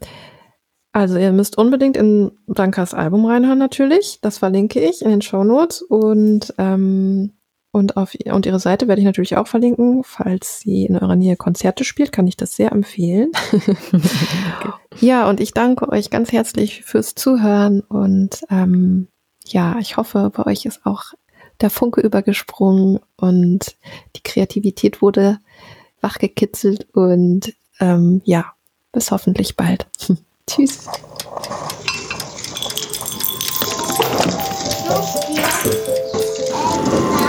also 0.93 1.17
ihr 1.17 1.34
müsst 1.34 1.57
unbedingt 1.57 1.97
in 1.97 2.32
Blankas 2.47 2.93
Album 2.93 3.26
reinhören 3.26 3.59
natürlich. 3.59 4.20
Das 4.22 4.38
verlinke 4.38 4.80
ich 4.80 5.01
in 5.01 5.09
den 5.09 5.22
Show 5.22 5.43
Notes 5.43 5.82
und 5.82 6.53
ähm, 6.57 7.34
und, 7.72 7.97
auf, 7.97 8.15
und 8.26 8.45
ihre 8.45 8.59
Seite 8.59 8.88
werde 8.88 9.01
ich 9.01 9.05
natürlich 9.05 9.38
auch 9.38 9.47
verlinken. 9.47 10.03
Falls 10.03 10.59
sie 10.59 10.86
in 10.86 10.97
eurer 10.97 11.15
Nähe 11.15 11.36
Konzerte 11.36 11.84
spielt, 11.84 12.11
kann 12.11 12.28
ich 12.28 12.36
das 12.36 12.55
sehr 12.55 12.72
empfehlen. 12.72 13.32
okay. 13.51 13.76
Ja, 15.01 15.30
und 15.30 15.39
ich 15.39 15.53
danke 15.53 15.88
euch 15.89 16.09
ganz 16.09 16.32
herzlich 16.32 16.84
fürs 16.84 17.15
Zuhören. 17.15 17.82
Und 17.82 18.41
ähm, 18.49 19.07
ja, 19.45 19.78
ich 19.80 19.95
hoffe, 19.97 20.32
bei 20.36 20.45
euch 20.45 20.65
ist 20.65 20.86
auch 20.86 21.13
der 21.61 21.70
Funke 21.70 22.01
übergesprungen 22.01 22.99
und 23.15 23.78
die 24.15 24.24
Kreativität 24.24 25.01
wurde 25.01 25.39
wachgekitzelt. 26.01 26.88
Und 26.93 27.53
ähm, 27.80 28.22
ja, 28.26 28.53
bis 28.91 29.11
hoffentlich 29.11 29.55
bald. 29.55 29.88
Tschüss. 30.47 30.88